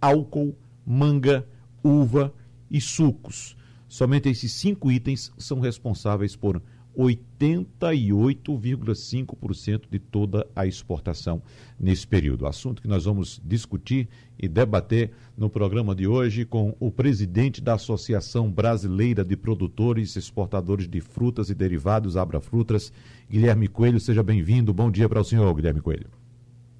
álcool, 0.00 0.56
manga, 0.84 1.46
uva 1.84 2.34
e 2.68 2.80
sucos. 2.80 3.56
Somente 3.86 4.28
esses 4.28 4.52
cinco 4.52 4.90
itens 4.90 5.32
são 5.38 5.60
responsáveis 5.60 6.34
por 6.34 6.60
88,5% 6.96 9.82
de 9.90 9.98
toda 9.98 10.46
a 10.54 10.66
exportação 10.66 11.42
nesse 11.78 12.06
período. 12.06 12.46
Assunto 12.46 12.82
que 12.82 12.88
nós 12.88 13.04
vamos 13.04 13.40
discutir 13.44 14.08
e 14.38 14.48
debater 14.48 15.10
no 15.36 15.48
programa 15.48 15.94
de 15.94 16.06
hoje 16.06 16.44
com 16.44 16.76
o 16.80 16.90
presidente 16.90 17.60
da 17.60 17.74
Associação 17.74 18.50
Brasileira 18.50 19.24
de 19.24 19.36
Produtores 19.36 20.16
e 20.16 20.18
Exportadores 20.18 20.88
de 20.88 21.00
Frutas 21.00 21.50
e 21.50 21.54
Derivados, 21.54 22.16
Abra 22.16 22.40
Frutas, 22.40 22.92
Guilherme 23.28 23.68
Coelho. 23.68 24.00
Seja 24.00 24.22
bem-vindo. 24.22 24.72
Bom 24.72 24.90
dia 24.90 25.08
para 25.08 25.20
o 25.20 25.24
senhor, 25.24 25.52
Guilherme 25.54 25.80
Coelho. 25.80 26.08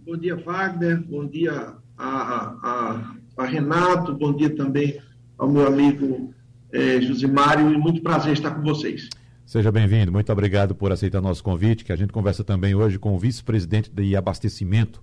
Bom 0.04 0.16
dia, 0.16 0.36
Wagner. 0.36 1.00
Bom 1.02 1.26
dia 1.26 1.74
a, 1.96 2.56
a, 2.62 3.14
a 3.36 3.46
Renato. 3.46 4.14
Bom 4.14 4.34
dia 4.34 4.50
também 4.50 4.98
ao 5.38 5.48
meu 5.48 5.66
amigo 5.66 6.34
eh, 6.72 7.00
Josimário. 7.00 7.72
E 7.72 7.78
muito 7.78 8.02
prazer 8.02 8.32
estar 8.32 8.50
com 8.50 8.62
vocês. 8.62 9.08
Seja 9.50 9.72
bem-vindo, 9.72 10.12
muito 10.12 10.30
obrigado 10.30 10.76
por 10.76 10.92
aceitar 10.92 11.20
nosso 11.20 11.42
convite, 11.42 11.84
que 11.84 11.90
a 11.90 11.96
gente 11.96 12.12
conversa 12.12 12.44
também 12.44 12.72
hoje 12.72 13.00
com 13.00 13.16
o 13.16 13.18
vice-presidente 13.18 13.90
de 13.90 14.14
abastecimento 14.14 15.02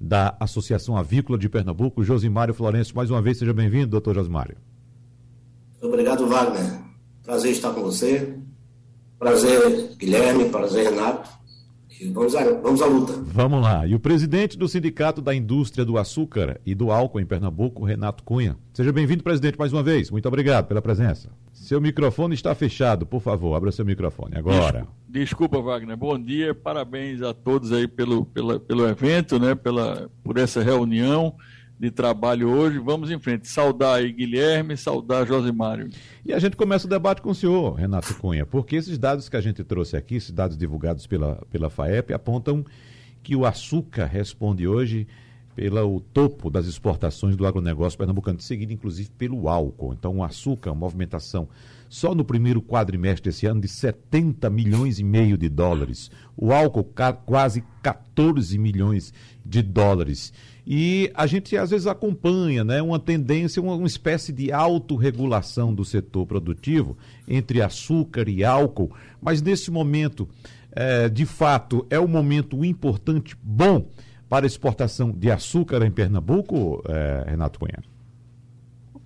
da 0.00 0.36
Associação 0.38 0.96
Avícola 0.96 1.36
de 1.36 1.48
Pernambuco, 1.48 2.04
Josimário 2.04 2.54
Florencio. 2.54 2.94
Mais 2.94 3.10
uma 3.10 3.20
vez, 3.20 3.38
seja 3.38 3.52
bem-vindo, 3.52 3.88
doutor 3.88 4.14
Josimário. 4.14 4.56
Obrigado, 5.82 6.28
Wagner. 6.28 6.78
Prazer 7.24 7.50
estar 7.50 7.72
com 7.72 7.82
você. 7.82 8.36
Prazer, 9.18 9.96
Guilherme. 9.96 10.48
Prazer, 10.48 10.90
Renato. 10.90 11.28
Vamos 12.12 12.36
à, 12.36 12.44
vamos 12.44 12.80
à 12.80 12.86
luta. 12.86 13.12
Vamos 13.26 13.60
lá. 13.60 13.84
E 13.84 13.96
o 13.96 13.98
presidente 13.98 14.56
do 14.56 14.68
Sindicato 14.68 15.20
da 15.20 15.34
Indústria 15.34 15.84
do 15.84 15.98
Açúcar 15.98 16.60
e 16.64 16.72
do 16.72 16.92
Álcool 16.92 17.18
em 17.18 17.26
Pernambuco, 17.26 17.84
Renato 17.84 18.22
Cunha. 18.22 18.56
Seja 18.72 18.92
bem-vindo, 18.92 19.24
presidente, 19.24 19.58
mais 19.58 19.72
uma 19.72 19.82
vez. 19.82 20.08
Muito 20.08 20.28
obrigado 20.28 20.68
pela 20.68 20.80
presença. 20.80 21.30
Seu 21.68 21.82
microfone 21.82 22.34
está 22.34 22.54
fechado, 22.54 23.04
por 23.04 23.20
favor, 23.20 23.54
abra 23.54 23.70
seu 23.70 23.84
microfone 23.84 24.38
agora. 24.38 24.88
Desculpa, 25.06 25.60
Wagner. 25.60 25.98
Bom 25.98 26.18
dia, 26.18 26.54
parabéns 26.54 27.20
a 27.20 27.34
todos 27.34 27.72
aí 27.72 27.86
pelo, 27.86 28.24
pela, 28.24 28.58
pelo 28.58 28.88
evento, 28.88 29.38
né? 29.38 29.54
Pela, 29.54 30.10
por 30.24 30.38
essa 30.38 30.62
reunião 30.62 31.36
de 31.78 31.90
trabalho 31.90 32.48
hoje. 32.48 32.78
Vamos 32.78 33.10
em 33.10 33.18
frente. 33.18 33.48
Saudar 33.48 33.96
aí 33.96 34.10
Guilherme, 34.10 34.78
saudar 34.78 35.26
Josimário. 35.26 35.90
E 36.24 36.32
a 36.32 36.38
gente 36.38 36.56
começa 36.56 36.86
o 36.86 36.88
debate 36.88 37.20
com 37.20 37.32
o 37.32 37.34
senhor, 37.34 37.74
Renato 37.74 38.14
Cunha, 38.14 38.46
porque 38.46 38.74
esses 38.76 38.96
dados 38.96 39.28
que 39.28 39.36
a 39.36 39.40
gente 39.42 39.62
trouxe 39.62 39.94
aqui, 39.94 40.14
esses 40.14 40.30
dados 40.30 40.56
divulgados 40.56 41.06
pela, 41.06 41.34
pela 41.50 41.68
FAEP, 41.68 42.14
apontam 42.14 42.64
que 43.22 43.36
o 43.36 43.44
açúcar 43.44 44.06
responde 44.06 44.66
hoje 44.66 45.06
pelo 45.58 45.98
topo 46.12 46.48
das 46.48 46.66
exportações 46.66 47.34
do 47.34 47.44
agronegócio 47.44 47.98
pernambucano, 47.98 48.40
seguido 48.40 48.72
inclusive 48.72 49.10
pelo 49.18 49.48
álcool. 49.48 49.92
Então, 49.92 50.18
o 50.18 50.22
açúcar, 50.22 50.70
uma 50.70 50.78
movimentação 50.78 51.48
só 51.88 52.14
no 52.14 52.24
primeiro 52.24 52.62
quadrimestre 52.62 53.28
desse 53.28 53.44
ano 53.44 53.60
de 53.60 53.66
70 53.66 54.48
milhões 54.50 55.00
e 55.00 55.02
meio 55.02 55.36
de 55.36 55.48
dólares. 55.48 56.12
O 56.36 56.52
álcool, 56.52 56.88
quase 57.26 57.64
14 57.82 58.56
milhões 58.56 59.12
de 59.44 59.60
dólares. 59.60 60.32
E 60.64 61.10
a 61.12 61.26
gente 61.26 61.56
às 61.56 61.70
vezes 61.70 61.88
acompanha 61.88 62.62
né, 62.62 62.80
uma 62.80 63.00
tendência, 63.00 63.60
uma, 63.60 63.74
uma 63.74 63.88
espécie 63.88 64.32
de 64.32 64.52
autorregulação 64.52 65.74
do 65.74 65.84
setor 65.84 66.24
produtivo 66.24 66.96
entre 67.26 67.60
açúcar 67.60 68.28
e 68.28 68.44
álcool, 68.44 68.94
mas 69.20 69.42
nesse 69.42 69.72
momento, 69.72 70.28
é, 70.70 71.08
de 71.08 71.26
fato, 71.26 71.84
é 71.90 71.98
um 71.98 72.06
momento 72.06 72.64
importante, 72.64 73.36
bom, 73.42 73.88
para 74.28 74.46
exportação 74.46 75.10
de 75.10 75.30
açúcar 75.30 75.84
em 75.84 75.90
Pernambuco, 75.90 76.82
é, 76.88 77.24
Renato 77.28 77.58
Cunha? 77.58 77.82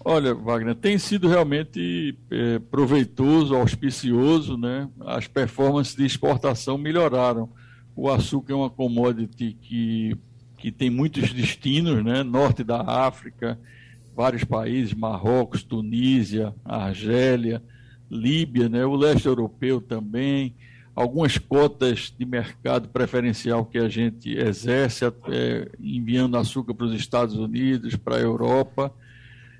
Olha, 0.04 0.34
Wagner, 0.34 0.74
tem 0.74 0.98
sido 0.98 1.28
realmente 1.28 2.18
é, 2.30 2.58
proveitoso, 2.58 3.54
auspicioso, 3.54 4.56
né? 4.56 4.88
As 5.00 5.28
performances 5.28 5.94
de 5.94 6.04
exportação 6.04 6.76
melhoraram. 6.76 7.48
O 7.94 8.10
açúcar 8.10 8.52
é 8.52 8.56
uma 8.56 8.70
commodity 8.70 9.56
que 9.60 10.16
que 10.62 10.70
tem 10.70 10.88
muitos 10.88 11.32
destinos, 11.32 12.04
né? 12.04 12.22
Norte 12.22 12.62
da 12.62 12.80
África, 12.80 13.58
vários 14.14 14.44
países, 14.44 14.94
Marrocos, 14.94 15.64
Tunísia, 15.64 16.54
Argélia, 16.64 17.60
Líbia, 18.08 18.68
né? 18.68 18.86
O 18.86 18.94
leste 18.94 19.26
europeu 19.26 19.80
também, 19.80 20.54
algumas 20.94 21.38
cotas 21.38 22.14
de 22.16 22.24
mercado 22.24 22.88
preferencial 22.88 23.64
que 23.64 23.78
a 23.78 23.88
gente 23.88 24.36
exerce, 24.36 25.04
é, 25.04 25.68
enviando 25.80 26.36
açúcar 26.36 26.74
para 26.74 26.86
os 26.86 26.94
Estados 26.94 27.34
Unidos, 27.36 27.96
para 27.96 28.16
a 28.16 28.20
Europa. 28.20 28.92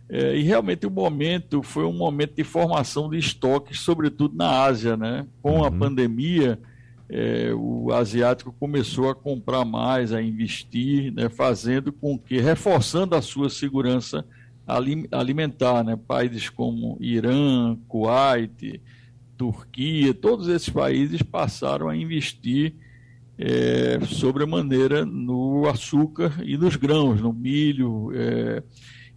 É, 0.08 0.36
e 0.36 0.42
realmente 0.42 0.86
o 0.86 0.90
momento 0.90 1.62
foi 1.62 1.84
um 1.84 1.92
momento 1.92 2.34
de 2.36 2.44
formação 2.44 3.08
de 3.08 3.18
estoques, 3.18 3.80
sobretudo 3.80 4.36
na 4.36 4.62
Ásia, 4.62 4.96
né? 4.96 5.26
Com 5.40 5.58
uhum. 5.58 5.64
a 5.64 5.70
pandemia, 5.70 6.58
é, 7.08 7.52
o 7.54 7.92
asiático 7.92 8.54
começou 8.58 9.08
a 9.08 9.14
comprar 9.14 9.64
mais, 9.64 10.12
a 10.12 10.22
investir, 10.22 11.12
né, 11.12 11.28
fazendo 11.28 11.92
com 11.92 12.18
que, 12.18 12.40
reforçando 12.40 13.14
a 13.14 13.20
sua 13.20 13.50
segurança 13.50 14.24
alimentar, 15.10 15.84
né, 15.84 15.94
países 16.08 16.48
como 16.48 16.96
Irã, 17.00 17.76
Kuwait, 17.86 18.80
Turquia, 19.42 20.14
todos 20.14 20.46
esses 20.46 20.68
países 20.68 21.20
passaram 21.20 21.88
a 21.88 21.96
investir 21.96 22.74
é, 23.36 23.98
sobremaneira 24.06 25.04
no 25.04 25.68
açúcar 25.68 26.40
e 26.44 26.56
nos 26.56 26.76
grãos, 26.76 27.20
no 27.20 27.32
milho, 27.32 28.12
é, 28.14 28.62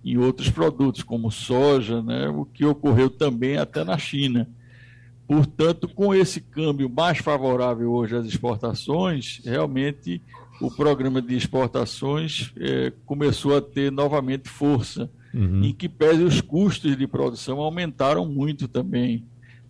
em 0.04 0.18
outros 0.18 0.50
produtos 0.50 1.04
como 1.04 1.30
soja, 1.30 2.02
né, 2.02 2.28
o 2.28 2.44
que 2.44 2.66
ocorreu 2.66 3.08
também 3.08 3.58
até 3.58 3.84
na 3.84 4.00
China. 4.00 4.50
Portanto, 5.28 5.88
com 5.88 6.12
esse 6.12 6.42
câmbio 6.42 6.90
mais 6.90 7.20
favorável 7.20 7.92
hoje 7.92 8.16
às 8.16 8.26
exportações, 8.26 9.42
realmente 9.46 10.24
o 10.60 10.72
programa 10.72 11.22
de 11.22 11.36
exportações 11.36 12.52
é, 12.58 12.92
começou 13.06 13.56
a 13.56 13.62
ter 13.62 13.92
novamente 13.92 14.50
força, 14.50 15.08
uhum. 15.32 15.66
em 15.66 15.72
que 15.72 15.88
pese 15.88 16.24
os 16.24 16.42
custos 16.42 16.98
de 16.98 17.06
produção 17.06 17.60
aumentaram 17.60 18.26
muito 18.26 18.68
também 18.68 19.24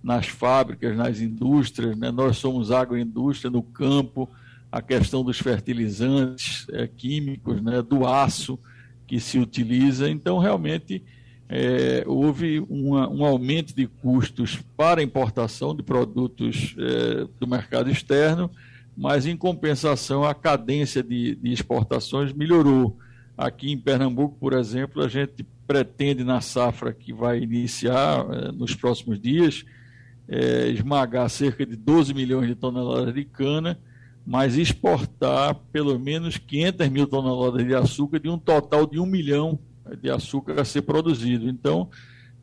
nas 0.05 0.27
fábricas, 0.27 0.95
nas 0.95 1.19
indústrias. 1.19 1.97
Né? 1.97 2.11
Nós 2.11 2.38
somos 2.38 2.71
agroindústria 2.71 3.49
no 3.49 3.63
campo, 3.63 4.29
a 4.71 4.79
questão 4.79 5.24
dos 5.24 5.39
fertilizantes 5.39 6.68
é, 6.69 6.85
químicos, 6.85 7.59
né? 7.59 7.81
do 7.81 8.06
aço 8.06 8.59
que 9.07 9.19
se 9.19 9.39
utiliza. 9.39 10.07
Então, 10.07 10.38
realmente 10.38 11.01
é, 11.50 12.03
houve 12.06 12.59
uma, 12.69 13.09
um 13.09 13.25
aumento 13.25 13.75
de 13.75 13.88
custos 13.88 14.59
para 14.77 15.01
importação 15.01 15.75
de 15.75 15.81
produtos 15.81 16.75
é, 16.77 17.27
do 17.39 17.47
mercado 17.47 17.89
externo, 17.89 18.51
mas 18.95 19.25
em 19.25 19.35
compensação 19.35 20.24
a 20.24 20.35
cadência 20.35 21.01
de, 21.01 21.35
de, 21.35 21.51
exportações 21.51 22.31
melhorou. 22.31 22.95
Aqui 23.35 23.71
em 23.71 23.77
Pernambuco, 23.77 24.38
por 24.39 24.53
exemplo, 24.53 25.01
a 25.01 25.07
gente 25.07 25.44
pretende 25.65 26.24
na 26.24 26.41
safra 26.41 26.94
que 26.94 27.12
vai 27.12 27.39
iniciar 27.39 28.24
é, 28.31 28.51
nos 28.51 28.75
próximos 28.75 29.19
dias 29.19 29.65
é, 30.27 30.68
esmagar 30.69 31.30
cerca 31.30 31.66
de 31.66 31.75
12 31.75 32.13
milhões 32.13 32.48
de 32.48 32.56
toneladas 32.56 33.13
de 33.13 33.24
cana, 33.25 33.80
mas 34.25 34.57
exportar 34.57 35.56
pelo 35.72 36.00
menos 36.00 36.38
500 36.38 36.89
mil 36.89 37.07
toneladas 37.07 37.66
de 37.66 37.75
açúcar 37.75 38.19
de 38.19 38.30
um 38.30 38.38
total 38.38 38.88
de 38.88 39.00
1 39.00 39.06
milhão 39.06 39.60
de 40.01 40.10
açúcar 40.10 40.60
a 40.60 40.66
ser 40.66 40.81
produzido. 40.81 41.48
Então, 41.48 41.89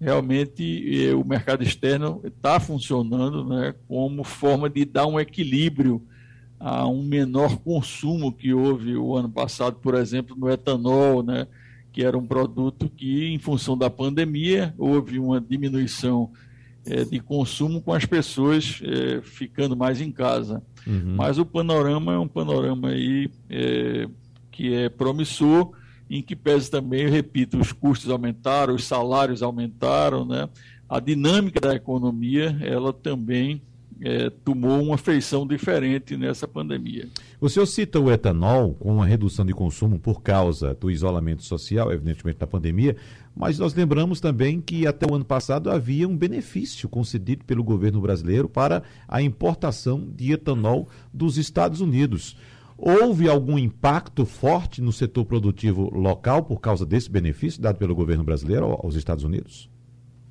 realmente, 0.00 1.08
eh, 1.08 1.14
o 1.14 1.24
mercado 1.24 1.62
externo 1.64 2.20
está 2.24 2.60
funcionando 2.60 3.44
né, 3.44 3.74
como 3.88 4.22
forma 4.22 4.70
de 4.70 4.84
dar 4.84 5.06
um 5.06 5.18
equilíbrio 5.18 6.00
a 6.58 6.86
um 6.86 7.02
menor 7.02 7.56
consumo 7.56 8.32
que 8.32 8.54
houve 8.54 8.96
o 8.96 9.16
ano 9.16 9.28
passado, 9.28 9.76
por 9.82 9.96
exemplo, 9.96 10.36
no 10.36 10.48
etanol, 10.48 11.20
né? 11.20 11.48
que 11.92 12.04
era 12.04 12.16
um 12.16 12.26
produto 12.26 12.88
que, 12.88 13.26
em 13.26 13.38
função 13.38 13.76
da 13.76 13.90
pandemia, 13.90 14.72
houve 14.78 15.18
uma 15.18 15.40
diminuição 15.40 16.30
é, 16.86 17.04
de 17.04 17.20
consumo 17.20 17.80
com 17.80 17.92
as 17.92 18.04
pessoas 18.04 18.80
é, 18.82 19.20
ficando 19.22 19.76
mais 19.76 20.00
em 20.00 20.10
casa. 20.10 20.62
Uhum. 20.86 21.14
Mas 21.16 21.38
o 21.38 21.46
panorama 21.46 22.12
é 22.14 22.18
um 22.18 22.28
panorama 22.28 22.88
aí 22.88 23.30
é, 23.48 24.08
que 24.50 24.74
é 24.74 24.88
promissor, 24.88 25.72
em 26.10 26.22
que 26.22 26.36
pese 26.36 26.70
também, 26.70 27.08
repito, 27.08 27.58
os 27.58 27.72
custos 27.72 28.10
aumentaram, 28.10 28.74
os 28.74 28.84
salários 28.84 29.42
aumentaram, 29.42 30.26
né? 30.26 30.48
a 30.92 31.00
dinâmica 31.00 31.58
da 31.58 31.74
economia 31.74 32.54
ela 32.60 32.92
também 32.92 33.62
é, 34.02 34.28
tomou 34.28 34.82
uma 34.82 34.98
feição 34.98 35.46
diferente 35.46 36.18
nessa 36.18 36.46
pandemia. 36.46 37.08
O 37.42 37.48
senhor 37.48 37.66
cita 37.66 37.98
o 37.98 38.08
etanol 38.08 38.72
com 38.74 38.94
uma 38.94 39.04
redução 39.04 39.44
de 39.44 39.52
consumo 39.52 39.98
por 39.98 40.22
causa 40.22 40.76
do 40.76 40.88
isolamento 40.88 41.42
social, 41.42 41.92
evidentemente 41.92 42.38
da 42.38 42.46
pandemia, 42.46 42.94
mas 43.34 43.58
nós 43.58 43.74
lembramos 43.74 44.20
também 44.20 44.60
que 44.60 44.86
até 44.86 45.10
o 45.10 45.16
ano 45.16 45.24
passado 45.24 45.68
havia 45.68 46.06
um 46.06 46.16
benefício 46.16 46.88
concedido 46.88 47.44
pelo 47.44 47.64
governo 47.64 48.00
brasileiro 48.00 48.48
para 48.48 48.84
a 49.08 49.20
importação 49.20 50.08
de 50.14 50.30
etanol 50.30 50.88
dos 51.12 51.36
Estados 51.36 51.80
Unidos. 51.80 52.36
Houve 52.78 53.28
algum 53.28 53.58
impacto 53.58 54.24
forte 54.24 54.80
no 54.80 54.92
setor 54.92 55.24
produtivo 55.24 55.90
local 55.92 56.44
por 56.44 56.60
causa 56.60 56.86
desse 56.86 57.10
benefício 57.10 57.60
dado 57.60 57.76
pelo 57.76 57.92
governo 57.92 58.22
brasileiro 58.22 58.66
aos 58.66 58.94
Estados 58.94 59.24
Unidos? 59.24 59.68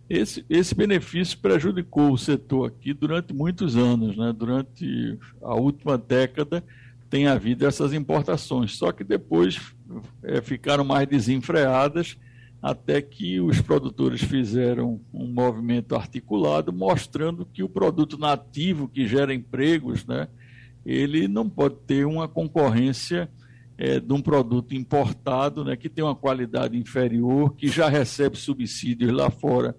Esse, 0.09 0.45
esse 0.49 0.73
benefício 0.73 1.37
prejudicou 1.39 2.13
o 2.13 2.17
setor 2.17 2.67
aqui 2.67 2.93
durante 2.93 3.33
muitos 3.33 3.75
anos, 3.75 4.15
né? 4.15 4.33
durante 4.33 5.19
a 5.41 5.55
última 5.55 5.97
década 5.97 6.63
tem 7.11 7.27
havido 7.27 7.67
essas 7.67 7.91
importações, 7.91 8.77
só 8.77 8.93
que 8.93 9.03
depois 9.03 9.59
é, 10.23 10.41
ficaram 10.41 10.85
mais 10.85 11.05
desenfreadas 11.05 12.17
até 12.63 13.01
que 13.01 13.41
os 13.41 13.59
produtores 13.59 14.21
fizeram 14.21 15.01
um 15.13 15.27
movimento 15.27 15.93
articulado 15.93 16.71
mostrando 16.71 17.45
que 17.45 17.63
o 17.63 17.67
produto 17.67 18.17
nativo 18.17 18.87
que 18.87 19.05
gera 19.05 19.33
empregos, 19.33 20.05
né, 20.05 20.29
ele 20.85 21.27
não 21.27 21.49
pode 21.49 21.75
ter 21.85 22.05
uma 22.05 22.29
concorrência 22.29 23.29
é, 23.77 23.99
de 23.99 24.13
um 24.13 24.21
produto 24.21 24.73
importado, 24.73 25.65
né, 25.65 25.75
que 25.75 25.89
tem 25.89 26.05
uma 26.05 26.15
qualidade 26.15 26.77
inferior, 26.77 27.53
que 27.55 27.67
já 27.67 27.89
recebe 27.89 28.37
subsídios 28.37 29.11
lá 29.11 29.29
fora. 29.29 29.75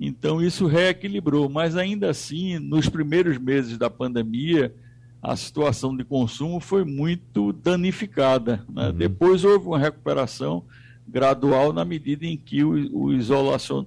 Então, 0.00 0.40
isso 0.40 0.66
reequilibrou, 0.66 1.46
mas 1.50 1.76
ainda 1.76 2.08
assim, 2.08 2.58
nos 2.58 2.88
primeiros 2.88 3.36
meses 3.36 3.76
da 3.76 3.90
pandemia, 3.90 4.74
a 5.22 5.36
situação 5.36 5.96
de 5.96 6.04
consumo 6.04 6.60
foi 6.60 6.84
muito 6.84 7.52
danificada. 7.52 8.64
Né? 8.68 8.86
Uhum. 8.88 8.92
Depois 8.92 9.44
houve 9.44 9.66
uma 9.66 9.78
recuperação 9.78 10.64
gradual 11.06 11.72
na 11.72 11.84
medida 11.84 12.24
em 12.24 12.36
que 12.36 12.64
o, 12.64 12.70
o, 12.96 13.12
isolacion, 13.12 13.84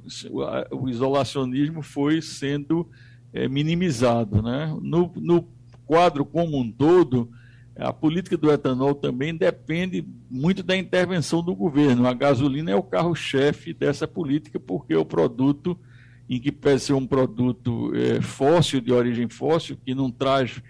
o 0.72 0.90
isolacionismo 0.90 1.82
foi 1.82 2.22
sendo 2.22 2.88
é, 3.32 3.48
minimizado. 3.48 4.42
Né? 4.42 4.76
No, 4.82 5.12
no 5.16 5.48
quadro 5.86 6.24
como 6.24 6.60
um 6.60 6.72
todo, 6.72 7.30
a 7.76 7.92
política 7.92 8.38
do 8.38 8.52
etanol 8.52 8.94
também 8.94 9.36
depende 9.36 10.06
muito 10.30 10.62
da 10.62 10.78
intervenção 10.78 11.42
do 11.42 11.56
governo. 11.56 12.06
A 12.06 12.14
gasolina 12.14 12.70
é 12.70 12.76
o 12.76 12.84
carro-chefe 12.84 13.74
dessa 13.74 14.08
política, 14.08 14.60
porque 14.60 14.96
o 14.96 15.06
produto 15.06 15.78
em 16.30 16.40
que 16.40 16.52
pese 16.52 16.86
ser 16.86 16.94
um 16.94 17.06
produto 17.06 17.92
é, 17.96 18.22
fóssil, 18.22 18.80
de 18.80 18.94
origem 18.94 19.28
fóssil, 19.28 19.78
que 19.84 19.94
não 19.94 20.10
traz 20.10 20.62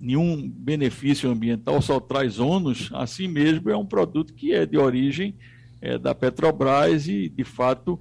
nenhum 0.00 0.48
benefício 0.48 1.30
ambiental, 1.30 1.80
só 1.82 2.00
traz 2.00 2.40
ônus, 2.40 2.90
assim 2.94 3.28
mesmo 3.28 3.70
é 3.70 3.76
um 3.76 3.84
produto 3.84 4.32
que 4.32 4.52
é 4.52 4.64
de 4.64 4.78
origem 4.78 5.34
é, 5.80 5.98
da 5.98 6.14
Petrobras 6.14 7.06
e, 7.06 7.28
de 7.28 7.44
fato, 7.44 8.00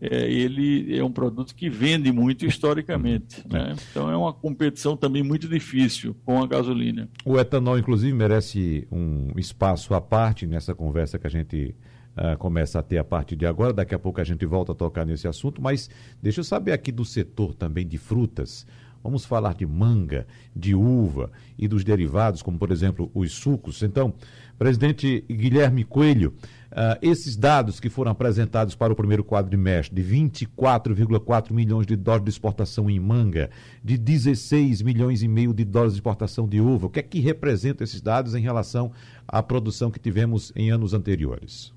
é, 0.00 0.30
ele 0.30 0.96
é 0.96 1.04
um 1.04 1.12
produto 1.12 1.54
que 1.54 1.68
vende 1.68 2.10
muito 2.10 2.46
historicamente. 2.46 3.44
Né? 3.48 3.74
Então 3.90 4.10
é 4.10 4.16
uma 4.16 4.32
competição 4.32 4.96
também 4.96 5.22
muito 5.22 5.48
difícil 5.48 6.16
com 6.24 6.42
a 6.42 6.46
gasolina. 6.46 7.08
O 7.24 7.38
etanol, 7.38 7.78
inclusive, 7.78 8.12
merece 8.12 8.86
um 8.90 9.32
espaço 9.36 9.92
à 9.94 10.00
parte 10.00 10.46
nessa 10.46 10.74
conversa 10.74 11.18
que 11.18 11.26
a 11.26 11.30
gente 11.30 11.74
uh, 12.16 12.36
começa 12.38 12.78
a 12.78 12.82
ter 12.82 12.98
a 12.98 13.04
partir 13.04 13.36
de 13.36 13.44
agora. 13.44 13.72
Daqui 13.72 13.94
a 13.94 13.98
pouco 13.98 14.20
a 14.20 14.24
gente 14.24 14.46
volta 14.46 14.72
a 14.72 14.74
tocar 14.74 15.04
nesse 15.04 15.28
assunto, 15.28 15.60
mas 15.60 15.90
deixa 16.22 16.40
eu 16.40 16.44
saber 16.44 16.72
aqui 16.72 16.90
do 16.90 17.04
setor 17.04 17.54
também 17.54 17.86
de 17.86 17.98
frutas. 17.98 18.66
Vamos 19.02 19.24
falar 19.24 19.54
de 19.54 19.66
manga, 19.66 20.26
de 20.54 20.74
uva 20.74 21.30
e 21.58 21.66
dos 21.66 21.84
derivados, 21.84 22.42
como 22.42 22.58
por 22.58 22.70
exemplo 22.70 23.10
os 23.14 23.32
sucos. 23.32 23.82
Então, 23.82 24.12
presidente 24.58 25.24
Guilherme 25.28 25.84
Coelho, 25.84 26.34
uh, 26.70 26.98
esses 27.00 27.34
dados 27.36 27.80
que 27.80 27.88
foram 27.88 28.10
apresentados 28.10 28.74
para 28.74 28.92
o 28.92 28.96
primeiro 28.96 29.24
quadrimestre, 29.24 29.94
de 29.94 30.02
24,4 30.02 31.52
milhões 31.52 31.86
de 31.86 31.96
dólares 31.96 32.24
de 32.24 32.30
exportação 32.30 32.90
em 32.90 33.00
manga, 33.00 33.50
de 33.82 33.96
16 33.96 34.82
milhões 34.82 35.22
e 35.22 35.28
meio 35.28 35.54
de 35.54 35.64
dólares 35.64 35.94
de 35.94 35.98
exportação 35.98 36.46
de 36.46 36.60
uva, 36.60 36.86
o 36.86 36.90
que 36.90 37.00
é 37.00 37.02
que 37.02 37.20
representam 37.20 37.84
esses 37.84 38.02
dados 38.02 38.34
em 38.34 38.40
relação 38.42 38.92
à 39.26 39.42
produção 39.42 39.90
que 39.90 39.98
tivemos 39.98 40.52
em 40.54 40.70
anos 40.70 40.92
anteriores? 40.92 41.72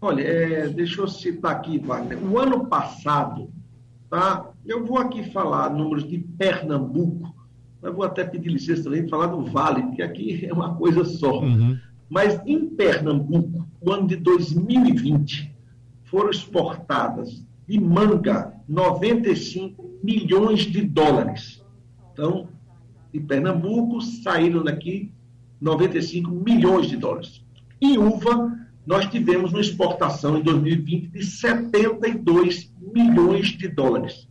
Olha, 0.00 0.22
é, 0.22 0.68
deixa 0.68 1.00
eu 1.00 1.06
citar 1.06 1.52
aqui, 1.52 1.78
Wagner. 1.78 2.18
O 2.24 2.36
ano 2.36 2.66
passado, 2.66 3.48
tá? 4.10 4.51
Eu 4.64 4.84
vou 4.84 4.98
aqui 4.98 5.24
falar 5.24 5.70
números 5.70 6.08
de 6.08 6.18
Pernambuco, 6.18 7.34
mas 7.80 7.94
vou 7.94 8.04
até 8.04 8.24
pedir 8.24 8.50
licença 8.50 8.84
também 8.84 9.02
para 9.02 9.10
falar 9.10 9.26
do 9.26 9.44
Vale, 9.44 9.82
porque 9.82 10.02
aqui 10.02 10.44
é 10.46 10.52
uma 10.52 10.74
coisa 10.74 11.04
só. 11.04 11.40
Uhum. 11.40 11.78
Mas 12.08 12.40
em 12.46 12.68
Pernambuco, 12.68 13.66
o 13.80 13.90
ano 13.90 14.06
de 14.06 14.16
2020, 14.16 15.52
foram 16.04 16.30
exportadas 16.30 17.44
de 17.66 17.80
manga 17.80 18.52
95 18.68 19.98
milhões 20.02 20.60
de 20.60 20.82
dólares. 20.82 21.64
Então, 22.12 22.48
de 23.12 23.20
Pernambuco 23.20 24.00
saíram 24.00 24.62
daqui 24.62 25.10
95 25.60 26.30
milhões 26.30 26.88
de 26.88 26.96
dólares. 26.96 27.42
E 27.80 27.98
uva 27.98 28.58
nós 28.86 29.06
tivemos 29.06 29.52
uma 29.52 29.60
exportação 29.60 30.36
em 30.38 30.42
2020 30.42 31.08
de 31.08 31.24
72 31.24 32.72
milhões 32.92 33.48
de 33.48 33.68
dólares. 33.68 34.28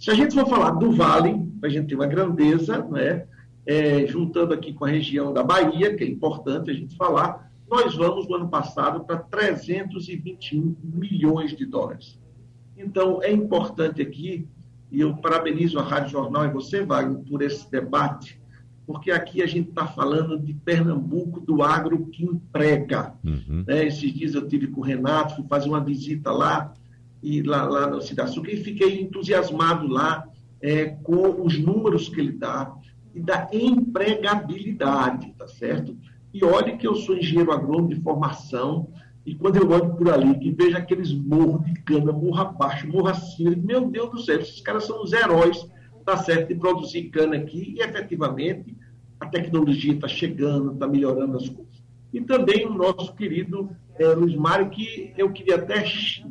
Se 0.00 0.10
a 0.10 0.14
gente 0.14 0.34
for 0.34 0.48
falar 0.48 0.70
do 0.70 0.90
Vale, 0.92 1.46
a 1.62 1.68
gente 1.68 1.88
tem 1.88 1.96
uma 1.96 2.06
grandeza, 2.06 2.82
né? 2.86 3.26
É, 3.66 4.06
juntando 4.06 4.54
aqui 4.54 4.72
com 4.72 4.86
a 4.86 4.88
região 4.88 5.30
da 5.30 5.42
Bahia, 5.42 5.94
que 5.94 6.02
é 6.02 6.08
importante 6.08 6.70
a 6.70 6.74
gente 6.74 6.96
falar, 6.96 7.52
nós 7.70 7.94
vamos 7.94 8.26
no 8.26 8.36
ano 8.36 8.48
passado 8.48 9.04
para 9.04 9.18
321 9.18 10.74
milhões 10.82 11.54
de 11.54 11.66
dólares. 11.66 12.18
Então, 12.78 13.22
é 13.22 13.30
importante 13.30 14.00
aqui, 14.00 14.48
e 14.90 15.00
eu 15.02 15.14
parabenizo 15.18 15.78
a 15.78 15.82
Rádio 15.82 16.12
Jornal 16.12 16.46
e 16.46 16.50
você, 16.50 16.82
Wagner, 16.82 17.22
por 17.28 17.42
esse 17.42 17.70
debate, 17.70 18.40
porque 18.86 19.10
aqui 19.10 19.42
a 19.42 19.46
gente 19.46 19.68
está 19.68 19.86
falando 19.86 20.38
de 20.38 20.54
Pernambuco, 20.54 21.40
do 21.40 21.62
agro 21.62 22.06
que 22.06 22.24
emprega. 22.24 23.12
Uhum. 23.22 23.64
Né? 23.66 23.86
Esses 23.86 24.14
dias 24.14 24.34
eu 24.34 24.48
tive 24.48 24.68
com 24.68 24.80
o 24.80 24.84
Renato, 24.84 25.36
fui 25.36 25.44
fazer 25.46 25.68
uma 25.68 25.84
visita 25.84 26.32
lá, 26.32 26.72
e 27.22 27.42
lá, 27.42 27.64
lá 27.64 27.88
no 27.88 28.00
Cidade 28.00 28.40
e 28.48 28.56
fiquei 28.56 29.00
entusiasmado 29.00 29.86
lá 29.86 30.26
é, 30.60 30.86
com 30.86 31.44
os 31.44 31.58
números 31.58 32.08
que 32.08 32.20
ele 32.20 32.32
dá 32.32 32.74
e 33.14 33.20
da 33.20 33.48
empregabilidade, 33.52 35.34
tá 35.36 35.48
certo? 35.48 35.96
E 36.32 36.44
olhe 36.44 36.76
que 36.76 36.86
eu 36.86 36.94
sou 36.94 37.16
engenheiro 37.16 37.52
agrônomo 37.52 37.88
de 37.88 38.00
formação, 38.00 38.88
e 39.26 39.34
quando 39.34 39.56
eu 39.56 39.68
olho 39.68 39.94
por 39.96 40.08
ali, 40.08 40.38
que 40.38 40.50
vejo 40.50 40.76
aqueles 40.76 41.12
morros 41.12 41.64
de 41.66 41.74
cana, 41.82 42.12
morro 42.12 42.40
abaixo, 42.40 42.86
morro 42.86 43.08
acima, 43.08 43.56
meu 43.56 43.90
Deus 43.90 44.10
do 44.10 44.20
céu, 44.20 44.40
esses 44.40 44.60
caras 44.60 44.86
são 44.86 45.02
os 45.02 45.12
heróis 45.12 45.66
tá 46.04 46.16
certo, 46.16 46.48
de 46.48 46.54
produzir 46.54 47.04
cana 47.04 47.36
aqui 47.36 47.74
e 47.76 47.82
efetivamente 47.82 48.76
a 49.18 49.26
tecnologia 49.26 49.92
está 49.92 50.08
chegando, 50.08 50.72
está 50.72 50.86
melhorando 50.86 51.36
as 51.36 51.48
coisas. 51.48 51.82
E 52.12 52.20
também 52.20 52.66
o 52.66 52.72
nosso 52.72 53.14
querido 53.14 53.70
é, 54.00 54.14
Luiz 54.14 54.34
Mário, 54.34 54.70
que 54.70 55.12
eu 55.16 55.30
queria 55.30 55.56
até 55.56 55.84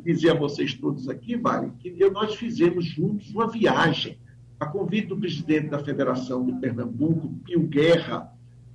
dizer 0.04 0.30
a 0.30 0.34
vocês 0.34 0.74
todos 0.74 1.08
aqui, 1.08 1.36
Vale, 1.36 1.70
que 1.78 1.90
nós 2.10 2.34
fizemos 2.34 2.84
juntos 2.84 3.30
uma 3.30 3.46
viagem, 3.46 4.18
a 4.58 4.66
convite 4.66 5.06
do 5.06 5.16
presidente 5.16 5.68
da 5.68 5.78
Federação 5.78 6.44
de 6.44 6.52
Pernambuco, 6.54 7.32
Pio 7.44 7.60
Guerra, 7.60 8.32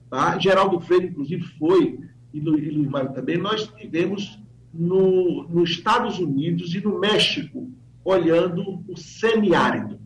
tá? 0.10 0.40
Geraldo 0.40 0.80
Freire, 0.80 1.08
inclusive, 1.08 1.44
foi, 1.60 2.00
e 2.34 2.40
Luiz 2.40 2.88
Mário 2.88 3.14
também, 3.14 3.38
nós 3.38 3.62
estivemos 3.64 4.40
no, 4.74 5.44
nos 5.50 5.72
Estados 5.72 6.18
Unidos 6.18 6.74
e 6.74 6.82
no 6.82 6.98
México, 6.98 7.70
olhando 8.04 8.84
o 8.88 8.98
semiárido 8.98 10.00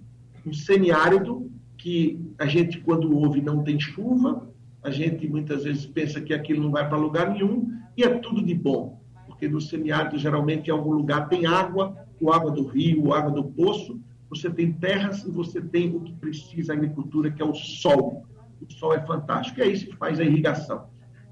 um 0.46 0.54
semiárido 0.54 1.52
que 1.78 2.20
a 2.38 2.46
gente, 2.46 2.80
quando 2.82 3.16
ouve, 3.16 3.42
não 3.42 3.64
tem 3.64 3.80
chuva, 3.80 4.49
a 4.82 4.90
gente 4.90 5.28
muitas 5.28 5.64
vezes 5.64 5.86
pensa 5.86 6.22
que 6.22 6.34
aquilo 6.34 6.64
não 6.64 6.72
vai 6.72 6.88
para 6.88 6.98
lugar 6.98 7.32
nenhum, 7.32 7.72
e 7.98 8.04
é 8.04 8.10
tudo 8.20 8.44
de 8.44 8.54
bom, 8.54 9.02
porque 9.26 9.48
no 9.48 9.60
semiárido, 9.60 10.18
geralmente, 10.18 10.68
em 10.68 10.72
algum 10.72 10.92
lugar 10.92 11.28
tem 11.28 11.46
água, 11.46 11.96
ou 12.22 12.34
água 12.34 12.52
do 12.52 12.66
rio, 12.66 13.06
ou 13.06 13.14
água 13.14 13.32
do 13.32 13.44
poço, 13.44 14.00
você 14.30 14.50
tem 14.50 14.72
terras 14.72 15.24
e 15.24 15.32
você 15.32 15.60
tem 15.62 15.96
o 15.96 16.02
que 16.02 16.14
precisa 16.14 16.74
a 16.74 16.76
agricultura, 16.76 17.32
que 17.32 17.42
é 17.42 17.46
o 17.46 17.54
sol. 17.54 18.26
o 18.62 18.72
sol 18.72 18.94
é 18.94 19.02
fantástico. 19.06 19.62
É 19.62 19.68
isso 19.68 19.88
que 19.88 19.96
faz 19.96 20.20
a 20.20 20.24
irrigação. 20.24 20.88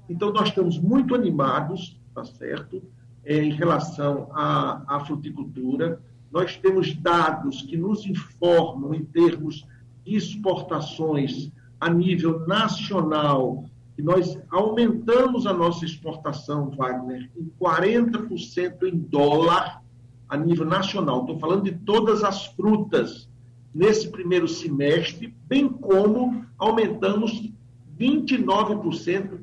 Então, 0.08 0.32
nós 0.32 0.48
estamos 0.48 0.78
muito 0.78 1.14
animados, 1.14 2.00
tá 2.14 2.24
certo, 2.24 2.82
é, 3.24 3.36
em 3.36 3.52
relação 3.52 4.28
à, 4.32 4.96
à 4.96 5.00
fruticultura. 5.00 6.02
Nós 6.32 6.56
temos 6.56 6.94
dados 6.94 7.62
que 7.62 7.76
nos 7.76 8.04
informam 8.04 8.92
em 8.94 9.04
termos 9.04 9.66
de 10.04 10.16
exportações 10.16 11.52
a 11.80 11.88
nível 11.88 12.46
nacional, 12.46 13.64
que 13.94 14.02
nós 14.02 14.38
aumentamos 14.50 15.46
a 15.46 15.52
nossa 15.52 15.84
exportação, 15.84 16.70
Wagner, 16.70 17.30
em 17.36 17.50
40% 17.60 18.82
em 18.84 18.96
dólar 18.96 19.82
a 20.28 20.36
nível 20.36 20.66
nacional. 20.66 21.20
Estou 21.20 21.38
falando 21.38 21.64
de 21.64 21.72
todas 21.72 22.22
as 22.22 22.46
frutas 22.46 23.28
nesse 23.74 24.08
primeiro 24.08 24.48
semestre, 24.48 25.34
bem 25.46 25.68
como 25.68 26.44
aumentamos 26.58 27.50
29% 27.98 29.40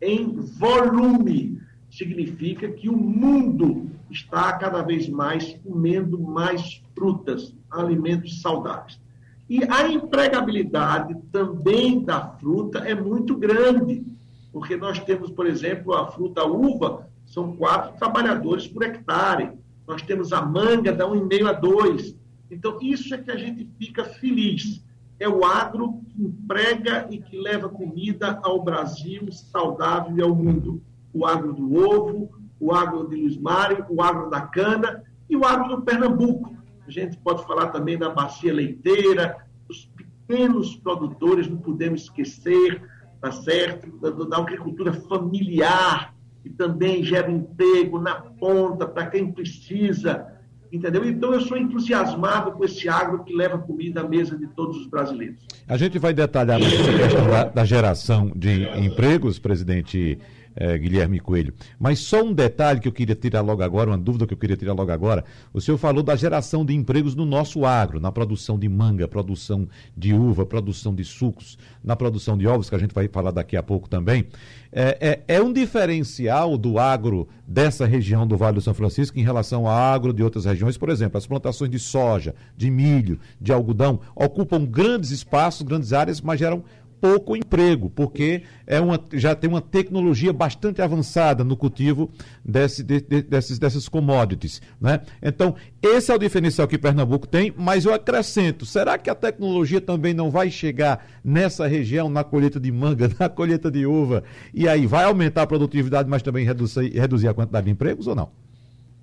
em 0.00 0.32
volume. 0.40 1.60
Significa 1.90 2.68
que 2.68 2.88
o 2.88 2.96
mundo 2.96 3.90
está 4.10 4.52
cada 4.54 4.82
vez 4.82 5.08
mais 5.08 5.58
comendo 5.64 6.18
mais 6.18 6.82
frutas, 6.94 7.54
alimentos 7.70 8.40
saudáveis. 8.40 9.00
E 9.48 9.62
a 9.64 9.88
empregabilidade 9.88 11.14
também 11.30 12.02
da 12.02 12.20
fruta 12.20 12.80
é 12.80 12.94
muito 12.94 13.36
grande, 13.36 14.04
porque 14.52 14.76
nós 14.76 14.98
temos, 14.98 15.30
por 15.30 15.46
exemplo, 15.46 15.94
a 15.94 16.10
fruta 16.10 16.44
uva, 16.44 17.08
são 17.26 17.56
quatro 17.56 17.96
trabalhadores 17.98 18.66
por 18.66 18.82
hectare. 18.82 19.52
Nós 19.86 20.02
temos 20.02 20.32
a 20.32 20.42
manga, 20.42 20.92
dá 20.92 21.06
um 21.06 21.14
e 21.14 21.22
meio 21.22 21.48
a 21.48 21.52
dois. 21.52 22.16
Então, 22.50 22.78
isso 22.80 23.14
é 23.14 23.18
que 23.18 23.30
a 23.30 23.36
gente 23.36 23.68
fica 23.78 24.04
feliz. 24.04 24.84
É 25.18 25.28
o 25.28 25.44
agro 25.44 26.00
que 26.08 26.22
emprega 26.22 27.06
e 27.10 27.18
que 27.18 27.38
leva 27.38 27.68
comida 27.68 28.38
ao 28.42 28.62
Brasil 28.62 29.30
saudável 29.32 30.16
e 30.16 30.22
ao 30.22 30.34
mundo. 30.34 30.82
O 31.12 31.24
agro 31.24 31.52
do 31.52 31.74
ovo, 31.74 32.30
o 32.60 32.72
agro 32.74 33.08
de 33.08 33.16
Luiz 33.16 33.36
Mário, 33.36 33.84
o 33.88 34.02
agro 34.02 34.28
da 34.28 34.40
cana 34.40 35.02
e 35.28 35.36
o 35.36 35.44
agro 35.44 35.76
do 35.76 35.82
Pernambuco. 35.82 36.54
A 36.86 36.90
gente 36.90 37.16
pode 37.18 37.44
falar 37.46 37.68
também 37.68 37.98
da 37.98 38.10
bacia 38.10 38.52
leiteira, 38.52 39.36
dos 39.66 39.90
pequenos 39.96 40.76
produtores, 40.76 41.48
não 41.48 41.56
podemos 41.56 42.02
esquecer, 42.02 42.82
tá 43.20 43.32
certo? 43.32 43.90
Da, 43.98 44.10
da 44.10 44.38
agricultura 44.38 44.92
familiar, 44.92 46.14
que 46.42 46.50
também 46.50 47.02
gera 47.02 47.30
emprego 47.30 47.98
na 47.98 48.14
ponta 48.14 48.86
para 48.86 49.06
quem 49.06 49.32
precisa, 49.32 50.26
entendeu? 50.72 51.04
Então 51.04 51.32
eu 51.32 51.40
sou 51.40 51.56
entusiasmado 51.56 52.52
com 52.52 52.64
esse 52.64 52.88
agro 52.88 53.24
que 53.24 53.34
leva 53.34 53.58
comida 53.58 54.02
à 54.02 54.08
mesa 54.08 54.38
de 54.38 54.46
todos 54.48 54.76
os 54.76 54.86
brasileiros. 54.86 55.40
A 55.66 55.76
gente 55.76 55.98
vai 55.98 56.14
detalhar 56.14 56.60
essa 56.60 56.92
questão 56.92 57.28
da, 57.28 57.44
da 57.44 57.64
geração 57.64 58.30
de 58.34 58.64
empregos, 58.78 59.40
presidente 59.40 60.18
é, 60.56 60.76
Guilherme 60.78 61.20
Coelho. 61.20 61.52
Mas 61.78 61.98
só 61.98 62.22
um 62.22 62.32
detalhe 62.32 62.80
que 62.80 62.88
eu 62.88 62.92
queria 62.92 63.14
tirar 63.14 63.42
logo 63.42 63.62
agora, 63.62 63.90
uma 63.90 63.98
dúvida 63.98 64.26
que 64.26 64.32
eu 64.32 64.38
queria 64.38 64.56
tirar 64.56 64.72
logo 64.72 64.90
agora. 64.90 65.24
O 65.52 65.60
senhor 65.60 65.76
falou 65.76 66.02
da 66.02 66.16
geração 66.16 66.64
de 66.64 66.74
empregos 66.74 67.14
no 67.14 67.26
nosso 67.26 67.64
agro, 67.66 68.00
na 68.00 68.10
produção 68.10 68.58
de 68.58 68.68
manga, 68.68 69.06
produção 69.06 69.68
de 69.96 70.14
uva, 70.14 70.46
produção 70.46 70.94
de 70.94 71.04
sucos, 71.04 71.58
na 71.84 71.94
produção 71.94 72.38
de 72.38 72.46
ovos, 72.46 72.70
que 72.70 72.74
a 72.74 72.78
gente 72.78 72.94
vai 72.94 73.06
falar 73.08 73.30
daqui 73.30 73.56
a 73.56 73.62
pouco 73.62 73.88
também. 73.88 74.26
É, 74.72 75.22
é, 75.28 75.36
é 75.36 75.42
um 75.42 75.52
diferencial 75.52 76.58
do 76.58 76.78
agro 76.78 77.28
dessa 77.46 77.86
região 77.86 78.26
do 78.26 78.36
Vale 78.36 78.56
do 78.56 78.60
São 78.60 78.74
Francisco 78.74 79.18
em 79.18 79.22
relação 79.22 79.66
ao 79.66 79.72
agro 79.72 80.12
de 80.12 80.22
outras 80.22 80.44
regiões. 80.44 80.76
Por 80.76 80.88
exemplo, 80.88 81.16
as 81.16 81.26
plantações 81.26 81.70
de 81.70 81.78
soja, 81.78 82.34
de 82.56 82.70
milho, 82.70 83.18
de 83.40 83.52
algodão 83.52 84.00
ocupam 84.14 84.64
grandes 84.64 85.10
espaços, 85.10 85.62
grandes 85.62 85.92
áreas, 85.92 86.20
mas 86.20 86.38
geram 86.38 86.64
pouco 87.06 87.36
emprego, 87.36 87.88
porque 87.88 88.42
é 88.66 88.80
uma, 88.80 88.98
já 89.12 89.32
tem 89.34 89.48
uma 89.48 89.60
tecnologia 89.60 90.32
bastante 90.32 90.82
avançada 90.82 91.44
no 91.44 91.56
cultivo 91.56 92.10
desse, 92.44 92.82
de, 92.82 93.00
de, 93.00 93.22
desses, 93.22 93.60
dessas 93.60 93.88
commodities. 93.88 94.60
Né? 94.80 95.00
Então, 95.22 95.54
esse 95.80 96.10
é 96.10 96.14
o 96.14 96.18
diferencial 96.18 96.66
que 96.66 96.76
Pernambuco 96.76 97.28
tem, 97.28 97.54
mas 97.56 97.84
eu 97.84 97.94
acrescento: 97.94 98.66
será 98.66 98.98
que 98.98 99.08
a 99.08 99.14
tecnologia 99.14 99.80
também 99.80 100.12
não 100.12 100.30
vai 100.30 100.50
chegar 100.50 101.06
nessa 101.24 101.68
região, 101.68 102.08
na 102.08 102.24
colheita 102.24 102.58
de 102.58 102.72
manga, 102.72 103.08
na 103.18 103.28
colheita 103.28 103.70
de 103.70 103.86
uva, 103.86 104.24
e 104.52 104.68
aí 104.68 104.84
vai 104.84 105.04
aumentar 105.04 105.42
a 105.42 105.46
produtividade, 105.46 106.08
mas 106.08 106.22
também 106.22 106.44
reduzir, 106.44 106.90
reduzir 106.90 107.28
a 107.28 107.34
quantidade 107.34 107.66
de 107.66 107.70
empregos 107.70 108.08
ou 108.08 108.16
não? 108.16 108.30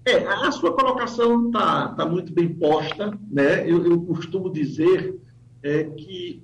É, 0.05 0.17
a 0.17 0.51
sua 0.51 0.73
colocação 0.73 1.47
está 1.47 1.87
tá 1.89 2.05
muito 2.05 2.33
bem 2.33 2.53
posta. 2.53 3.17
Né? 3.31 3.63
Eu, 3.65 3.85
eu 3.85 4.01
costumo 4.01 4.51
dizer 4.51 5.17
é, 5.63 5.85
que 5.85 6.43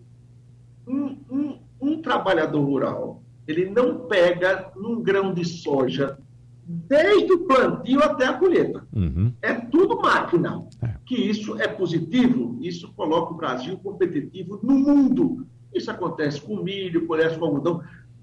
um, 0.89 1.17
um, 1.29 1.60
um 1.79 2.01
trabalhador 2.01 2.62
rural, 2.62 3.24
ele 3.48 3.69
não 3.69 4.08
pega 4.08 4.72
num 4.75 5.01
grão 5.01 5.34
de 5.34 5.46
soja 5.46 6.17
desde 6.65 7.34
o 7.34 7.48
plantio 7.48 8.03
até 8.03 8.25
a 8.25 8.34
colheita. 8.34 8.86
Uhum. 8.96 9.34
É 9.41 9.53
tudo 9.53 10.00
máquina. 10.00 10.67
É. 10.81 10.93
Que 11.05 11.15
isso 11.15 11.60
é 11.60 11.67
positivo, 11.67 12.58
isso 12.62 12.93
coloca 12.93 13.34
o 13.34 13.38
Brasil 13.38 13.77
competitivo 13.77 14.60
no 14.62 14.75
mundo. 14.75 15.48
Isso 15.74 15.89
acontece 15.89 16.41
com 16.41 16.62
milho, 16.62 17.05
acontece 17.05 17.38
com 17.38 17.46
algodão. 17.46 17.81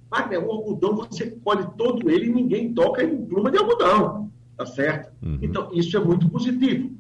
Wagner, 0.09 0.45
o 0.45 0.51
algodão 0.51 0.95
você 0.95 1.31
colhe 1.43 1.67
todo 1.77 2.09
ele 2.09 2.27
e 2.27 2.33
ninguém 2.33 2.73
toca 2.73 3.03
em 3.03 3.25
pluma 3.25 3.51
de 3.51 3.59
algodão. 3.59 4.31
Tá 4.57 4.65
certo? 4.65 5.13
Uhum. 5.23 5.39
Então, 5.43 5.69
isso 5.73 5.97
é 5.97 6.01
muito 6.01 6.29
positivo. 6.29 6.93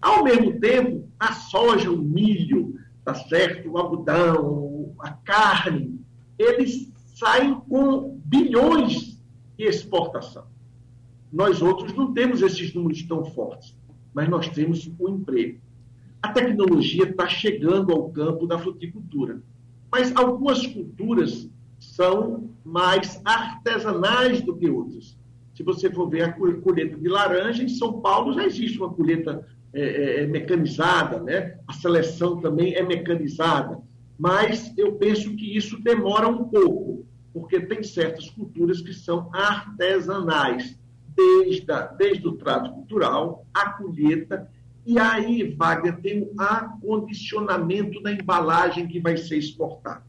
Ao 0.00 0.24
mesmo 0.24 0.58
tempo, 0.58 1.06
a 1.18 1.32
soja, 1.32 1.90
o 1.90 1.98
milho, 1.98 2.74
tá 3.04 3.14
certo? 3.14 3.70
O 3.70 3.78
algodão, 3.78 4.63
a 5.04 5.10
carne, 5.12 6.00
eles 6.38 6.90
saem 7.14 7.54
com 7.68 8.18
bilhões 8.24 9.20
de 9.56 9.64
exportação. 9.64 10.46
Nós 11.30 11.60
outros 11.60 11.92
não 11.92 12.14
temos 12.14 12.40
esses 12.40 12.72
números 12.72 13.02
tão 13.02 13.22
fortes, 13.22 13.76
mas 14.14 14.30
nós 14.30 14.48
temos 14.48 14.90
o 14.98 15.08
emprego. 15.10 15.60
A 16.22 16.32
tecnologia 16.32 17.04
está 17.04 17.28
chegando 17.28 17.92
ao 17.92 18.08
campo 18.08 18.46
da 18.46 18.58
fruticultura, 18.58 19.42
mas 19.92 20.16
algumas 20.16 20.66
culturas 20.66 21.50
são 21.78 22.48
mais 22.64 23.20
artesanais 23.26 24.40
do 24.40 24.56
que 24.56 24.70
outras. 24.70 25.18
Se 25.54 25.62
você 25.62 25.90
for 25.90 26.08
ver 26.08 26.22
a 26.22 26.32
colheita 26.32 26.96
de 26.96 27.08
laranja, 27.08 27.62
em 27.62 27.68
São 27.68 28.00
Paulo 28.00 28.32
já 28.32 28.44
existe 28.46 28.78
uma 28.78 28.88
colheita 28.88 29.46
é, 29.74 29.82
é, 29.82 30.22
é, 30.22 30.26
mecanizada, 30.26 31.20
né? 31.20 31.58
a 31.68 31.74
seleção 31.74 32.40
também 32.40 32.74
é 32.74 32.82
mecanizada, 32.82 33.82
mas 34.18 34.72
eu 34.76 34.92
penso 34.96 35.34
que 35.36 35.56
isso 35.56 35.80
demora 35.80 36.28
um 36.28 36.44
pouco, 36.44 37.06
porque 37.32 37.60
tem 37.60 37.82
certas 37.82 38.30
culturas 38.30 38.80
que 38.80 38.92
são 38.92 39.30
artesanais, 39.32 40.78
desde, 41.16 41.70
a, 41.70 41.82
desde 41.82 42.26
o 42.26 42.36
trato 42.36 42.72
cultural, 42.72 43.46
a 43.52 43.70
colheita, 43.70 44.48
e 44.86 44.98
aí, 44.98 45.54
Wagner, 45.56 46.00
tem 46.00 46.22
o 46.22 46.34
acondicionamento 46.38 48.02
da 48.02 48.12
embalagem 48.12 48.86
que 48.86 49.00
vai 49.00 49.16
ser 49.16 49.38
exportada. 49.38 50.02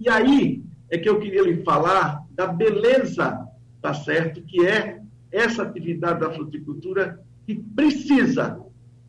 E 0.00 0.08
aí 0.08 0.62
é 0.90 0.96
que 0.96 1.08
eu 1.08 1.20
queria 1.20 1.42
lhe 1.42 1.62
falar 1.62 2.24
da 2.30 2.46
beleza, 2.46 3.46
tá 3.82 3.92
certo, 3.92 4.40
que 4.42 4.66
é 4.66 5.02
essa 5.30 5.62
atividade 5.62 6.20
da 6.20 6.32
fruticultura 6.32 7.20
que 7.44 7.54
precisa 7.54 8.60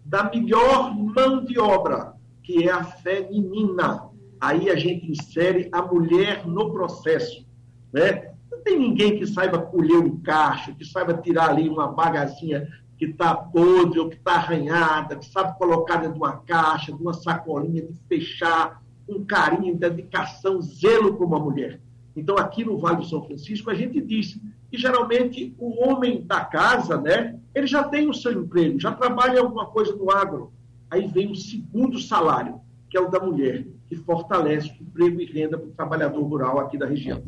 da 0.04 0.30
melhor 0.30 0.94
mão 0.94 1.46
de 1.46 1.58
obra, 1.60 2.14
que 2.44 2.68
é 2.68 2.72
a 2.72 2.84
feminina. 2.84 4.10
Aí 4.40 4.70
a 4.70 4.76
gente 4.76 5.12
insere 5.12 5.70
a 5.72 5.82
mulher 5.82 6.46
no 6.46 6.72
processo. 6.72 7.46
Né? 7.92 8.32
Não 8.52 8.62
tem 8.62 8.78
ninguém 8.78 9.18
que 9.18 9.26
saiba 9.26 9.60
colher 9.60 9.98
um 9.98 10.18
cacho, 10.22 10.76
que 10.76 10.86
saiba 10.86 11.14
tirar 11.14 11.50
ali 11.50 11.70
uma 11.70 11.88
bagacinha 11.88 12.68
que 12.98 13.06
está 13.06 13.36
podre 13.36 14.00
ou 14.00 14.10
que 14.10 14.16
está 14.16 14.36
arranhada, 14.36 15.16
que 15.16 15.26
sabe 15.26 15.58
colocar 15.58 15.98
dentro 15.98 16.14
de 16.14 16.20
uma 16.20 16.38
caixa, 16.38 16.94
de 16.94 17.02
uma 17.02 17.14
sacolinha, 17.14 17.82
de 17.82 17.94
fechar, 18.08 18.82
um 19.08 19.24
carinho, 19.24 19.76
dedicação, 19.76 20.62
zelo 20.62 21.16
como 21.16 21.36
a 21.36 21.40
mulher. 21.40 21.80
Então, 22.16 22.38
aqui 22.38 22.64
no 22.64 22.78
Vale 22.78 22.98
do 22.98 23.06
São 23.06 23.24
Francisco, 23.24 23.70
a 23.70 23.76
gente 23.76 24.00
diz 24.02 24.40
que 24.72 24.78
geralmente 24.78 25.54
o 25.60 25.86
homem 25.86 26.26
da 26.26 26.44
casa, 26.44 27.00
né, 27.00 27.38
ele 27.54 27.68
já 27.68 27.84
tem 27.84 28.10
o 28.10 28.14
seu 28.14 28.32
emprego, 28.32 28.80
já 28.80 28.92
trabalha 28.92 29.42
alguma 29.42 29.66
coisa 29.66 29.96
no 29.96 30.10
agro. 30.10 30.52
Aí 30.90 31.08
vem 31.08 31.32
o 31.32 31.36
segundo 31.36 32.00
salário, 32.00 32.62
que 32.90 32.98
é 32.98 33.02
o 33.02 33.10
da 33.10 33.20
mulher, 33.20 33.68
que 33.88 33.96
fortalece 33.96 34.70
o 34.70 34.84
emprego 34.84 35.22
e 35.22 35.26
renda 35.26 35.58
para 35.58 35.68
o 35.68 35.72
trabalhador 35.72 36.24
rural 36.24 36.60
aqui 36.60 36.78
da 36.78 36.88
região. 36.88 37.22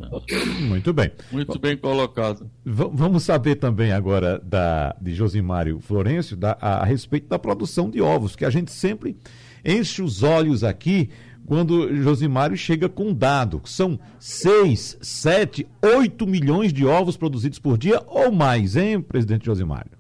Muito 0.68 0.92
bem. 0.92 1.12
Muito 1.32 1.60
bem 1.60 1.78
colocado. 1.78 2.50
V 2.66 2.90
vamos 2.92 3.24
saber 3.24 3.56
também 3.56 3.92
agora 3.92 4.40
da, 4.40 4.96
de 5.00 5.14
Josimário 5.14 5.80
Florencio 5.80 6.36
da, 6.36 6.58
a, 6.60 6.80
a 6.80 6.86
respeito 6.86 7.28
da 7.28 7.38
produção 7.38 7.90
de 7.90 8.02
ovos, 8.02 8.36
que 8.36 8.46
a 8.46 8.50
gente 8.50 8.72
sempre 8.72 9.18
enche 9.64 10.02
os 10.02 10.24
olhos 10.24 10.64
aqui 10.64 11.10
quando 11.46 11.96
Josimário 11.96 12.58
chega 12.58 12.90
com 12.90 13.10
um 13.10 13.14
dado. 13.14 13.62
São 13.66 14.00
6, 14.20 14.98
7, 15.02 15.68
8 15.82 16.28
milhões 16.28 16.74
de 16.74 16.86
ovos 16.86 17.16
produzidos 17.16 17.60
por 17.60 17.78
dia 17.78 18.02
ou 18.06 18.32
mais, 18.32 18.76
hein, 18.76 19.02
presidente 19.02 19.46
Josimário? 19.46 19.97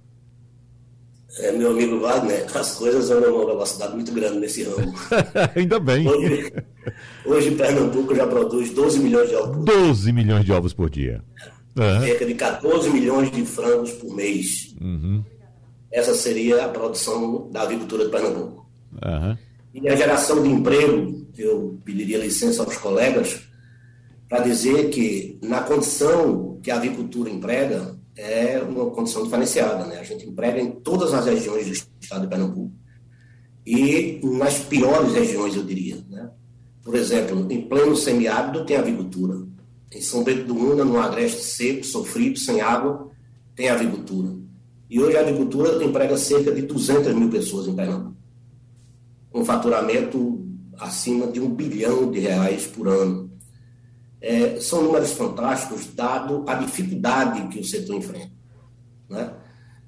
É, 1.39 1.51
meu 1.51 1.72
amigo 1.72 2.00
Wagner, 2.00 2.46
as 2.55 2.75
coisas 2.75 3.12
andam 3.12 3.31
numa 3.31 3.46
velocidade 3.46 3.93
muito 3.93 4.12
grande 4.12 4.39
nesse 4.39 4.63
ramo. 4.63 4.93
Ainda 5.55 5.79
bem. 5.79 6.07
Hoje, 6.07 6.53
hoje 7.25 7.51
Pernambuco 7.51 8.15
já 8.15 8.25
produz 8.25 8.72
12 8.72 9.00
milhões 9.00 9.29
de 9.29 9.36
ovos. 9.36 9.65
12 9.65 10.12
milhões 10.13 10.46
de 10.46 10.51
ovos 10.51 10.74
por 10.74 10.89
dia. 10.89 11.22
Uhum. 11.77 12.01
Cerca 12.01 12.25
de 12.25 12.34
14 12.34 12.89
milhões 12.89 13.31
de 13.31 13.46
frangos 13.46 13.91
por 13.91 14.15
mês. 14.15 14.75
Uhum. 14.81 15.24
Essa 15.91 16.15
seria 16.15 16.65
a 16.65 16.69
produção 16.69 17.50
da 17.51 17.62
agricultura 17.62 18.05
de 18.05 18.12
Pernambuco. 18.12 18.67
Uhum. 18.93 19.38
E 19.74 19.89
a 19.89 19.96
geração 19.96 20.41
de 20.41 20.50
emprego, 20.50 21.27
eu 21.38 21.79
pediria 21.86 22.17
licença 22.17 22.63
aos 22.63 22.77
colegas 22.77 23.41
para 24.27 24.39
dizer 24.39 24.89
que, 24.89 25.38
na 25.41 25.62
condição 25.62 26.60
que 26.63 26.72
a 26.72 26.75
agricultura 26.77 27.29
emprega, 27.29 27.97
é 28.18 28.60
uma 28.62 28.90
condição 28.90 29.24
diferenciada. 29.24 29.86
Né? 29.86 30.00
A 30.00 30.04
gente 30.04 30.28
emprega 30.28 30.60
em 30.60 30.72
todas 30.72 31.14
as 31.14 31.26
regiões 31.26 31.68
do 31.68 31.74
estado 32.02 32.22
de 32.22 32.28
Pernambuco 32.28 32.74
e 33.66 34.22
nas 34.24 34.60
piores 34.60 35.14
regiões, 35.14 35.54
eu 35.54 35.64
diria. 35.64 35.98
Né? 36.10 36.30
Por 36.82 36.96
exemplo, 36.96 37.46
em 37.52 37.68
pleno 37.68 37.98
semiárido 37.98 38.66
tem 38.66 38.78
agricultura. 38.78 39.46
Em 39.94 40.02
São 40.02 40.24
Bento 40.24 40.46
do 40.46 40.56
Una, 40.56 40.86
no 40.86 40.98
agreste 40.98 41.44
seco, 41.44 41.84
sofrido, 41.84 42.40
sem 42.40 42.62
água, 42.62 43.12
tem 43.56 43.70
agricultura. 43.70 44.34
E 44.90 45.02
hoje 45.02 45.18
a 45.18 45.20
agricultura 45.20 45.84
emprega 45.84 46.16
cerca 46.16 46.52
de 46.54 46.62
200 46.62 47.14
mil 47.14 47.30
pessoas 47.30 47.68
em 47.68 47.76
Pernambuco. 47.76 48.16
Um 49.34 49.44
faturamento 49.44 50.46
acima 50.80 51.28
de 51.28 51.42
um 51.42 51.54
bilhão 51.54 52.10
de 52.10 52.20
reais 52.20 52.66
por 52.68 52.88
ano. 52.88 53.26
É, 54.20 54.60
são 54.60 54.84
números 54.84 55.12
fantásticos, 55.14 55.94
dado 55.94 56.44
a 56.48 56.56
dificuldade 56.56 57.48
que 57.50 57.60
o 57.60 57.64
setor 57.64 57.98
enfrenta. 57.98 58.32
Né? 59.10 59.32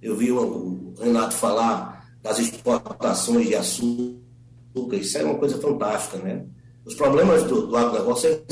Eu 0.02 0.16
vi 0.16 0.32
o 0.32 0.94
Renato 1.00 1.34
falar 1.34 2.08
das 2.22 2.40
exportações 2.40 3.48
de 3.48 3.56
açúcar, 3.56 4.96
isso 4.96 5.18
é 5.18 5.24
uma 5.24 5.36
coisa 5.36 5.60
fantástica. 5.60 6.18
Né? 6.18 6.46
Os 6.86 6.96
problemas 6.96 7.44
do, 7.44 7.68
do 7.68 7.76
agronegócio 7.76 8.44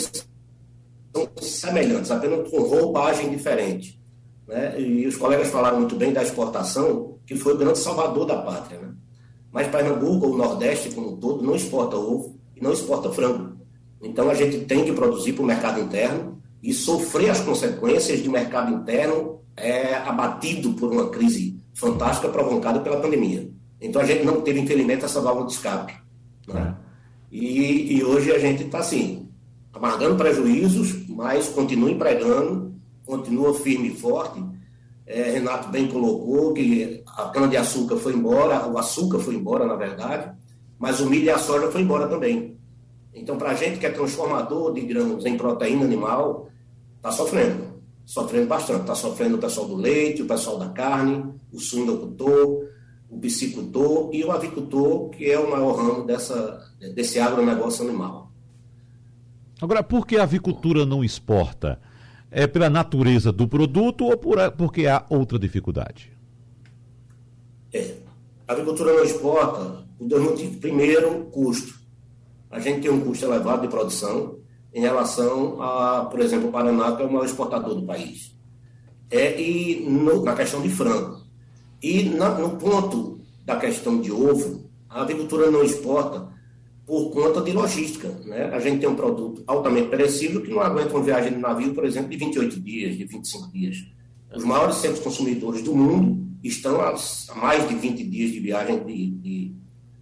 são 1.15 1.29
semelhantes, 1.41 2.11
apenas 2.11 2.49
com 2.49 2.61
roupagem 2.61 3.29
diferente. 3.29 3.99
Né? 4.47 4.79
E 4.79 5.05
os 5.05 5.15
colegas 5.15 5.49
falaram 5.49 5.79
muito 5.79 5.95
bem 5.95 6.13
da 6.13 6.23
exportação, 6.23 7.19
que 7.25 7.35
foi 7.35 7.53
o 7.53 7.57
grande 7.57 7.77
salvador 7.77 8.25
da 8.25 8.41
pátria. 8.41 8.79
Né? 8.79 8.93
Mas 9.51 9.67
Pernambuco, 9.67 10.27
o 10.27 10.37
Nordeste 10.37 10.89
como 10.91 11.13
um 11.13 11.17
todo, 11.17 11.43
não 11.43 11.55
exporta 11.55 11.97
ovo 11.97 12.39
e 12.55 12.61
não 12.61 12.71
exporta 12.71 13.11
frango. 13.11 13.57
Então 14.01 14.29
a 14.29 14.33
gente 14.33 14.59
tem 14.65 14.85
que 14.85 14.91
produzir 14.91 15.33
para 15.33 15.43
o 15.43 15.47
mercado 15.47 15.79
interno 15.79 16.41
e 16.61 16.73
sofrer 16.73 17.29
as 17.29 17.39
consequências 17.41 18.21
de 18.21 18.29
mercado 18.29 18.73
interno 18.73 19.41
é, 19.55 19.95
abatido 19.95 20.73
por 20.73 20.91
uma 20.91 21.09
crise 21.09 21.59
fantástica 21.73 22.29
provocada 22.29 22.79
pela 22.79 22.99
pandemia. 22.99 23.49
Então 23.79 24.01
a 24.01 24.05
gente 24.05 24.25
não 24.25 24.41
teve, 24.41 24.59
infelizmente, 24.59 25.05
essa 25.05 25.21
válvula 25.21 25.47
de 25.47 25.53
escape. 25.53 25.93
Né? 26.47 26.75
E, 27.31 27.97
e 27.97 28.03
hoje 28.03 28.31
a 28.31 28.39
gente 28.39 28.63
está 28.63 28.79
assim, 28.79 29.29
amargando 29.73 30.15
prejuízos, 30.15 31.07
mas 31.07 31.49
continua 31.49 31.91
empregando, 31.91 32.75
continua 33.05 33.53
firme 33.53 33.89
e 33.89 33.95
forte. 33.95 34.43
É, 35.05 35.31
Renato 35.31 35.69
bem 35.69 35.87
colocou 35.87 36.53
que 36.53 37.03
a 37.07 37.29
cana-de-açúcar 37.29 37.97
foi 37.97 38.13
embora, 38.13 38.67
o 38.67 38.77
açúcar 38.77 39.19
foi 39.19 39.35
embora, 39.35 39.65
na 39.65 39.75
verdade, 39.75 40.31
mas 40.77 40.99
o 40.99 41.09
milho 41.09 41.25
e 41.25 41.29
a 41.29 41.37
soja 41.37 41.71
foi 41.71 41.81
embora 41.81 42.07
também. 42.07 42.56
Então, 43.19 43.35
para 43.37 43.51
a 43.51 43.53
gente 43.55 43.79
que 43.79 43.85
é 43.85 43.89
transformador 43.89 44.73
de 44.73 44.81
grãos 44.81 45.25
em 45.25 45.35
proteína 45.35 45.83
animal, 45.83 46.49
está 46.97 47.11
sofrendo. 47.11 47.77
Sofrendo 48.05 48.47
bastante. 48.47 48.81
Está 48.81 48.95
sofrendo 48.95 49.37
o 49.37 49.39
pessoal 49.39 49.67
do 49.67 49.75
leite, 49.75 50.21
o 50.21 50.27
pessoal 50.27 50.59
da 50.59 50.69
carne, 50.69 51.33
o 51.51 51.59
suinocultor, 51.59 52.67
o 53.09 53.19
piscicultor 53.19 54.09
e 54.13 54.23
o 54.23 54.31
avicultor, 54.31 55.09
que 55.09 55.29
é 55.29 55.39
o 55.39 55.49
maior 55.49 55.75
ramo 55.75 56.05
dessa, 56.05 56.63
desse 56.93 57.19
agronegócio 57.19 57.83
animal. 57.83 58.31
Agora, 59.59 59.81
por 59.81 60.05
que 60.05 60.17
a 60.17 60.23
avicultura 60.23 60.85
não 60.85 61.03
exporta? 61.03 61.79
É 62.29 62.45
pela 62.45 62.69
natureza 62.69 63.31
do 63.31 63.47
produto 63.47 64.05
ou 64.05 64.15
por, 64.17 64.37
porque 64.51 64.85
há 64.85 65.03
outra 65.09 65.39
dificuldade? 65.39 66.11
É. 67.73 67.95
A 68.47 68.53
agricultura 68.53 68.93
não 68.93 69.03
exporta 69.03 69.85
por 69.97 70.07
dois 70.07 70.23
motivos. 70.23 70.57
Primeiro, 70.57 71.25
custo 71.31 71.76
a 72.49 72.59
gente 72.59 72.81
tem 72.81 72.91
um 72.91 73.01
custo 73.01 73.25
elevado 73.25 73.61
de 73.61 73.67
produção 73.67 74.37
em 74.73 74.81
relação 74.81 75.61
a, 75.61 76.05
por 76.05 76.19
exemplo, 76.19 76.49
o 76.49 76.51
Paraná, 76.51 76.95
que 76.95 77.03
é 77.03 77.05
o 77.05 77.11
maior 77.11 77.25
exportador 77.25 77.75
do 77.75 77.85
país. 77.85 78.35
É, 79.09 79.39
e 79.41 79.85
no, 79.89 80.23
na 80.23 80.35
questão 80.35 80.61
de 80.61 80.69
frango. 80.69 81.21
E 81.81 82.03
na, 82.03 82.29
no 82.37 82.57
ponto 82.57 83.19
da 83.45 83.55
questão 83.55 83.99
de 84.01 84.11
ovo, 84.11 84.69
a 84.89 85.01
agricultura 85.01 85.49
não 85.49 85.63
exporta 85.63 86.27
por 86.85 87.11
conta 87.11 87.41
de 87.41 87.51
logística. 87.51 88.09
Né? 88.25 88.45
A 88.45 88.59
gente 88.59 88.79
tem 88.79 88.89
um 88.89 88.95
produto 88.95 89.43
altamente 89.45 89.89
perecível 89.89 90.41
que 90.41 90.49
não 90.49 90.61
aguenta 90.61 90.93
uma 90.95 91.03
viagem 91.03 91.33
de 91.33 91.39
navio, 91.39 91.73
por 91.73 91.85
exemplo, 91.85 92.09
de 92.09 92.17
28 92.17 92.59
dias, 92.61 92.97
de 92.97 93.05
25 93.05 93.51
dias. 93.51 93.77
Os 94.33 94.43
maiores 94.43 94.75
centros 94.77 95.01
consumidores 95.01 95.61
do 95.61 95.75
mundo 95.75 96.27
estão 96.43 96.79
a, 96.81 96.95
mais 97.35 97.67
de 97.67 97.75
20 97.75 98.03
dias 98.03 98.31
de 98.31 98.39
viagem 98.39 98.83
de, 98.85 99.11
de, 99.11 99.55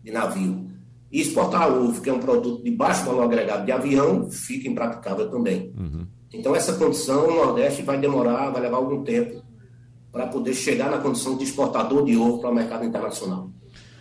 de 0.03 0.11
navio. 0.11 0.64
E 1.15 1.21
exportar 1.21 1.71
ovo, 1.71 2.01
que 2.01 2.09
é 2.09 2.13
um 2.13 2.19
produto 2.19 2.61
de 2.61 2.69
baixo 2.69 3.05
valor 3.05 3.23
agregado 3.23 3.65
de 3.65 3.71
avião, 3.71 4.29
fica 4.29 4.67
impraticável 4.67 5.31
também. 5.31 5.71
Uhum. 5.77 6.05
Então, 6.33 6.53
essa 6.53 6.73
condição, 6.73 7.29
o 7.29 7.35
Nordeste 7.35 7.83
vai 7.83 7.97
demorar, 7.97 8.49
vai 8.49 8.61
levar 8.61 8.75
algum 8.75 9.01
tempo 9.01 9.41
para 10.11 10.27
poder 10.27 10.53
chegar 10.53 10.91
na 10.91 10.97
condição 10.97 11.37
de 11.37 11.45
exportador 11.45 12.03
de 12.03 12.17
ovo 12.17 12.41
para 12.41 12.49
o 12.49 12.53
mercado 12.53 12.83
internacional. 12.83 13.49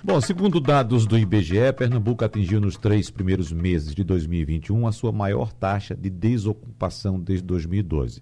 Bom, 0.03 0.21
segundo 0.21 0.59
dados 0.59 1.07
do 1.07 1.17
IBGE, 1.17 1.73
Pernambuco 1.79 2.25
atingiu 2.25 2.61
nos 2.61 2.77
três 2.77 3.11
primeiros 3.11 3.53
meses 3.53 3.95
de 3.95 4.03
2021 4.03 4.85
a 4.85 4.91
sua 4.91 5.13
maior 5.13 5.53
taxa 5.53 5.95
de 5.95 6.11
desocupação 6.11 7.21
desde 7.21 7.47
2012. 7.47 8.21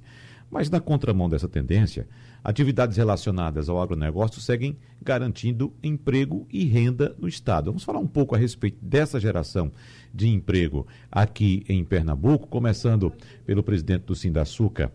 Mas 0.51 0.69
na 0.69 0.81
contramão 0.81 1.31
dessa 1.31 1.49
tendência, 1.49 2.07
atividades 2.43 2.97
relacionadas 2.97 3.69
ao 3.69 3.81
agronegócio 3.81 4.41
seguem 4.41 4.77
garantindo 5.01 5.73
emprego 5.83 6.47
e 6.51 6.65
renda 6.65 7.15
no 7.19 7.29
Estado. 7.29 7.67
Vamos 7.67 7.85
falar 7.85 7.99
um 7.99 8.07
pouco 8.07 8.35
a 8.35 8.39
respeito 8.39 8.79
dessa 8.83 9.19
geração 9.21 9.73
de 10.13 10.29
emprego 10.29 10.87
aqui 11.11 11.65
em 11.69 11.85
Pernambuco, 11.85 12.47
começando 12.49 13.13
pelo 13.45 13.63
presidente 13.63 14.03
do 14.03 14.15
Sindaçuca, 14.15 14.93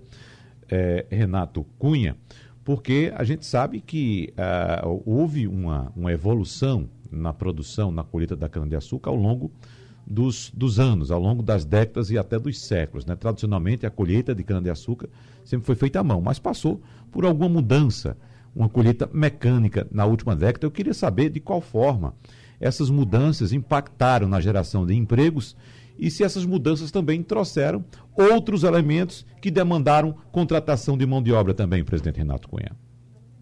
eh, 0.70 1.06
Renato 1.10 1.66
Cunha, 1.78 2.16
porque 2.64 3.14
a 3.16 3.24
gente 3.24 3.46
sabe 3.46 3.80
que 3.80 4.34
uh, 4.34 5.02
houve 5.06 5.48
uma, 5.48 5.90
uma 5.96 6.12
evolução 6.12 6.90
na 7.10 7.32
produção, 7.32 7.94
na 7.94 8.04
colheita 8.04 8.36
da 8.36 8.50
cana-de-açúcar 8.50 9.10
ao 9.10 9.16
longo 9.16 9.50
dos, 10.10 10.52
dos 10.56 10.80
anos, 10.80 11.12
ao 11.12 11.20
longo 11.20 11.44
das 11.44 11.66
décadas 11.66 12.10
e 12.10 12.18
até 12.18 12.40
dos 12.40 12.60
séculos. 12.60 13.06
Né? 13.06 13.16
Tradicionalmente, 13.16 13.86
a 13.86 13.90
colheita 13.90 14.34
de 14.34 14.44
cana-de-açúcar 14.44 15.10
sempre 15.44 15.66
foi 15.66 15.76
feita 15.76 16.00
à 16.00 16.04
mão, 16.04 16.22
mas 16.22 16.40
passou 16.40 16.82
por 17.12 17.26
alguma 17.26 17.50
mudança, 17.50 18.18
uma 18.56 18.70
colheita 18.70 19.10
mecânica 19.14 19.86
na 19.92 20.06
última 20.06 20.36
década. 20.36 20.66
Eu 20.66 20.72
queria 20.72 20.94
saber 20.94 21.30
de 21.30 21.40
qual 21.40 21.60
forma 21.60 22.14
essas 22.60 22.90
mudanças 22.90 23.52
impactaram 23.52 24.28
na 24.28 24.40
geração 24.40 24.86
de 24.86 24.96
empregos 24.96 25.56
e 26.00 26.10
se 26.10 26.24
essas 26.24 26.46
mudanças 26.46 26.90
também 26.90 27.22
trouxeram 27.22 27.84
outros 28.16 28.64
elementos 28.64 29.26
que 29.42 29.52
demandaram 29.52 30.16
contratação 30.32 30.98
de 30.98 31.06
mão 31.06 31.22
de 31.22 31.34
obra 31.34 31.54
também, 31.54 31.84
presidente 31.84 32.18
Renato 32.18 32.48
Cunha. 32.48 32.72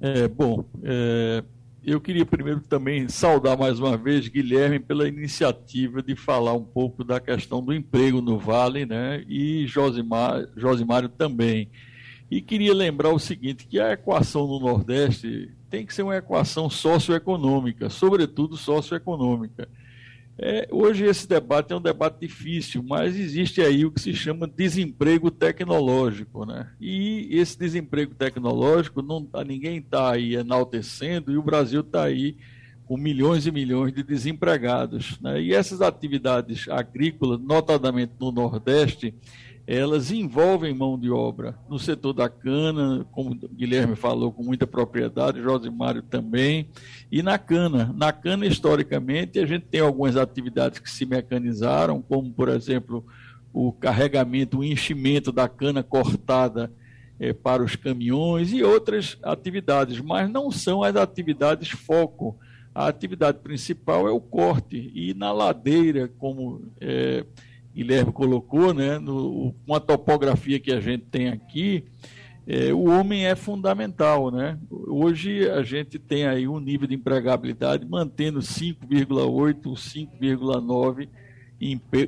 É, 0.02 0.28
bom, 0.28 0.64
é, 0.84 1.44
eu 1.86 2.02
queria 2.02 2.26
primeiro 2.26 2.62
também 2.62 3.08
saudar 3.08 3.56
mais 3.56 3.80
uma 3.80 3.96
vez 3.96 4.28
Guilherme 4.28 4.80
pela 4.80 5.08
iniciativa 5.08 6.02
de 6.02 6.16
falar 6.16 6.54
um 6.54 6.64
pouco 6.64 7.04
da 7.04 7.20
questão 7.20 7.64
do 7.64 7.72
emprego 7.72 8.22
no 8.22 8.40
Vale, 8.40 8.86
né? 8.86 9.24
E 9.28 9.68
Josimar, 9.68 10.48
Josimário 10.58 11.08
também. 11.08 11.70
E 12.30 12.42
queria 12.42 12.74
lembrar 12.74 13.10
o 13.10 13.20
seguinte, 13.20 13.68
que 13.68 13.80
a 13.80 13.92
equação 13.92 14.48
no 14.48 14.60
Nordeste 14.60 15.52
tem 15.70 15.86
que 15.86 15.94
ser 15.94 16.02
uma 16.02 16.18
equação 16.18 16.72
socioeconômica, 16.72 17.88
sobretudo 17.88 18.58
socioeconômica. 18.58 19.70
É, 20.38 20.68
hoje 20.70 21.06
esse 21.06 21.28
debate 21.28 21.72
é 21.72 21.76
um 21.76 21.82
debate 21.82 22.20
difícil, 22.20 22.84
mas 22.84 23.18
existe 23.18 23.62
aí 23.62 23.86
o 23.86 23.92
que 23.92 24.02
se 24.02 24.14
chama 24.14 24.48
desemprego 24.48 25.32
tecnológico, 25.32 26.46
né? 26.46 26.70
E 26.80 27.30
esse 27.32 27.58
desemprego 27.58 28.14
tecnológico 28.14 29.02
não 29.02 29.24
tá, 29.24 29.46
ninguém 29.46 29.78
está 29.78 30.12
aí 30.12 30.36
enaltecendo 30.36 31.32
e 31.32 31.38
o 31.38 31.44
Brasil 31.44 31.80
está 31.80 32.04
aí 32.04 32.36
com 32.86 32.98
milhões 32.98 33.48
e 33.48 33.52
milhões 33.52 33.94
de 33.94 34.04
desempregados, 34.04 35.18
né? 35.22 35.42
E 35.42 35.54
essas 35.54 35.82
atividades 35.82 36.68
agrícolas, 36.68 37.40
notadamente 37.40 38.12
no 38.20 38.30
Nordeste, 38.30 39.14
elas 39.68 40.12
envolvem 40.12 40.76
mão 40.76 40.98
de 40.98 41.10
obra 41.10 41.58
no 41.68 41.80
setor 41.80 42.14
da 42.14 42.30
cana, 42.30 43.06
como 43.12 43.32
o 43.32 43.50
Guilherme 43.50 43.96
falou 43.96 44.32
com 44.32 44.44
muita 44.44 44.68
propriedade, 44.68 45.42
Josimário 45.42 46.04
também, 46.04 46.70
e 47.12 47.24
na 47.24 47.38
cana. 47.40 47.92
Na 47.96 48.12
cana, 48.12 48.46
historicamente, 48.46 49.40
a 49.40 49.46
gente 49.46 49.66
tem 49.66 49.82
algumas 49.82 50.18
atividades 50.18 50.78
que 50.78 50.90
se 50.90 51.06
mecanizaram, 51.06 52.00
como, 52.00 52.32
por 52.32 52.48
exemplo, 52.48 53.04
o 53.52 53.72
carregamento, 53.72 54.60
o 54.60 54.64
enchimento 54.64 55.32
da 55.32 55.50
cana 55.50 55.82
cortada 55.82 56.72
é, 57.20 57.34
para 57.34 57.64
os 57.64 57.76
caminhões 57.76 58.52
e 58.54 58.62
outras 58.62 59.18
atividades, 59.24 60.00
mas 60.00 60.30
não 60.30 60.52
são 60.52 60.84
as 60.84 60.96
atividades 60.96 61.70
foco. 61.70 62.38
A 62.74 62.88
atividade 62.88 63.40
principal 63.40 64.08
é 64.08 64.12
o 64.12 64.20
corte. 64.20 64.92
E 64.94 65.14
na 65.14 65.32
ladeira, 65.32 66.10
como 66.20 66.62
é, 66.80 67.26
Guilherme 67.76 68.14
colocou, 68.14 68.74
né, 68.74 68.98
no, 68.98 69.54
com 69.68 69.76
a 69.76 69.82
topografia 69.82 70.60
que 70.60 70.72
a 70.72 70.80
gente 70.80 71.04
tem 71.12 71.28
aqui, 71.28 71.84
é, 72.48 72.72
o 72.74 72.86
homem 72.86 73.26
é 73.26 73.36
fundamental. 73.36 74.32
Né? 74.32 74.58
Hoje 74.70 75.50
a 75.50 75.62
gente 75.62 76.00
tem 76.00 76.26
aí 76.26 76.48
um 76.48 76.60
nível 76.60 76.88
de 76.88 76.96
empregabilidade 76.96 77.86
mantendo 77.86 78.40
5,8, 78.40 79.62
5,9 79.62 81.10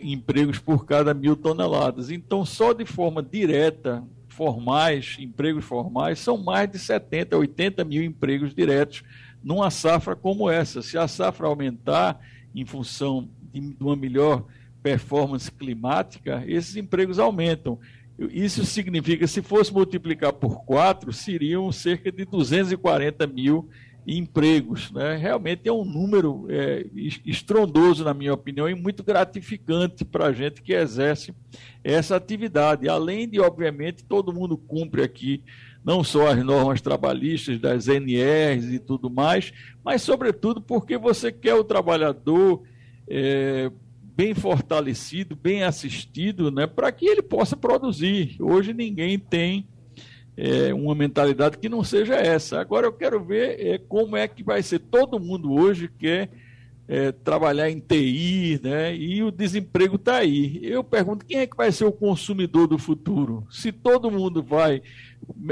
empregos 0.04 0.60
por 0.60 0.86
cada 0.86 1.14
mil 1.14 1.36
toneladas. 1.36 2.12
Então, 2.12 2.46
só 2.46 2.72
de 2.72 2.86
forma 2.86 3.22
direta, 3.22 4.04
formais, 4.30 5.18
empregos 5.20 5.66
formais, 5.66 6.20
são 6.20 6.38
mais 6.38 6.70
de 6.70 6.80
70, 6.80 7.36
80 7.36 7.84
mil 7.84 8.04
empregos 8.04 8.54
diretos 8.54 9.04
numa 9.44 9.70
safra 9.70 10.16
como 10.16 10.50
essa. 10.50 10.82
Se 10.82 10.98
a 10.98 11.08
safra 11.08 11.48
aumentar 11.48 12.20
em 12.56 12.66
função 12.66 13.28
de 13.52 13.76
uma 13.80 13.96
melhor 13.96 14.46
performance 14.88 15.52
climática, 15.52 16.42
esses 16.48 16.78
empregos 16.78 17.20
aumentam. 17.20 17.78
Isso 18.18 18.66
significa, 18.66 19.28
se 19.28 19.42
fosse 19.42 19.72
multiplicar 19.74 20.32
por 20.32 20.64
quatro, 20.64 21.12
seriam 21.12 21.70
cerca 21.74 22.10
de 22.10 22.24
240 22.24 23.28
mil 23.28 23.70
empregos. 24.08 24.90
Né? 24.92 25.18
Realmente 25.18 25.68
é 25.68 25.74
um 25.74 25.84
número 25.84 26.48
é, 26.50 26.86
estrondoso, 27.26 28.06
na 28.06 28.14
minha 28.14 28.34
opinião, 28.34 28.70
e 28.70 28.74
muito 28.74 29.04
gratificante 29.04 30.06
para 30.06 30.28
a 30.28 30.32
gente 30.32 30.62
que 30.62 30.72
exerce 30.72 31.36
essa 31.84 32.16
atividade. 32.16 32.88
Além 32.88 33.28
de, 33.28 33.42
obviamente, 33.42 34.06
todo 34.06 34.34
mundo 34.34 34.58
cumpre 34.58 35.04
aqui 35.04 35.44
não 35.84 36.02
só 36.02 36.28
as 36.28 36.44
normas 36.44 36.80
trabalhistas 36.80 37.60
das 37.60 37.90
NRs 37.90 38.74
e 38.74 38.80
tudo 38.80 39.10
mais, 39.10 39.54
mas, 39.84 40.02
sobretudo, 40.02 40.62
porque 40.62 40.98
você 40.98 41.30
quer 41.30 41.56
o 41.56 41.64
trabalhador. 41.64 42.64
É, 43.10 43.70
bem 44.18 44.34
fortalecido, 44.34 45.36
bem 45.36 45.64
assistido, 45.64 46.50
né, 46.50 46.66
para 46.66 46.92
que 46.92 47.06
ele 47.06 47.22
possa 47.22 47.56
produzir. 47.56 48.36
Hoje 48.40 48.74
ninguém 48.74 49.20
tem 49.20 49.68
é, 50.36 50.74
uma 50.74 50.96
mentalidade 50.96 51.60
que 51.60 51.70
não 51.70 51.84
seja 51.84 52.16
essa. 52.16 52.60
Agora 52.60 52.88
eu 52.88 52.94
quero 52.94 53.24
ver 53.24 53.64
é, 53.64 53.78
como 53.78 54.18
é 54.18 54.28
que 54.28 54.42
vai 54.42 54.64
ser. 54.64 54.80
Todo 54.80 55.20
mundo 55.20 55.54
hoje 55.54 55.88
quer 55.88 56.32
é, 56.88 57.12
trabalhar 57.12 57.70
em 57.70 57.80
TI, 57.80 58.60
né? 58.64 58.96
E 58.96 59.22
o 59.22 59.32
desemprego 59.32 59.96
está 59.98 60.18
aí. 60.18 60.60
Eu 60.64 60.84
pergunto 60.84 61.26
quem 61.26 61.40
é 61.40 61.48
que 61.48 61.58
vai 61.58 61.72
ser 61.72 61.86
o 61.86 61.92
consumidor 61.92 62.68
do 62.68 62.78
futuro? 62.78 63.46
Se 63.50 63.72
todo 63.72 64.10
mundo 64.10 64.42
vai 64.42 64.82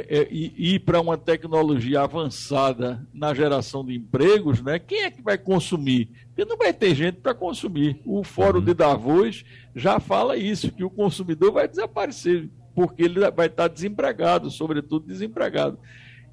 é, 0.08 0.28
ir 0.32 0.80
para 0.80 1.02
uma 1.02 1.17
tecnologia 1.17 2.02
avançada 2.02 3.06
na 3.13 3.34
geração 3.34 3.84
de 3.84 3.95
empregos, 3.95 4.62
né? 4.62 4.80
Quem 4.80 5.04
é 5.04 5.12
que 5.12 5.21
vai 5.21 5.38
consumir? 5.38 6.10
Porque 6.28 6.45
não 6.45 6.58
vai 6.58 6.71
ter 6.71 6.95
gente 6.95 7.17
para 7.19 7.34
consumir. 7.34 8.02
O 8.06 8.24
Fórum 8.24 8.60
uhum. 8.60 8.65
de 8.65 8.74
Davos 8.74 9.43
já 9.76 10.00
fala 10.00 10.38
isso, 10.38 10.71
que 10.71 10.84
o 10.84 10.89
consumidor 10.89 11.52
vai 11.52 11.67
desaparecer 11.67 12.50
porque 12.76 13.04
ele 13.04 13.19
vai 13.32 13.48
estar 13.48 13.69
desempregado, 13.69 14.52
sobretudo 14.52 15.08
desempregado. 15.08 15.80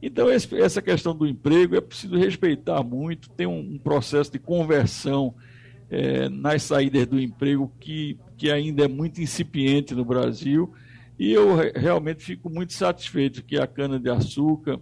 Então, 0.03 0.29
esse, 0.31 0.53
essa 0.61 0.83
questão 0.83 1.15
do 1.15 1.25
emprego 1.25 1.77
é 1.77 1.81
preciso 1.81 2.17
respeitar 2.17 2.83
muito, 2.83 3.31
tem 3.31 3.47
um, 3.47 3.75
um 3.75 3.79
processo 3.79 4.33
de 4.33 4.39
conversão 4.41 5.33
é, 5.89 6.29
nas 6.29 6.65
saídas 6.65 7.07
do 7.07 7.21
emprego 7.21 7.73
que, 7.79 8.19
que 8.37 8.51
ainda 8.51 8.85
é 8.85 8.89
muito 8.89 9.21
incipiente 9.21 9.95
no 9.95 10.05
Brasil, 10.05 10.73
e 11.17 11.33
eu 11.33 11.55
realmente 11.77 12.25
fico 12.25 12.51
muito 12.51 12.73
satisfeito 12.73 13.45
que 13.45 13.57
a 13.57 13.67
cana-de-açúcar 13.67 14.81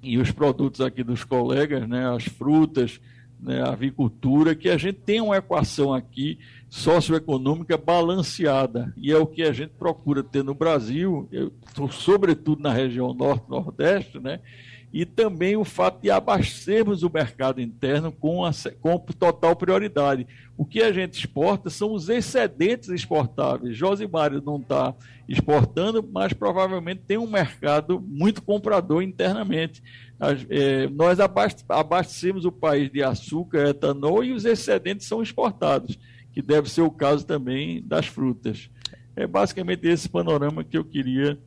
e 0.00 0.16
os 0.16 0.30
produtos 0.30 0.80
aqui 0.80 1.02
dos 1.02 1.24
colegas, 1.24 1.88
né, 1.88 2.08
as 2.08 2.24
frutas, 2.24 3.00
né, 3.40 3.62
a 3.62 3.72
avicultura, 3.72 4.54
que 4.54 4.68
a 4.68 4.76
gente 4.76 5.00
tem 5.00 5.20
uma 5.20 5.38
equação 5.38 5.92
aqui 5.92 6.38
socioeconômica 6.68 7.76
balanceada, 7.76 8.92
e 8.96 9.12
é 9.12 9.16
o 9.16 9.26
que 9.26 9.42
a 9.42 9.52
gente 9.52 9.72
procura 9.78 10.22
ter 10.22 10.42
no 10.42 10.54
Brasil, 10.54 11.28
sobretudo 11.90 12.62
na 12.62 12.72
região 12.72 13.14
norte-nordeste, 13.14 14.18
né? 14.18 14.40
e 14.92 15.04
também 15.04 15.56
o 15.56 15.64
fato 15.64 16.00
de 16.00 16.10
abastecermos 16.10 17.02
o 17.02 17.10
mercado 17.12 17.60
interno 17.60 18.10
com, 18.10 18.44
a, 18.44 18.50
com 18.80 18.98
total 18.98 19.54
prioridade. 19.54 20.26
O 20.56 20.64
que 20.64 20.80
a 20.80 20.90
gente 20.90 21.18
exporta 21.18 21.68
são 21.68 21.92
os 21.92 22.08
excedentes 22.08 22.88
exportáveis. 22.88 23.76
Josimário 23.76 24.42
não 24.44 24.56
está 24.56 24.94
exportando, 25.28 26.02
mas 26.02 26.32
provavelmente 26.32 27.02
tem 27.06 27.18
um 27.18 27.26
mercado 27.26 28.00
muito 28.00 28.40
comprador 28.40 29.02
internamente. 29.02 29.82
É, 30.48 30.88
nós 30.88 31.18
abastecemos 31.20 32.46
o 32.46 32.52
país 32.52 32.90
de 32.90 33.02
açúcar, 33.02 33.68
etanol 33.68 34.24
e 34.24 34.32
os 34.32 34.46
excedentes 34.46 35.06
são 35.06 35.22
exportados 35.22 35.98
que 36.36 36.42
deve 36.42 36.70
ser 36.70 36.82
o 36.82 36.90
caso 36.90 37.24
também 37.24 37.82
das 37.82 38.08
frutas. 38.08 38.68
É 39.16 39.26
basicamente 39.26 39.88
esse 39.88 40.06
panorama 40.06 40.62
que 40.62 40.76
eu 40.76 40.84
queria 40.84 41.38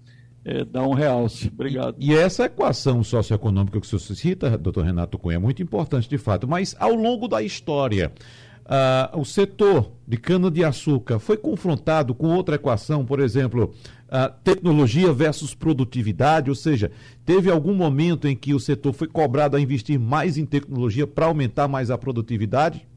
é, 0.44 0.66
dar 0.66 0.82
um 0.82 0.96
realce. 0.96 1.48
Obrigado. 1.48 1.96
E, 2.00 2.10
e, 2.10 2.16
essa 2.16 2.46
equação 2.46 3.04
socioeconômica 3.04 3.80
que 3.80 3.86
o 3.86 4.00
senhor 4.00 4.16
cita, 4.16 4.58
doutor 4.58 4.84
Renato 4.84 5.20
Cunha, 5.20 5.36
é 5.36 5.40
muito 5.40 5.62
importante 5.62 6.10
de 6.10 6.18
fato, 6.18 6.48
mas 6.48 6.76
ao 6.80 6.96
longo 6.96 7.28
da 7.28 7.40
história, 7.44 8.12
uh, 8.66 9.20
o 9.20 9.24
setor 9.24 9.92
de 10.08 10.18
cana-de-açúcar 10.18 11.20
foi 11.20 11.38
confrontado 11.38 12.16
com 12.16 12.34
outra 12.34 12.56
equação, 12.56 13.06
por 13.06 13.20
exemplo, 13.20 13.72
uh, 14.08 14.34
tecnologia 14.44 15.14
versus 15.14 15.54
produtividade, 15.54 16.50
ou 16.50 16.56
seja, 16.56 16.90
teve 17.24 17.52
algum 17.52 17.76
momento 17.76 18.28
em 18.28 18.36
que 18.36 18.56
o 18.56 18.60
setor 18.60 18.92
foi 18.94 19.08
cobrado 19.08 19.56
a 19.56 19.62
investir 19.62 20.00
mais 20.00 20.36
em 20.36 20.48
tecnologia 20.48 21.06
para 21.06 21.28
aumentar 21.28 21.68
mais 21.68 21.92
a 21.92 21.98
produtividade? 21.98 22.89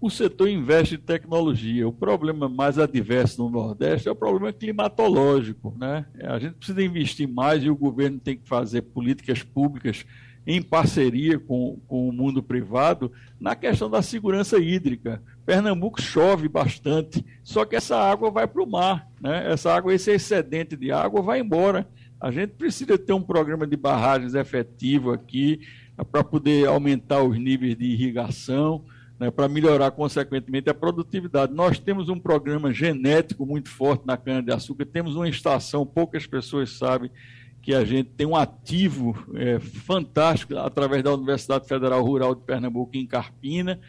O 0.00 0.08
setor 0.08 0.48
investe 0.48 0.94
em 0.94 0.98
tecnologia. 0.98 1.88
O 1.88 1.92
problema 1.92 2.48
mais 2.48 2.78
adverso 2.78 3.42
no 3.42 3.50
Nordeste 3.50 4.08
é 4.08 4.12
o 4.12 4.16
problema 4.16 4.52
climatológico. 4.52 5.74
Né? 5.76 6.06
A 6.22 6.38
gente 6.38 6.54
precisa 6.54 6.82
investir 6.82 7.28
mais 7.28 7.64
e 7.64 7.70
o 7.70 7.76
governo 7.76 8.18
tem 8.18 8.36
que 8.36 8.48
fazer 8.48 8.82
políticas 8.82 9.42
públicas 9.42 10.04
em 10.46 10.62
parceria 10.62 11.38
com, 11.38 11.78
com 11.86 12.08
o 12.08 12.12
mundo 12.12 12.42
privado 12.42 13.12
na 13.40 13.56
questão 13.56 13.90
da 13.90 14.00
segurança 14.00 14.58
hídrica. 14.58 15.20
Pernambuco 15.44 16.00
chove 16.00 16.48
bastante, 16.48 17.24
só 17.42 17.64
que 17.64 17.76
essa 17.76 17.96
água 17.98 18.30
vai 18.30 18.46
para 18.46 18.62
o 18.62 18.70
mar. 18.70 19.06
Né? 19.20 19.50
Essa 19.52 19.74
água, 19.74 19.92
esse 19.92 20.12
excedente 20.12 20.76
de 20.76 20.92
água 20.92 21.20
vai 21.20 21.40
embora. 21.40 21.86
A 22.20 22.30
gente 22.30 22.50
precisa 22.50 22.96
ter 22.96 23.12
um 23.12 23.22
programa 23.22 23.66
de 23.66 23.76
barragens 23.76 24.34
efetivo 24.34 25.10
aqui 25.12 25.60
para 26.10 26.22
poder 26.22 26.66
aumentar 26.68 27.22
os 27.22 27.36
níveis 27.36 27.76
de 27.76 27.84
irrigação 27.84 28.84
né, 29.18 29.30
para 29.30 29.48
melhorar, 29.48 29.90
consequentemente, 29.90 30.70
a 30.70 30.74
produtividade. 30.74 31.52
Nós 31.52 31.78
temos 31.78 32.08
um 32.08 32.18
programa 32.18 32.72
genético 32.72 33.44
muito 33.44 33.68
forte 33.68 34.06
na 34.06 34.16
cana-de-açúcar, 34.16 34.86
temos 34.86 35.16
uma 35.16 35.28
estação, 35.28 35.84
poucas 35.84 36.26
pessoas 36.26 36.70
sabem 36.70 37.10
que 37.60 37.74
a 37.74 37.84
gente 37.84 38.10
tem 38.10 38.26
um 38.26 38.36
ativo 38.36 39.18
é, 39.34 39.58
fantástico 39.58 40.56
através 40.56 41.02
da 41.02 41.12
Universidade 41.12 41.66
Federal 41.66 42.02
Rural 42.02 42.34
de 42.34 42.42
Pernambuco, 42.42 42.96
em 42.96 43.06
Carpina, 43.06 43.80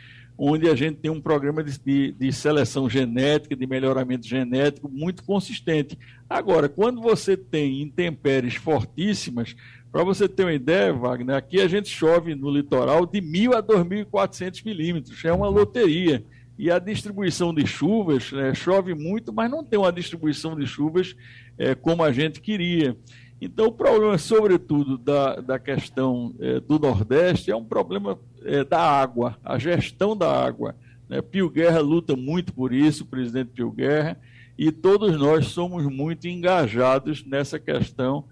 onde 0.42 0.70
a 0.70 0.76
gente 0.76 0.96
tem 1.00 1.12
um 1.12 1.20
programa 1.20 1.62
de, 1.62 1.78
de, 1.78 2.12
de, 2.14 2.32
seleção 2.32 2.90
genética, 2.90 3.58
de 3.58 3.68
melhoramento 3.68 4.26
genético 4.26 4.88
muito 4.88 5.22
consistente. 5.26 6.00
Agora, 6.30 6.70
quando 6.70 7.02
você 7.02 7.36
tem 7.36 7.82
intempéries 7.82 8.56
fortíssimas, 8.56 9.54
para 9.92 10.02
você 10.02 10.30
ter 10.30 10.44
uma 10.44 10.54
ideia, 10.54 10.94
Wagner, 10.94 11.36
aqui 11.36 11.60
a 11.60 11.68
gente 11.68 11.90
chove 11.90 12.36
no 12.36 12.50
litoral 12.50 13.06
de 13.06 13.20
1.000 13.20 13.54
a 13.54 13.62
2.400 13.62 14.64
milímetros, 14.64 15.26
é 15.26 15.34
uma 15.34 15.50
loteria. 15.50 16.24
E 16.58 16.72
a 16.72 16.80
distribuição 16.80 17.54
de 17.54 17.68
chuvas, 17.68 18.32
né, 18.32 18.54
chove 18.54 18.94
muito, 18.94 19.34
mas 19.34 19.52
não 19.52 19.62
tem 19.62 19.78
uma 19.78 19.92
distribuição 19.92 20.58
de 20.58 20.66
chuvas 20.66 21.18
é, 21.58 21.76
como 21.76 22.02
a 22.02 22.14
gente 22.14 22.40
queria. 22.40 22.96
Então, 23.42 23.68
o 23.68 23.72
problema, 23.72 24.18
sobretudo, 24.18 24.98
da, 24.98 25.36
da 25.36 25.58
questão 25.58 26.34
é, 26.40 26.60
do 26.60 26.78
Nordeste 26.78 27.50
é 27.50 27.56
um 27.56 27.64
problema 27.64 28.20
é, 28.44 28.64
da 28.64 28.82
água, 28.82 29.38
a 29.44 29.58
gestão 29.58 30.16
da 30.16 30.30
água. 30.30 30.76
Né? 31.08 31.22
Pio 31.22 31.50
Guerra 31.50 31.80
luta 31.80 32.16
muito 32.16 32.54
por 32.54 32.74
isso, 32.74 33.04
o 33.04 33.08
presidente 33.08 33.52
Pio 33.52 33.72
Guerra, 33.72 34.18
e 34.58 34.72
todos 34.72 35.18
nós 35.18 35.48
somos 35.48 35.86
muito 35.86 36.28
engajados 36.28 37.26
nessa 37.26 37.58
questão 37.58 38.26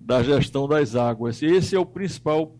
da 0.00 0.22
gestão 0.22 0.66
das 0.66 0.96
águas. 0.96 1.42
Esse 1.42 1.76
é 1.76 1.78
o 1.78 1.84
principal 1.84 2.56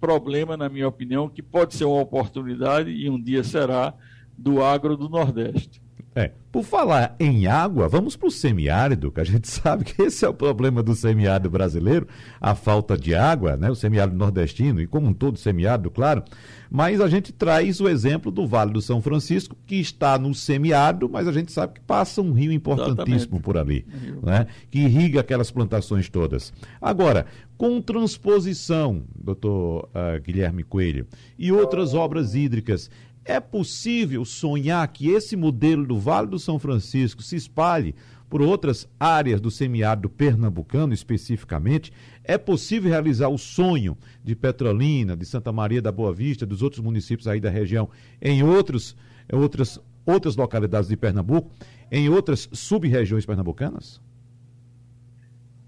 problema, 0.00 0.56
na 0.56 0.68
minha 0.68 0.88
opinião, 0.88 1.28
que 1.28 1.42
pode 1.42 1.74
ser 1.74 1.84
uma 1.84 2.00
oportunidade 2.00 2.90
e 2.90 3.08
um 3.08 3.20
dia 3.20 3.44
será 3.44 3.94
do 4.36 4.62
agro 4.62 4.96
do 4.96 5.08
Nordeste. 5.08 5.80
É, 6.18 6.30
por 6.50 6.64
falar 6.64 7.14
em 7.20 7.46
água, 7.46 7.90
vamos 7.90 8.16
para 8.16 8.28
o 8.28 8.30
semiárido, 8.30 9.12
que 9.12 9.20
a 9.20 9.24
gente 9.24 9.46
sabe 9.52 9.84
que 9.84 10.00
esse 10.00 10.24
é 10.24 10.28
o 10.28 10.32
problema 10.32 10.82
do 10.82 10.94
semiárido 10.94 11.50
brasileiro, 11.50 12.08
a 12.40 12.54
falta 12.54 12.96
de 12.96 13.14
água, 13.14 13.54
né? 13.54 13.70
O 13.70 13.74
semiárido 13.74 14.16
nordestino 14.16 14.80
e 14.80 14.86
como 14.86 15.08
um 15.08 15.12
todo 15.12 15.38
semiárido, 15.38 15.90
claro. 15.90 16.24
Mas 16.70 17.02
a 17.02 17.08
gente 17.08 17.34
traz 17.34 17.82
o 17.82 17.88
exemplo 17.88 18.32
do 18.32 18.46
Vale 18.46 18.72
do 18.72 18.80
São 18.80 19.02
Francisco, 19.02 19.54
que 19.66 19.76
está 19.76 20.18
no 20.18 20.34
semiárido, 20.34 21.06
mas 21.06 21.28
a 21.28 21.32
gente 21.32 21.52
sabe 21.52 21.74
que 21.74 21.80
passa 21.80 22.22
um 22.22 22.32
rio 22.32 22.50
importantíssimo 22.50 23.36
Exatamente. 23.36 23.42
por 23.42 23.58
ali, 23.58 23.86
né? 24.22 24.46
Que 24.70 24.78
irriga 24.78 25.20
aquelas 25.20 25.50
plantações 25.50 26.08
todas. 26.08 26.50
Agora, 26.80 27.26
com 27.58 27.78
transposição, 27.82 29.02
doutor 29.14 29.90
uh, 29.90 30.20
Guilherme 30.22 30.62
Coelho, 30.62 31.06
e 31.38 31.52
outras 31.52 31.92
obras 31.92 32.34
hídricas, 32.34 32.90
é 33.26 33.40
possível 33.40 34.24
sonhar 34.24 34.86
que 34.88 35.08
esse 35.08 35.36
modelo 35.36 35.84
do 35.84 35.98
Vale 35.98 36.28
do 36.28 36.38
São 36.38 36.58
Francisco 36.58 37.22
se 37.22 37.34
espalhe 37.34 37.94
por 38.30 38.40
outras 38.40 38.88
áreas 38.98 39.40
do 39.40 39.50
semiárido 39.50 40.08
pernambucano 40.08 40.94
especificamente? 40.94 41.92
É 42.22 42.38
possível 42.38 42.90
realizar 42.90 43.28
o 43.28 43.36
sonho 43.36 43.98
de 44.22 44.34
Petrolina, 44.36 45.16
de 45.16 45.24
Santa 45.26 45.52
Maria 45.52 45.82
da 45.82 45.90
Boa 45.90 46.12
Vista, 46.12 46.46
dos 46.46 46.62
outros 46.62 46.80
municípios 46.80 47.26
aí 47.26 47.40
da 47.40 47.50
região, 47.50 47.88
em 48.22 48.42
outros, 48.42 48.96
outras, 49.32 49.80
outras 50.04 50.36
localidades 50.36 50.88
de 50.88 50.96
Pernambuco, 50.96 51.50
em 51.90 52.08
outras 52.08 52.48
sub-regiões 52.52 53.26
pernambucanas? 53.26 54.00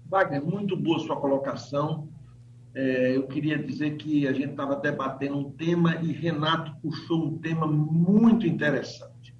Wagner, 0.09 0.43
muito 0.43 0.75
boa 0.75 0.99
sua 0.99 1.17
colocação. 1.17 2.07
É, 2.73 3.15
eu 3.15 3.25
queria 3.27 3.57
dizer 3.57 3.97
que 3.97 4.27
a 4.27 4.33
gente 4.33 4.51
estava 4.51 4.75
debatendo 4.75 5.37
um 5.37 5.51
tema 5.51 5.95
e 6.03 6.11
Renato 6.11 6.75
puxou 6.81 7.25
um 7.25 7.37
tema 7.39 7.65
muito 7.65 8.45
interessante, 8.45 9.35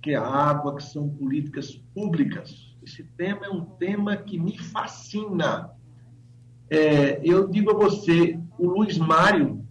que 0.00 0.10
é 0.10 0.16
a 0.16 0.26
água, 0.26 0.76
que 0.76 0.82
são 0.82 1.08
políticas 1.08 1.76
públicas. 1.94 2.76
Esse 2.82 3.04
tema 3.16 3.46
é 3.46 3.50
um 3.50 3.64
tema 3.64 4.16
que 4.16 4.36
me 4.36 4.58
fascina. 4.58 5.70
É, 6.68 7.20
eu 7.22 7.48
digo 7.48 7.70
a 7.70 7.74
você, 7.74 8.38
o 8.58 8.66
Luiz 8.66 8.98
Mário 8.98 9.64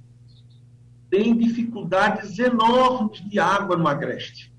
tem 1.09 1.35
dificuldades 1.35 2.39
enormes 2.39 3.21
de 3.29 3.37
água 3.37 3.75
no 3.75 3.87
Agreste. 3.87 4.53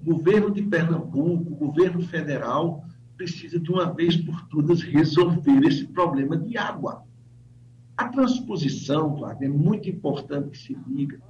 O 0.00 0.14
governo 0.14 0.52
de 0.52 0.62
Pernambuco, 0.62 1.52
o 1.52 1.56
governo 1.56 2.00
federal, 2.02 2.84
precisa 3.16 3.58
de 3.58 3.70
uma 3.70 3.92
vez 3.92 4.16
por 4.16 4.46
todas 4.46 4.80
resolver 4.80 5.66
esse 5.66 5.88
problema 5.88 6.36
de 6.36 6.56
água 6.56 7.09
a 8.00 8.08
transposição, 8.08 9.16
Wagner, 9.16 9.50
é 9.50 9.52
muito 9.52 9.88
importante 9.88 10.50
que 10.50 10.58
se 10.58 10.74
diga, 10.86 11.20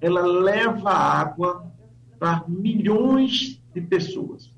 ela 0.00 0.22
leva 0.22 0.90
água 0.90 1.70
para 2.18 2.44
milhões 2.48 3.62
de 3.74 3.80
pessoas 3.82 4.50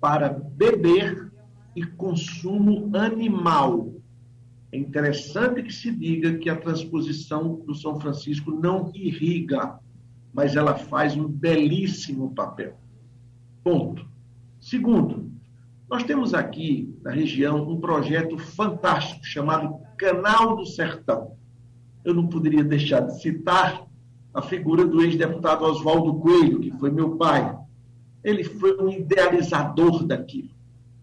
para 0.00 0.28
beber 0.28 1.32
e 1.74 1.84
consumo 1.84 2.96
animal. 2.96 3.92
É 4.70 4.78
interessante 4.78 5.64
que 5.64 5.72
se 5.72 5.90
diga 5.90 6.38
que 6.38 6.48
a 6.48 6.56
transposição 6.56 7.56
do 7.56 7.74
São 7.74 7.98
Francisco 7.98 8.52
não 8.52 8.92
irriga, 8.94 9.80
mas 10.32 10.54
ela 10.54 10.76
faz 10.76 11.16
um 11.16 11.26
belíssimo 11.26 12.32
papel. 12.34 12.78
Ponto. 13.64 14.08
Segundo, 14.60 15.32
nós 15.90 16.04
temos 16.04 16.34
aqui 16.34 16.96
na 17.02 17.10
região 17.10 17.68
um 17.68 17.80
projeto 17.80 18.38
fantástico 18.38 19.24
chamado 19.24 19.87
Canal 19.98 20.56
do 20.56 20.64
Sertão. 20.64 21.32
Eu 22.04 22.14
não 22.14 22.28
poderia 22.28 22.62
deixar 22.62 23.00
de 23.00 23.20
citar 23.20 23.84
a 24.32 24.40
figura 24.40 24.86
do 24.86 25.02
ex-deputado 25.02 25.64
Oswaldo 25.64 26.14
Coelho, 26.20 26.60
que 26.60 26.70
foi 26.70 26.90
meu 26.90 27.16
pai. 27.16 27.58
Ele 28.22 28.44
foi 28.44 28.80
um 28.80 28.88
idealizador 28.88 30.04
daquilo. 30.04 30.50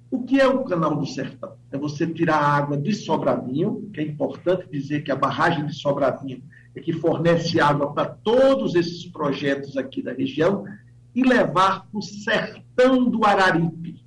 O 0.10 0.24
que 0.24 0.40
é 0.40 0.48
o 0.48 0.64
Canal 0.64 0.96
do 0.96 1.06
Sertão? 1.06 1.58
É 1.72 1.78
você 1.78 2.08
tirar 2.08 2.38
a 2.38 2.48
água 2.48 2.78
de 2.78 2.94
Sobradinho, 2.94 3.90
que 3.94 4.00
é 4.00 4.04
importante 4.04 4.70
dizer 4.72 5.04
que 5.04 5.12
a 5.12 5.16
barragem 5.16 5.66
de 5.66 5.76
Sobradinho 5.76 6.42
é 6.74 6.80
que 6.80 6.94
fornece 6.94 7.60
água 7.60 7.92
para 7.92 8.06
todos 8.06 8.76
esses 8.76 9.06
projetos 9.06 9.76
aqui 9.76 10.02
da 10.02 10.14
região, 10.14 10.66
e 11.14 11.22
levar 11.22 11.88
para 11.88 12.00
o 12.00 12.02
sertão 12.02 13.10
do 13.10 13.26
Araripe. 13.26 14.04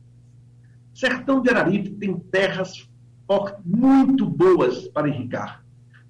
Sertão 0.94 1.42
do 1.42 1.51
Araripe 1.51 1.90
tem 1.90 2.18
terras 2.18 2.88
muito 3.64 4.24
boas 4.24 4.88
para 4.88 5.08
irrigar. 5.08 5.62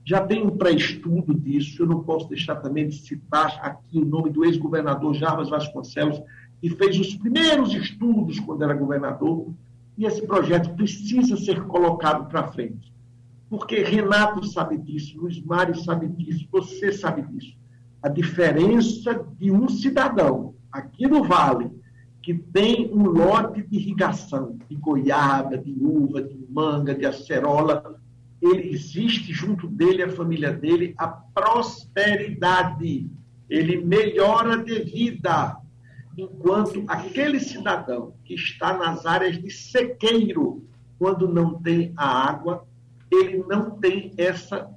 Já 0.04 0.24
tem 0.24 0.42
um 0.42 0.56
pré-estudo 0.56 1.34
disso, 1.34 1.82
eu 1.82 1.86
não 1.86 2.02
posso 2.02 2.28
deixar 2.28 2.56
também 2.56 2.88
de 2.88 2.96
citar 2.96 3.58
aqui 3.60 3.98
o 3.98 4.04
nome 4.04 4.30
do 4.30 4.44
ex-governador 4.44 5.12
Jarbas 5.14 5.50
Vasconcelos, 5.50 6.22
que 6.60 6.70
fez 6.70 6.98
os 6.98 7.14
primeiros 7.14 7.74
estudos 7.74 8.40
quando 8.40 8.62
era 8.62 8.72
governador, 8.72 9.52
e 9.98 10.06
esse 10.06 10.26
projeto 10.26 10.74
precisa 10.74 11.36
ser 11.36 11.64
colocado 11.64 12.28
para 12.28 12.48
frente. 12.48 12.92
Porque 13.50 13.82
Renato 13.82 14.46
sabe 14.46 14.78
disso, 14.78 15.18
Luiz 15.20 15.42
Mário 15.42 15.74
sabe 15.74 16.06
disso, 16.06 16.46
você 16.50 16.92
sabe 16.92 17.22
disso. 17.22 17.56
A 18.02 18.08
diferença 18.08 19.26
de 19.38 19.50
um 19.50 19.68
cidadão 19.68 20.54
aqui 20.70 21.06
no 21.06 21.24
Vale 21.24 21.70
que 22.22 22.34
tem 22.34 22.90
um 22.92 23.04
lote 23.04 23.62
de 23.62 23.76
irrigação, 23.76 24.58
de 24.68 24.76
goiaba, 24.76 25.56
de 25.56 25.74
uva, 25.80 26.22
de 26.22 26.38
manga, 26.50 26.94
de 26.94 27.06
acerola, 27.06 27.98
ele 28.40 28.70
existe 28.70 29.32
junto 29.32 29.66
dele, 29.66 30.02
a 30.02 30.10
família 30.10 30.52
dele, 30.52 30.94
a 30.96 31.08
prosperidade. 31.08 33.10
Ele 33.48 33.84
melhora 33.84 34.62
de 34.62 34.80
vida. 34.80 35.56
Enquanto 36.16 36.84
aquele 36.86 37.40
cidadão 37.40 38.14
que 38.24 38.34
está 38.34 38.76
nas 38.76 39.06
áreas 39.06 39.40
de 39.40 39.50
sequeiro, 39.50 40.64
quando 40.98 41.28
não 41.28 41.60
tem 41.62 41.92
a 41.96 42.28
água, 42.28 42.66
ele 43.10 43.44
não 43.48 43.70
tem 43.70 44.12
essa, 44.18 44.68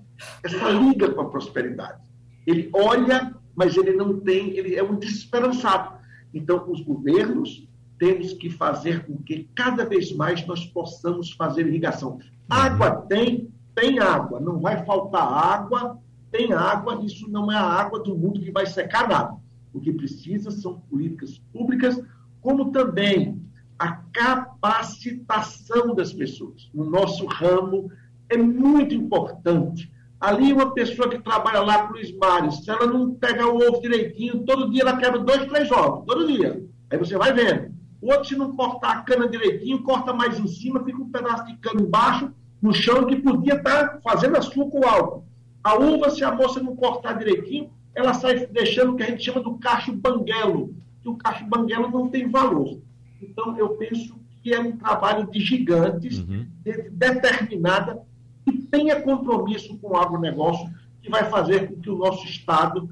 essa 0.43 0.69
liga 0.69 1.10
com 1.10 1.21
a 1.21 1.30
prosperidade. 1.30 1.99
Ele 2.47 2.69
olha, 2.73 3.36
mas 3.56 3.75
ele 3.75 3.93
não 3.93 4.19
tem, 4.19 4.51
ele 4.51 4.75
é 4.75 4.84
um 4.84 4.95
desesperançado 4.95 6.01
então, 6.34 6.70
os 6.70 6.82
governos 6.82 7.67
temos 7.98 8.34
que 8.34 8.50
fazer 8.50 9.06
com 9.06 9.17
que 9.17 9.48
cada 9.56 9.86
vez 9.86 10.12
mais 10.12 10.46
nós 10.48 10.65
possamos 10.65 11.32
fazer 11.32 11.67
irrigação. 11.67 12.20
Água 12.50 12.91
tem, 13.08 13.50
tem 13.76 14.00
água, 14.00 14.39
não 14.39 14.60
vai 14.60 14.84
faltar 14.86 15.22
água, 15.22 16.00
tem 16.32 16.52
água, 16.54 17.04
isso 17.06 17.30
não 17.30 17.52
é 17.52 17.56
a 17.56 17.63
água 17.63 18.00
do 18.00 18.17
mundo 18.17 18.41
que 18.41 18.52
vai 18.52 18.65
secar 18.65 19.08
nada. 19.08 19.36
O 19.74 19.80
que 19.80 19.91
precisa 19.91 20.50
são 20.50 20.80
políticas 20.89 21.38
públicas, 21.54 22.02
como 22.41 22.72
também 22.72 23.39
a 23.78 23.94
capacitação 24.13 25.94
das 25.94 26.13
pessoas. 26.13 26.70
No 26.74 26.89
nosso 26.89 27.26
ramo 27.26 27.91
é 28.30 28.38
muito 28.38 28.96
importante 28.96 29.91
Ali, 30.21 30.53
uma 30.53 30.71
pessoa 30.71 31.10
que 31.10 31.17
trabalha 31.17 31.62
lá 31.62 31.79
com 31.79 31.93
o 31.93 31.95
Luiz 31.97 32.15
Mário, 32.15 32.51
se 32.51 32.69
ela 32.69 32.86
não 32.86 33.15
pegar 33.15 33.47
o 33.47 33.57
ovo 33.57 33.81
direitinho, 33.81 34.43
todo 34.45 34.69
dia 34.69 34.84
ela 34.84 34.95
quebra 34.95 35.17
dois, 35.17 35.47
três 35.47 35.71
ovos, 35.71 36.05
todo 36.05 36.27
dia. 36.27 36.63
Aí 36.91 36.97
você 36.99 37.17
vai 37.17 37.34
vendo. 37.34 37.73
O 37.99 38.12
outro, 38.12 38.25
se 38.25 38.36
não 38.36 38.55
cortar 38.55 38.91
a 38.91 39.01
cana 39.01 39.27
direitinho, 39.27 39.81
corta 39.81 40.13
mais 40.13 40.39
em 40.39 40.45
cima, 40.45 40.84
fica 40.84 41.01
um 41.01 41.10
pedaço 41.10 41.47
de 41.47 41.57
cana 41.57 41.81
embaixo, 41.81 42.31
no 42.62 42.71
chão, 42.71 43.07
que 43.07 43.15
podia 43.15 43.55
estar 43.55 43.88
tá 43.88 43.99
fazendo 44.03 44.38
açúcar 44.38 44.77
ou 44.77 44.88
algo. 44.88 45.25
A 45.63 45.73
uva, 45.75 46.12
se 46.12 46.23
a 46.23 46.31
moça 46.31 46.62
não 46.62 46.75
cortar 46.75 47.13
direitinho, 47.13 47.71
ela 47.95 48.13
sai 48.13 48.45
deixando 48.45 48.91
o 48.91 48.95
que 48.95 49.01
a 49.01 49.07
gente 49.07 49.23
chama 49.23 49.41
do 49.41 49.57
cacho 49.57 49.91
banguelo, 49.91 50.75
que 51.01 51.10
o 51.10 51.17
cacho 51.17 51.45
banguelo 51.45 51.89
não 51.89 52.10
tem 52.10 52.29
valor. 52.29 52.79
Então, 53.19 53.57
eu 53.57 53.69
penso 53.69 54.15
que 54.43 54.53
é 54.53 54.60
um 54.60 54.77
trabalho 54.77 55.27
de 55.31 55.39
gigantes, 55.39 56.19
uhum. 56.19 56.45
de 56.63 56.91
determinada 56.91 58.03
e 58.47 58.54
tenha 58.63 59.01
compromisso 59.01 59.77
com 59.77 59.91
o 59.91 59.97
agronegócio, 59.97 60.69
que 61.01 61.10
vai 61.10 61.30
fazer 61.30 61.67
com 61.67 61.82
que 61.82 61.89
o 61.89 61.97
nosso 61.97 62.25
Estado 62.25 62.89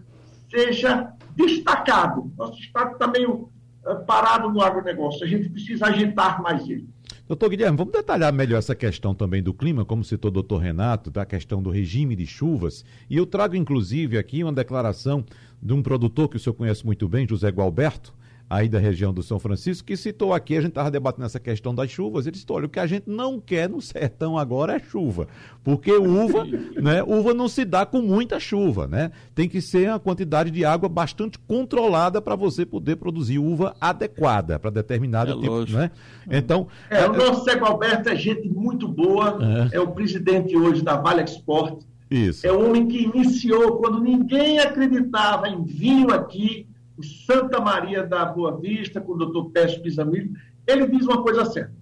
seja 0.49 1.13
destacado. 1.35 2.31
Nosso 2.38 2.59
Estado 2.59 2.93
está 2.93 3.07
meio 3.07 3.49
eh, 3.85 3.95
parado 3.95 4.49
no 4.51 4.62
agronegócio, 4.62 5.23
a 5.23 5.27
gente 5.27 5.49
precisa 5.49 5.88
agitar 5.88 6.41
mais 6.41 6.67
ele. 6.67 6.88
Doutor 7.27 7.49
Guilherme, 7.49 7.77
vamos 7.77 7.93
detalhar 7.93 8.33
melhor 8.33 8.57
essa 8.57 8.73
questão 8.73 9.13
também 9.13 9.43
do 9.43 9.53
clima, 9.53 9.85
como 9.85 10.03
citou 10.03 10.29
o 10.29 10.33
doutor 10.33 10.57
Renato, 10.57 11.12
da 11.12 11.25
questão 11.25 11.62
do 11.62 11.69
regime 11.69 12.15
de 12.15 12.25
chuvas. 12.25 12.83
E 13.07 13.17
eu 13.17 13.25
trago, 13.25 13.55
inclusive, 13.55 14.17
aqui 14.17 14.43
uma 14.43 14.51
declaração 14.51 15.23
de 15.62 15.71
um 15.71 15.83
produtor 15.83 16.27
que 16.27 16.38
o 16.38 16.39
senhor 16.39 16.55
conhece 16.55 16.83
muito 16.83 17.07
bem, 17.07 17.27
José 17.27 17.49
Gualberto, 17.49 18.15
aí 18.49 18.67
da 18.67 18.79
região 18.79 19.13
do 19.13 19.21
São 19.21 19.38
Francisco, 19.38 19.85
que 19.85 19.95
citou 19.95 20.33
aqui, 20.33 20.57
a 20.57 20.62
gente 20.62 20.71
estava 20.71 20.89
debatendo 20.89 21.25
essa 21.25 21.39
questão 21.39 21.75
das 21.75 21.91
chuvas, 21.91 22.25
ele 22.25 22.35
citou, 22.35 22.57
olha, 22.57 22.65
o 22.65 22.69
que 22.69 22.79
a 22.79 22.88
gente 22.88 23.07
não 23.07 23.39
quer 23.39 23.69
no 23.69 23.79
sertão 23.79 24.38
agora 24.38 24.75
é 24.75 24.79
chuva, 24.79 25.27
porque 25.63 25.91
uva, 25.91 26.45
né, 26.81 27.03
uva 27.03 27.33
não 27.33 27.47
se 27.47 27.63
dá 27.63 27.85
com 27.85 28.01
muita 28.01 28.39
chuva, 28.39 28.88
né? 28.88 29.12
Tem 29.35 29.47
que 29.47 29.62
ser 29.62 29.89
uma 29.89 29.99
quantidade 29.99 30.49
de 30.49 30.65
água 30.65 30.89
bastante 30.89 31.38
controlada 31.38 32.21
para 32.21 32.35
você 32.35 32.65
poder 32.65 32.95
produzir 32.95 33.38
uva 33.38 33.75
adequada 33.79 34.57
para 34.57 34.71
determinado 34.71 35.31
é 35.31 35.35
tipo, 35.35 35.47
lógico. 35.47 35.77
né? 35.77 35.91
Então, 36.31 36.67
é, 36.89 37.05
o 37.05 37.13
nosso 37.13 37.43
Cego 37.43 37.65
Alberto 37.65 38.09
é 38.09 38.15
gente 38.15 38.49
muito 38.49 38.88
boa, 38.88 39.38
é, 39.71 39.77
é 39.77 39.79
o 39.79 39.91
presidente 39.91 40.57
hoje 40.57 40.81
da 40.81 40.97
Vale 40.97 41.21
Export, 41.21 41.83
isso. 42.09 42.47
É 42.47 42.51
o 42.51 42.67
homem 42.67 42.88
que 42.88 43.03
iniciou 43.03 43.77
quando 43.77 44.01
ninguém 44.01 44.59
acreditava 44.59 45.47
em 45.47 45.63
vinho 45.63 46.12
aqui, 46.12 46.65
o 46.99 47.03
Santa 47.03 47.62
Maria 47.62 48.03
da 48.03 48.25
Boa 48.25 48.59
Vista, 48.59 48.99
com 48.99 49.13
o 49.13 49.17
doutor 49.17 49.51
Pécio 49.51 49.81
Pisamilho, 49.81 50.33
ele 50.67 50.85
diz 50.88 51.05
uma 51.05 51.23
coisa 51.23 51.45
certa. 51.45 51.73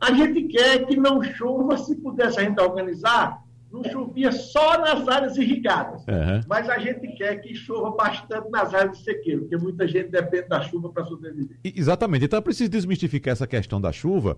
A 0.00 0.12
gente 0.12 0.42
quer 0.42 0.84
que 0.86 0.96
não 0.96 1.22
chova, 1.22 1.78
se 1.78 1.94
pudesse 1.94 2.40
a 2.40 2.42
gente 2.42 2.60
organizar, 2.60 3.42
não 3.72 3.84
chovia 3.84 4.32
só 4.32 4.78
nas 4.78 5.06
áreas 5.06 5.36
irrigadas. 5.36 6.02
Uhum. 6.02 6.40
Mas 6.48 6.68
a 6.68 6.78
gente 6.78 7.06
quer 7.16 7.36
que 7.36 7.54
chova 7.54 7.92
bastante 7.92 8.50
nas 8.50 8.74
áreas 8.74 8.98
de 8.98 9.04
sequeiro, 9.04 9.42
porque 9.42 9.56
muita 9.56 9.86
gente 9.86 10.10
depende 10.10 10.48
da 10.48 10.60
chuva 10.60 10.90
para 10.90 11.04
sobreviver. 11.04 11.56
Exatamente. 11.64 12.24
Então 12.24 12.38
é 12.38 12.42
preciso 12.42 12.68
desmistificar 12.68 13.32
essa 13.32 13.46
questão 13.46 13.80
da 13.80 13.92
chuva, 13.92 14.36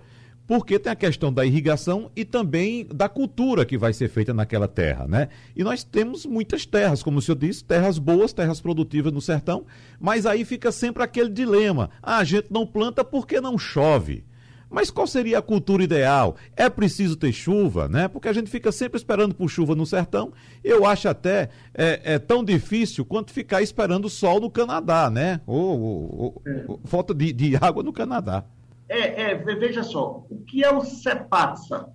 porque 0.49 0.79
tem 0.79 0.91
a 0.91 0.97
questão 0.97 1.31
da 1.31 1.45
irrigação 1.45 2.11
e 2.17 2.25
também 2.25 2.87
da 2.87 3.07
cultura 3.07 3.67
que 3.67 3.77
vai 3.77 3.93
ser 3.93 4.09
feita 4.09 4.33
naquela 4.33 4.67
terra, 4.67 5.07
né? 5.07 5.29
E 5.55 5.63
nós 5.63 5.85
temos 5.85 6.25
muitas 6.25 6.65
terras, 6.65 7.03
como 7.03 7.19
o 7.19 7.23
senhor 7.23 7.37
disse, 7.37 7.63
terras 7.63 7.99
boas, 7.99 8.33
terras 8.33 8.59
produtivas 8.59 9.13
no 9.13 9.21
sertão, 9.21 9.67
mas 10.01 10.25
aí 10.25 10.47
fica 10.47 10.73
sempre 10.73 11.03
aquele 11.03 11.29
dilema: 11.29 11.91
ah, 12.03 12.17
a 12.17 12.25
gente 12.25 12.47
não 12.51 12.67
planta 12.67 13.05
porque 13.05 13.43
não 13.43 13.59
chove. 13.59 14.25
Mas 14.71 14.91
qual 14.91 15.07
seria 15.07 15.39
a 15.39 15.43
cultura 15.43 15.85
ideal? 15.85 16.37
É 16.57 16.69
preciso 16.69 17.17
ter 17.17 17.33
chuva, 17.33 17.89
né? 17.89 18.09
Porque 18.09 18.29
a 18.29 18.33
gente 18.33 18.51
fica 18.51 18.73
sempre 18.73 18.99
esperando 18.99 19.35
por 19.35 19.49
chuva 19.49 19.75
no 19.75 19.87
sertão. 19.87 20.33
Eu 20.63 20.87
acho 20.87 21.09
até 21.09 21.51
é, 21.75 22.15
é 22.15 22.19
tão 22.19 22.45
difícil 22.45 23.05
quanto 23.05 23.33
ficar 23.33 23.63
esperando 23.63 24.09
sol 24.11 24.41
no 24.41 24.51
Canadá, 24.51 25.11
né? 25.11 25.41
Ou, 25.47 25.81
ou, 25.81 26.17
ou 26.19 26.43
é. 26.47 26.89
falta 26.89 27.15
de, 27.15 27.33
de, 27.33 27.57
água 27.57 27.83
no 27.83 27.93
Canadá. 27.93 28.45
É, 28.89 29.33
é, 29.33 29.35
veja 29.35 29.83
só, 29.83 30.25
o 30.31 30.39
que 30.41 30.65
é 30.65 30.73
o 30.73 30.81
CEPATSA? 30.81 31.89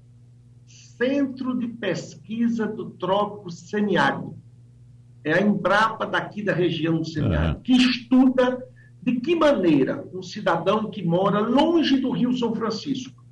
Centro 0.68 1.58
de 1.58 1.68
Pesquisa 1.68 2.68
do 2.68 2.92
Trópico 2.92 3.50
Semiárido. 3.50 4.38
É 5.24 5.34
a 5.34 5.42
Embrapa 5.42 6.06
daqui 6.06 6.44
da 6.44 6.54
região 6.54 6.98
do 6.98 7.06
semiárido, 7.06 7.62
que 7.62 7.74
estuda 7.74 8.62
de 9.02 9.20
que 9.20 9.36
maneira 9.36 10.06
um 10.14 10.22
cidadão 10.22 10.90
que 10.90 11.04
mora 11.04 11.40
longe 11.40 12.00
do 12.00 12.12
Rio 12.12 12.34
São 12.38 12.54
Francisco 12.54 13.24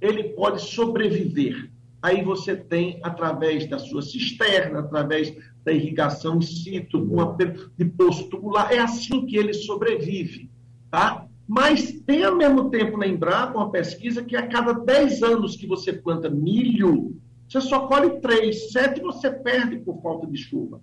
ele 0.00 0.24
pode 0.30 0.60
sobreviver? 0.62 1.70
Aí 2.02 2.22
você 2.22 2.54
tem, 2.54 3.00
através 3.02 3.68
da 3.68 3.78
sua 3.78 4.02
cisterna, 4.02 4.80
através 4.80 5.34
da 5.64 5.72
irrigação 5.72 6.36
in 6.36 6.42
situ, 6.42 6.98
uma, 6.98 7.34
de 7.78 7.84
posto 7.86 8.28
tubular, 8.28 8.70
é 8.70 8.78
assim 8.78 9.24
que 9.24 9.36
ele 9.36 9.54
sobrevive. 9.54 10.50
Tá? 10.90 11.26
Mas 11.46 11.92
tem 12.00 12.24
ao 12.24 12.36
mesmo 12.36 12.70
tempo 12.70 12.96
lembrar, 12.96 13.52
com 13.52 13.60
a 13.60 13.70
pesquisa, 13.70 14.24
que 14.24 14.36
a 14.36 14.46
cada 14.46 14.72
10 14.72 15.22
anos 15.22 15.56
que 15.56 15.66
você 15.66 15.92
planta 15.92 16.30
milho, 16.30 17.20
você 17.48 17.60
só 17.60 17.86
colhe 17.86 18.20
3, 18.20 18.72
7 18.72 19.00
você 19.00 19.30
perde 19.30 19.78
por 19.78 20.00
falta 20.00 20.26
de 20.26 20.38
chuva. 20.38 20.80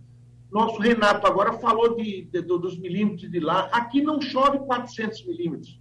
Nosso 0.52 0.80
Renato 0.80 1.26
agora 1.26 1.54
falou 1.54 1.96
de, 1.96 2.24
de, 2.32 2.42
dos 2.42 2.78
milímetros 2.78 3.32
de 3.32 3.40
lá. 3.40 3.70
Aqui 3.72 4.02
não 4.02 4.22
chove 4.22 4.60
400 4.60 5.26
milímetros. 5.26 5.80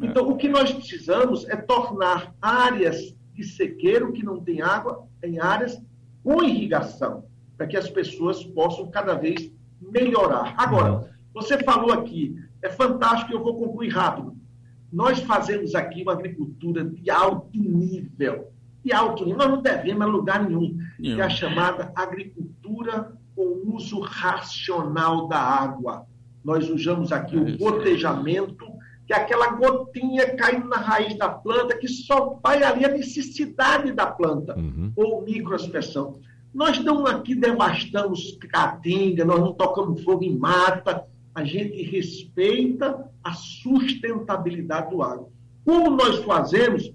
É. 0.00 0.06
Então, 0.06 0.28
o 0.28 0.36
que 0.36 0.48
nós 0.48 0.72
precisamos 0.72 1.48
é 1.48 1.56
tornar 1.56 2.34
áreas 2.40 3.14
de 3.34 3.44
sequeiro 3.44 4.12
que 4.12 4.24
não 4.24 4.40
tem 4.40 4.62
água 4.62 5.06
em 5.22 5.38
áreas 5.38 5.80
com 6.22 6.42
irrigação, 6.42 7.24
para 7.56 7.66
que 7.66 7.76
as 7.76 7.90
pessoas 7.90 8.44
possam 8.44 8.88
cada 8.90 9.14
vez 9.14 9.50
melhorar. 9.80 10.54
Agora, 10.56 11.12
você 11.34 11.58
falou 11.58 11.92
aqui, 11.92 12.36
é 12.62 12.68
fantástico, 12.70 13.32
eu 13.32 13.42
vou 13.42 13.56
concluir 13.58 13.88
rápido. 13.88 14.36
Nós 14.92 15.20
fazemos 15.20 15.74
aqui 15.74 16.02
uma 16.02 16.12
agricultura 16.12 16.84
de 16.84 17.10
alto 17.10 17.58
nível. 17.58 18.52
De 18.84 18.92
alto 18.92 19.24
nível. 19.24 19.38
Nós 19.38 19.50
não 19.50 19.62
devemos 19.62 20.02
a 20.02 20.06
lugar 20.06 20.44
nenhum. 20.44 20.76
Que 20.96 21.20
é 21.20 21.24
a 21.24 21.30
chamada 21.30 21.92
agricultura 21.96 23.12
com 23.34 23.74
uso 23.74 24.00
racional 24.00 25.26
da 25.28 25.38
água. 25.38 26.06
Nós 26.44 26.68
usamos 26.68 27.10
aqui 27.10 27.36
o 27.36 27.56
gotejamento, 27.56 28.66
que 29.06 29.12
é 29.12 29.16
aquela 29.16 29.52
gotinha 29.52 30.36
caindo 30.36 30.68
na 30.68 30.76
raiz 30.76 31.16
da 31.16 31.28
planta, 31.28 31.76
que 31.78 31.88
só 31.88 32.38
vai 32.42 32.62
ali 32.62 32.84
a 32.84 32.88
necessidade 32.88 33.92
da 33.92 34.06
planta, 34.06 34.56
uhum. 34.58 34.92
ou 34.94 35.22
microaspersão. 35.22 36.18
Nós 36.52 36.82
não 36.84 37.06
aqui 37.06 37.34
devastamos 37.34 38.36
caatinga, 38.50 39.24
nós 39.24 39.40
não 39.40 39.54
tocamos 39.54 40.02
fogo 40.02 40.22
em 40.22 40.36
mata, 40.36 41.06
a 41.34 41.44
gente 41.44 41.82
respeita 41.82 43.08
a 43.22 43.32
sustentabilidade 43.32 44.90
do 44.90 45.02
água. 45.02 45.28
Como 45.64 45.90
nós 45.90 46.18
fazemos, 46.24 46.92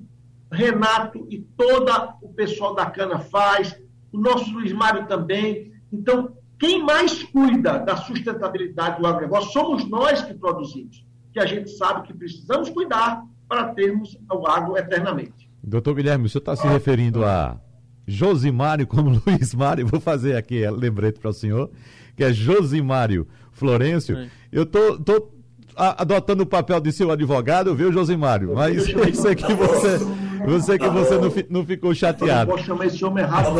Renato 0.52 1.28
e 1.30 1.40
todo 1.40 1.92
o 2.22 2.30
pessoal 2.30 2.74
da 2.76 2.86
cana 2.86 3.20
faz, 3.20 3.80
o 4.12 4.20
nosso 4.20 4.52
Luiz 4.52 4.72
Mário 4.72 5.08
também, 5.08 5.74
então, 5.92 6.36
quem 6.60 6.84
mais 6.84 7.24
cuida 7.24 7.80
da 7.80 7.96
sustentabilidade 7.96 9.00
do 9.00 9.08
agronegócio 9.08 9.52
somos 9.52 9.88
nós 9.90 10.22
que 10.22 10.34
produzimos, 10.34 11.06
que 11.32 11.40
a 11.40 11.46
gente 11.46 11.70
sabe 11.72 12.08
que 12.08 12.14
precisamos 12.14 12.70
cuidar 12.70 13.24
para 13.48 13.74
termos 13.74 14.18
o 14.32 14.48
agro 14.48 14.78
eternamente. 14.78 15.50
Doutor 15.64 15.96
Guilherme, 15.96 16.26
o 16.26 16.30
senhor 16.30 16.42
está 16.42 16.56
se 16.56 16.68
referindo 16.68 17.24
a 17.24 17.60
Josimário 18.06 18.88
como 18.88 19.10
Luiz 19.26 19.54
Mário, 19.54 19.88
vou 19.88 20.00
fazer 20.00 20.36
aqui 20.36 20.70
lembrete 20.70 21.20
para 21.20 21.30
o 21.30 21.34
senhor, 21.34 21.70
que 22.16 22.24
é 22.24 22.34
Josimário 22.34 23.28
Florencio. 23.58 24.30
Eu 24.52 24.66
tô, 24.66 24.98
tô 24.98 25.32
adotando 25.76 26.44
o 26.44 26.46
papel 26.46 26.80
de 26.80 26.92
seu 26.92 27.12
advogado, 27.12 27.76
viu, 27.76 27.92
Josimário? 27.92 28.54
Mas 28.54 28.88
eu 28.88 29.14
sei 29.14 29.36
que 29.36 29.54
você 29.54 30.00
você 30.46 30.78
que 30.78 30.88
você 30.90 31.16
não, 31.16 31.32
não 31.50 31.66
ficou 31.66 31.94
chateado. 31.94 32.52
Posso 32.52 32.66
chamar 32.66 32.86
esse 32.86 33.04
homem 33.04 33.24
errado. 33.24 33.56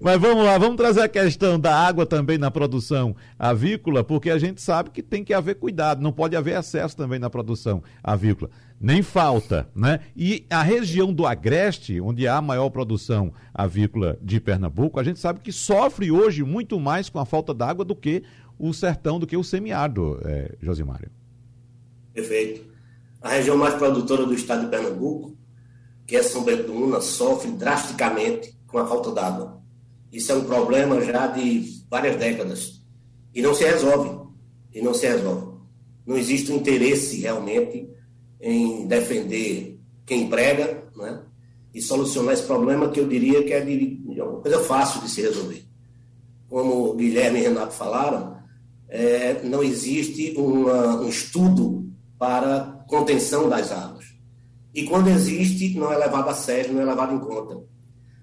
Mas 0.00 0.20
vamos 0.20 0.44
lá, 0.44 0.58
vamos 0.58 0.76
trazer 0.76 1.02
a 1.02 1.08
questão 1.08 1.58
da 1.58 1.74
água 1.74 2.06
também 2.06 2.38
na 2.38 2.50
produção 2.50 3.14
avícola, 3.38 4.02
porque 4.04 4.30
a 4.30 4.38
gente 4.38 4.60
sabe 4.60 4.90
que 4.90 5.02
tem 5.02 5.24
que 5.24 5.34
haver 5.34 5.56
cuidado, 5.56 6.02
não 6.02 6.12
pode 6.12 6.36
haver 6.36 6.58
excesso 6.58 6.96
também 6.96 7.18
na 7.18 7.30
produção 7.30 7.82
avícola. 8.02 8.50
Nem 8.80 9.02
falta, 9.02 9.68
né? 9.74 10.00
E 10.16 10.46
a 10.48 10.62
região 10.62 11.12
do 11.12 11.26
Agreste, 11.26 12.00
onde 12.00 12.26
há 12.26 12.38
a 12.38 12.42
maior 12.42 12.70
produção 12.70 13.30
avícola 13.52 14.16
de 14.22 14.40
Pernambuco, 14.40 14.98
a 14.98 15.04
gente 15.04 15.18
sabe 15.18 15.40
que 15.40 15.52
sofre 15.52 16.10
hoje 16.10 16.42
muito 16.42 16.80
mais 16.80 17.10
com 17.10 17.18
a 17.18 17.26
falta 17.26 17.52
d'água 17.52 17.84
do 17.84 17.94
que 17.94 18.22
o 18.58 18.72
sertão, 18.72 19.18
do 19.18 19.26
que 19.26 19.36
o 19.36 19.44
semiárido, 19.44 20.18
é, 20.24 20.54
Josimário. 20.62 21.10
Perfeito. 22.14 22.69
A 23.20 23.30
região 23.30 23.56
mais 23.56 23.74
produtora 23.74 24.24
do 24.24 24.34
estado 24.34 24.64
de 24.64 24.70
Pernambuco, 24.70 25.36
que 26.06 26.16
é 26.16 26.22
São 26.22 26.42
Bento 26.42 26.64
do 26.64 26.74
Una, 26.74 27.00
sofre 27.00 27.50
drasticamente 27.52 28.58
com 28.66 28.78
a 28.78 28.86
falta 28.86 29.10
d'água. 29.12 29.60
Isso 30.12 30.32
é 30.32 30.34
um 30.34 30.44
problema 30.44 31.00
já 31.02 31.26
de 31.26 31.84
várias 31.88 32.16
décadas. 32.16 32.82
E 33.34 33.42
não 33.42 33.54
se 33.54 33.64
resolve. 33.64 34.28
E 34.72 34.80
não 34.80 34.94
se 34.94 35.06
resolve. 35.06 35.58
Não 36.06 36.16
existe 36.16 36.50
um 36.50 36.56
interesse 36.56 37.20
realmente 37.20 37.88
em 38.40 38.86
defender 38.86 39.78
quem 40.06 40.28
prega, 40.28 40.84
né? 40.96 41.22
e 41.72 41.80
solucionar 41.80 42.34
esse 42.34 42.42
problema 42.42 42.90
que 42.90 42.98
eu 42.98 43.06
diria 43.06 43.44
que 43.44 43.52
é 43.52 43.60
de, 43.60 44.02
uma 44.20 44.40
coisa 44.40 44.58
fácil 44.60 45.00
de 45.00 45.08
se 45.08 45.20
resolver. 45.22 45.64
Como 46.48 46.90
o 46.90 46.94
Guilherme 46.94 47.38
e 47.38 47.42
Renato 47.42 47.74
falaram, 47.74 48.36
é, 48.88 49.40
não 49.44 49.62
existe 49.62 50.34
uma, 50.36 51.00
um 51.00 51.08
estudo 51.08 51.88
para 52.18 52.79
contenção 52.90 53.48
das 53.48 53.70
águas. 53.70 54.04
E 54.74 54.84
quando 54.84 55.08
existe, 55.08 55.78
não 55.78 55.92
é 55.92 55.96
levado 55.96 56.28
a 56.28 56.34
sério, 56.34 56.72
não 56.72 56.82
é 56.82 56.84
levado 56.84 57.14
em 57.14 57.20
conta. 57.20 57.62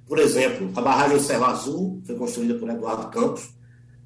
Por 0.06 0.20
exemplo, 0.20 0.70
a 0.76 0.82
barragem 0.82 1.20
Serra 1.20 1.48
Azul 1.48 2.02
foi 2.06 2.16
construída 2.16 2.56
por 2.56 2.70
Eduardo 2.70 3.08
Campos, 3.08 3.50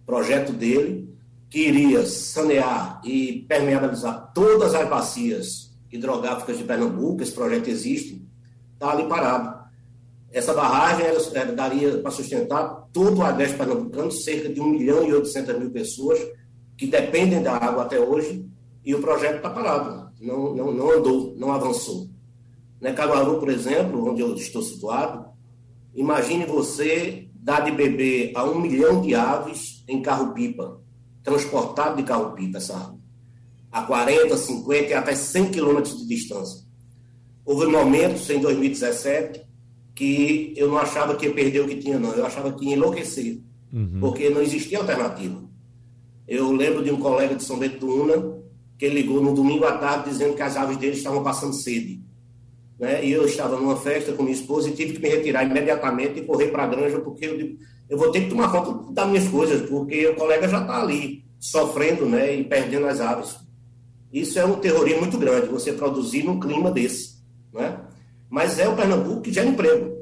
projeto 0.06 0.54
dele, 0.54 1.10
que 1.50 1.68
iria 1.68 2.06
sanear 2.06 3.02
e 3.04 3.46
permeabilizar 3.48 4.32
todas 4.34 4.74
as 4.74 4.88
bacias 4.88 5.72
hidrográficas 5.92 6.58
de 6.58 6.64
Pernambuco, 6.64 7.22
esse 7.22 7.34
projeto 7.34 7.68
existe, 7.68 8.26
está 8.74 8.92
ali 8.92 9.08
parado. 9.08 9.62
Essa 10.32 10.54
barragem 10.54 11.06
ela, 11.06 11.20
daria 11.54 11.98
para 11.98 12.12
sustentar 12.12 12.88
todo 12.94 13.18
o 13.18 13.24
agreste 13.24 13.58
pernambucano, 13.58 14.12
cerca 14.12 14.48
de 14.48 14.62
1 14.62 14.66
milhão 14.66 15.04
e 15.06 15.14
800 15.14 15.60
mil 15.60 15.72
pessoas 15.72 16.20
que 16.78 16.88
dependem 16.88 17.44
da 17.44 17.58
água 17.58 17.84
até 17.84 18.00
hoje, 18.00 18.46
e 18.84 18.96
o 18.96 19.02
projeto 19.02 19.38
está 19.38 19.50
parado 19.50 20.01
não, 20.22 20.56
não, 20.56 20.72
não 20.72 20.92
andou, 20.92 21.36
não 21.38 21.52
avançou. 21.52 22.08
Né, 22.80 22.94
Caruaru, 22.94 23.40
por 23.40 23.50
exemplo, 23.50 24.10
onde 24.10 24.22
eu 24.22 24.34
estou 24.36 24.62
situado, 24.62 25.26
imagine 25.94 26.46
você 26.46 27.28
dar 27.34 27.62
de 27.62 27.72
beber 27.72 28.32
a 28.36 28.44
um 28.44 28.60
milhão 28.60 29.02
de 29.02 29.16
aves 29.16 29.84
em 29.88 30.02
carro-pipa, 30.02 30.80
transportado 31.24 31.98
de 31.98 32.04
carro-pipa 32.04 32.58
essa 32.58 32.76
água, 32.76 33.00
a 33.72 33.84
40, 33.84 34.38
50 34.38 34.90
e 34.90 34.94
até 34.94 35.16
100 35.16 35.52
quilômetros 35.52 35.98
de 35.98 36.08
distância. 36.08 36.62
Houve 37.44 37.66
momentos, 37.66 38.30
em 38.30 38.40
2017, 38.40 39.42
que 39.96 40.54
eu 40.56 40.68
não 40.68 40.78
achava 40.78 41.16
que 41.16 41.26
ia 41.26 41.34
perder 41.34 41.62
o 41.62 41.68
que 41.68 41.78
tinha, 41.78 42.00
não. 42.00 42.14
Eu 42.14 42.26
achava 42.26 42.52
que 42.54 42.66
ia 42.66 42.76
enlouquecer, 42.76 43.42
uhum. 43.74 44.00
porque 44.00 44.30
não 44.30 44.42
existia 44.42 44.78
alternativa. 44.78 45.44
Eu 46.28 46.52
lembro 46.52 46.84
de 46.84 46.92
um 46.92 47.00
colega 47.00 47.36
de 47.36 47.44
São 47.44 47.58
Bento 47.58 47.80
do 47.80 48.04
Una, 48.04 48.41
que 48.82 48.90
ligou 48.90 49.22
no 49.22 49.32
domingo 49.32 49.64
à 49.64 49.74
tarde 49.74 50.10
dizendo 50.10 50.34
que 50.34 50.42
as 50.42 50.58
aves 50.58 50.76
dele 50.76 50.96
estavam 50.98 51.22
passando 51.22 51.54
sede. 51.54 52.02
Né? 52.80 53.06
E 53.06 53.12
eu 53.12 53.28
estava 53.28 53.56
numa 53.56 53.76
festa 53.76 54.12
com 54.12 54.24
minha 54.24 54.34
esposa 54.34 54.70
e 54.70 54.72
tive 54.72 54.94
que 54.94 55.00
me 55.00 55.08
retirar 55.08 55.44
imediatamente 55.44 56.18
e 56.18 56.26
correr 56.26 56.48
para 56.48 56.64
a 56.64 56.68
granja, 56.68 57.00
porque 57.00 57.28
eu, 57.28 57.58
eu 57.88 57.96
vou 57.96 58.10
ter 58.12 58.22
que 58.22 58.32
tomar 58.32 58.52
conta 58.52 58.92
das 58.92 59.08
minhas 59.08 59.28
coisas, 59.28 59.70
porque 59.70 60.08
o 60.08 60.16
colega 60.16 60.48
já 60.48 60.62
está 60.62 60.82
ali. 60.82 61.24
sofrendo 61.40 62.08
né, 62.08 62.38
e 62.38 62.44
perdendo 62.44 62.88
as 62.88 63.00
aves. 63.00 63.38
Isso 64.12 64.40
é 64.40 64.46
um 64.46 64.56
terrorismo 64.56 65.02
muito 65.02 65.20
grande, 65.20 65.46
você 65.46 65.74
produzir 65.74 66.24
num 66.24 66.40
clima 66.40 66.72
desse. 66.72 67.22
Né? 67.54 67.78
Mas 68.32 68.58
é 68.58 68.68
o 68.68 68.76
Pernambuco 68.76 69.22
que 69.22 69.32
gera 69.32 69.48
emprego. 69.48 69.96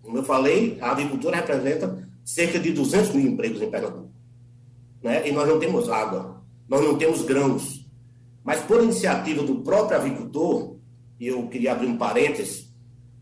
Como 0.00 0.16
eu 0.16 0.22
falei, 0.22 0.78
a 0.80 0.92
agricultura 0.92 1.36
representa 1.36 2.08
cerca 2.24 2.58
de 2.58 2.72
200 2.72 3.10
mil 3.10 3.30
empregos 3.30 3.60
em 3.60 3.70
Pernambuco. 3.70 4.10
Né? 5.02 5.28
E 5.28 5.32
nós 5.32 5.46
não 5.46 5.58
temos 5.58 5.90
água, 5.90 6.42
nós 6.66 6.80
não 6.80 6.96
temos 6.96 7.20
grãos. 7.20 7.81
Mas 8.44 8.60
por 8.60 8.82
iniciativa 8.82 9.42
do 9.42 9.62
próprio 9.62 9.98
agricultor, 9.98 10.76
e 11.18 11.28
eu 11.28 11.46
queria 11.48 11.72
abrir 11.72 11.86
um 11.86 11.96
parênteses 11.96 12.72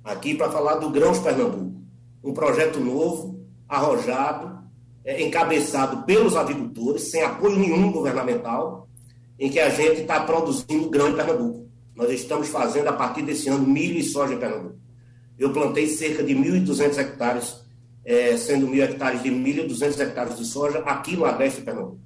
aqui 0.03 0.35
para 0.35 0.51
falar 0.51 0.77
do 0.77 0.91
Grãos 0.91 1.19
Pernambuco. 1.19 1.81
Um 2.25 2.33
projeto 2.33 2.81
novo, 2.81 3.45
arrojado, 3.69 4.61
é, 5.05 5.23
encabeçado 5.23 6.05
pelos 6.05 6.37
agricultores, 6.37 7.11
sem 7.11 7.23
apoio 7.23 7.59
nenhum 7.59 7.93
governamental, 7.93 8.89
em 9.39 9.51
que 9.51 9.61
a 9.61 9.71
gente 9.71 10.03
está 10.03 10.21
produzindo 10.21 10.91
grão 10.91 11.09
em 11.09 11.17
Pernambuco. 11.17 11.69
Nós 11.95 12.11
estamos 12.11 12.49
fazendo, 12.49 12.89
a 12.89 12.93
partir 12.93 13.23
desse 13.23 13.49
ano, 13.49 13.67
milho 13.67 13.99
e 13.99 14.03
soja 14.03 14.35
em 14.35 14.39
Pernambuco. 14.39 14.79
Eu 15.39 15.53
plantei 15.53 15.87
cerca 15.87 16.23
de 16.23 16.35
1.200 16.35 16.99
hectares, 16.99 17.57
é, 18.05 18.37
sendo 18.37 18.67
mil 18.67 18.83
hectares 18.83 19.23
de 19.23 19.31
milho 19.31 19.65
e 19.65 19.69
200 19.69 20.01
hectares 20.01 20.37
de 20.37 20.45
soja 20.45 20.79
aqui 20.81 21.17
no 21.17 21.25
Agreste 21.25 21.61
de 21.61 21.65
Pernambuco. 21.65 22.01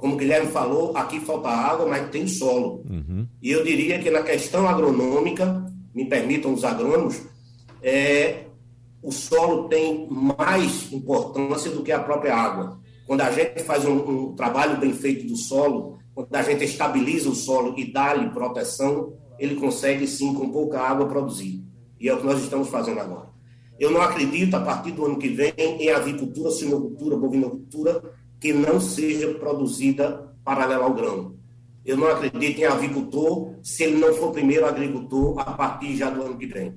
Como 0.00 0.14
o 0.14 0.16
Guilherme 0.16 0.50
falou, 0.50 0.96
aqui 0.96 1.20
falta 1.20 1.50
água, 1.50 1.86
mas 1.86 2.08
tem 2.08 2.26
solo. 2.26 2.82
Uhum. 2.88 3.26
E 3.42 3.50
eu 3.50 3.62
diria 3.62 3.98
que 3.98 4.10
na 4.10 4.22
questão 4.22 4.66
agronômica, 4.66 5.70
me 5.94 6.06
permitam 6.06 6.54
os 6.54 6.64
agrônomos, 6.64 7.20
é, 7.82 8.44
o 9.02 9.12
solo 9.12 9.68
tem 9.68 10.08
mais 10.10 10.90
importância 10.90 11.70
do 11.70 11.82
que 11.82 11.92
a 11.92 12.00
própria 12.00 12.34
água. 12.34 12.80
Quando 13.06 13.20
a 13.20 13.30
gente 13.30 13.62
faz 13.62 13.84
um, 13.84 14.30
um 14.30 14.34
trabalho 14.34 14.78
bem 14.78 14.94
feito 14.94 15.26
do 15.26 15.36
solo, 15.36 15.98
quando 16.14 16.34
a 16.34 16.42
gente 16.42 16.64
estabiliza 16.64 17.28
o 17.28 17.34
solo 17.34 17.74
e 17.76 17.92
dá-lhe 17.92 18.30
proteção, 18.30 19.12
ele 19.38 19.56
consegue 19.56 20.06
sim, 20.06 20.32
com 20.32 20.50
pouca 20.50 20.80
água, 20.80 21.06
produzir. 21.06 21.62
E 21.98 22.08
é 22.08 22.14
o 22.14 22.18
que 22.18 22.26
nós 22.26 22.40
estamos 22.42 22.68
fazendo 22.68 23.00
agora. 23.00 23.28
Eu 23.78 23.90
não 23.90 24.00
acredito, 24.00 24.54
a 24.54 24.60
partir 24.60 24.92
do 24.92 25.04
ano 25.04 25.18
que 25.18 25.28
vem, 25.28 25.52
em 25.56 25.90
avicultura, 25.90 26.50
suinocultura, 26.50 27.16
bovinocultura, 27.16 28.02
que 28.40 28.52
não 28.52 28.80
seja 28.80 29.34
produzida 29.34 30.34
paralela 30.42 30.84
ao 30.84 30.94
grão. 30.94 31.34
Eu 31.84 31.96
não 31.96 32.08
acredito 32.08 32.60
em 32.60 32.64
avicultor 32.64 33.54
se 33.62 33.84
ele 33.84 33.98
não 33.98 34.14
for 34.14 34.32
primeiro 34.32 34.66
agricultor 34.66 35.38
a 35.38 35.52
partir 35.52 35.96
já 35.96 36.10
do 36.10 36.22
ano 36.22 36.36
que 36.36 36.46
vem 36.46 36.74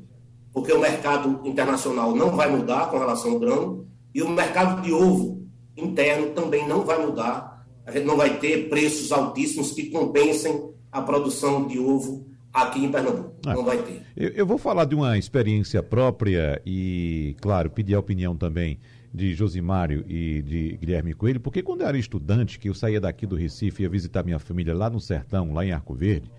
porque 0.54 0.72
o 0.72 0.80
mercado 0.80 1.42
internacional 1.44 2.16
não 2.16 2.32
vai 2.32 2.50
mudar 2.50 2.90
com 2.90 3.00
relação 3.00 3.32
ao 3.32 3.40
grão 3.40 3.86
e 4.14 4.22
o 4.22 4.30
mercado 4.30 4.84
de 4.84 4.94
ovo 4.94 5.48
interno 5.76 6.28
também 6.28 6.68
não 6.68 6.86
vai 6.86 7.04
mudar. 7.04 7.66
A 7.86 7.92
gente 7.92 8.06
não 8.06 8.16
vai 8.16 8.38
ter 8.38 8.70
preços 8.70 9.12
altíssimos 9.12 9.72
que 9.72 9.90
compensem 9.90 10.70
a 10.92 11.02
produção 11.02 11.68
de 11.68 11.80
ovo 11.80 12.28
aqui 12.54 12.86
em 12.86 12.92
Pernambuco. 12.92 13.34
Ah, 13.46 13.56
não 13.56 13.66
vai 13.66 13.80
ter. 13.80 14.04
Eu, 14.16 14.30
eu, 14.30 14.46
vou 14.46 14.60
falar 14.60 14.86
de 14.86 14.94
uma 14.94 15.18
experiência 15.18 15.82
própria 15.82 16.62
e, 16.64 17.36
claro, 17.42 17.72
pedir 17.72 17.96
a 17.96 18.00
opinião 18.00 18.36
também 18.36 18.80
de 19.14 19.34
Josimário 19.34 20.04
e 20.08 20.42
de 20.42 20.78
Guilherme 20.78 21.14
Coelho, 21.14 21.40
porque 21.40 21.62
quando 21.62 21.82
eu 21.82 21.88
era 21.88 21.98
estudante, 21.98 22.58
que 22.58 22.68
eu 22.68 22.74
saía 22.74 23.00
daqui 23.00 23.28
do 23.28 23.36
Recife 23.36 23.84
ia 23.84 23.90
visitar 23.90 24.24
minha 24.24 24.40
família 24.40 24.74
lá 24.74 24.90
no 24.90 25.00
sertão, 25.00 25.54
lá 25.54 25.64
em 25.64 25.72
Arco 25.72 25.94
Verde, 25.94 26.32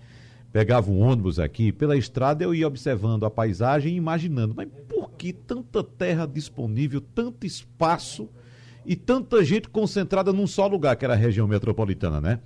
pegava 0.51 0.91
um 0.91 0.99
ônibus 0.99 1.39
aqui, 1.39 1.71
pela 1.71 1.95
estrada 1.95 2.43
eu 2.43 2.53
ia 2.53 2.67
observando 2.67 3.25
a 3.25 3.31
paisagem 3.31 3.93
e 3.93 3.97
imaginando, 3.97 4.53
mas 4.55 4.67
por 4.89 5.11
que 5.11 5.31
tanta 5.31 5.83
terra 5.83 6.25
disponível, 6.25 6.99
tanto 6.99 7.45
espaço 7.45 8.27
e 8.85 8.95
tanta 8.95 9.43
gente 9.43 9.69
concentrada 9.69 10.33
num 10.33 10.45
só 10.45 10.67
lugar, 10.67 10.95
que 10.97 11.05
era 11.05 11.13
a 11.13 11.17
região 11.17 11.47
metropolitana, 11.47 12.19
né? 12.19 12.39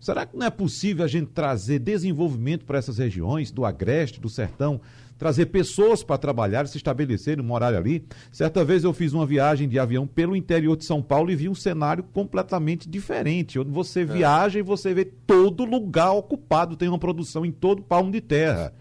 Será 0.00 0.26
que 0.26 0.36
não 0.36 0.46
é 0.46 0.50
possível 0.50 1.04
a 1.04 1.08
gente 1.08 1.28
trazer 1.28 1.78
desenvolvimento 1.78 2.64
para 2.64 2.78
essas 2.78 2.98
regiões, 2.98 3.50
do 3.50 3.64
Agreste, 3.64 4.20
do 4.20 4.28
Sertão, 4.28 4.80
trazer 5.18 5.46
pessoas 5.46 6.02
para 6.02 6.18
trabalhar, 6.18 6.66
se 6.66 6.76
estabelecerem, 6.76 7.44
morar 7.44 7.74
ali? 7.74 8.06
Certa 8.30 8.64
vez 8.64 8.84
eu 8.84 8.92
fiz 8.92 9.12
uma 9.12 9.26
viagem 9.26 9.68
de 9.68 9.78
avião 9.78 10.06
pelo 10.06 10.36
interior 10.36 10.76
de 10.76 10.84
São 10.84 11.02
Paulo 11.02 11.30
e 11.30 11.36
vi 11.36 11.48
um 11.48 11.54
cenário 11.54 12.02
completamente 12.02 12.88
diferente, 12.88 13.58
onde 13.58 13.70
você 13.70 14.00
é. 14.00 14.04
viaja 14.04 14.58
e 14.58 14.62
você 14.62 14.92
vê 14.94 15.04
todo 15.04 15.64
lugar 15.64 16.12
ocupado, 16.12 16.76
tem 16.76 16.88
uma 16.88 16.98
produção 16.98 17.44
em 17.44 17.52
todo 17.52 17.82
palmo 17.82 18.10
de 18.10 18.20
terra. 18.20 18.72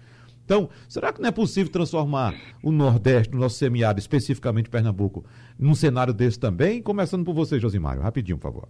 Então, 0.45 0.69
será 0.87 1.11
que 1.11 1.19
não 1.19 1.27
é 1.27 1.31
possível 1.31 1.71
transformar 1.71 2.35
o 2.61 2.71
Nordeste, 2.71 3.35
o 3.35 3.39
nosso 3.39 3.57
semiárido, 3.57 3.99
especificamente 3.99 4.69
Pernambuco, 4.69 5.25
num 5.57 5.73
cenário 5.73 6.13
desse 6.13 6.39
também? 6.39 6.83
Começando 6.83 7.25
por 7.25 7.33
você, 7.33 7.59
Josimário. 7.59 8.03
Rapidinho, 8.03 8.37
por 8.37 8.51
favor. 8.51 8.69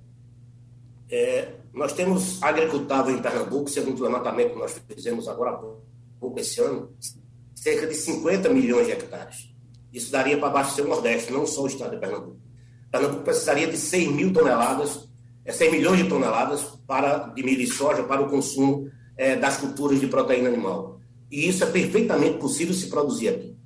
É, 1.09 1.51
nós 1.73 1.91
temos 1.91 2.41
agricultável 2.41 3.13
em 3.13 3.21
Pernambuco, 3.21 3.69
segundo 3.69 3.99
o 3.99 4.03
levantamento 4.03 4.53
que 4.53 4.59
nós 4.59 4.81
fizemos 4.87 5.27
agora 5.27 5.51
há 5.51 5.61
pouco 6.19 6.39
esse 6.39 6.61
ano, 6.61 6.89
cerca 7.65 7.87
de 7.87 7.95
50 7.95 8.47
milhões 8.49 8.85
de 8.85 8.91
hectares. 8.91 9.49
Isso 9.91 10.11
daria 10.11 10.37
para 10.37 10.49
abastecer 10.49 10.85
o 10.85 10.87
Nordeste, 10.87 11.33
não 11.33 11.47
só 11.47 11.63
o 11.63 11.67
estado 11.67 11.95
de 11.95 11.97
Pernambuco. 11.97 12.37
Pernambuco 12.91 13.23
precisaria 13.23 13.65
de 13.65 13.75
100 13.75 14.13
mil 14.13 14.31
toneladas, 14.31 15.09
é, 15.43 15.51
100 15.51 15.71
milhões 15.71 16.03
de 16.03 16.07
toneladas 16.07 16.61
para, 16.85 17.29
de 17.29 17.41
milho 17.41 17.63
e 17.63 17.65
soja 17.65 18.03
para 18.03 18.21
o 18.21 18.29
consumo 18.29 18.87
é, 19.17 19.35
das 19.35 19.57
culturas 19.57 19.99
de 19.99 20.05
proteína 20.05 20.49
animal. 20.49 20.99
E 21.31 21.47
isso 21.49 21.63
é 21.63 21.67
perfeitamente 21.67 22.37
possível 22.37 22.75
se 22.75 22.85
produzir 22.85 23.29
aqui. 23.29 23.57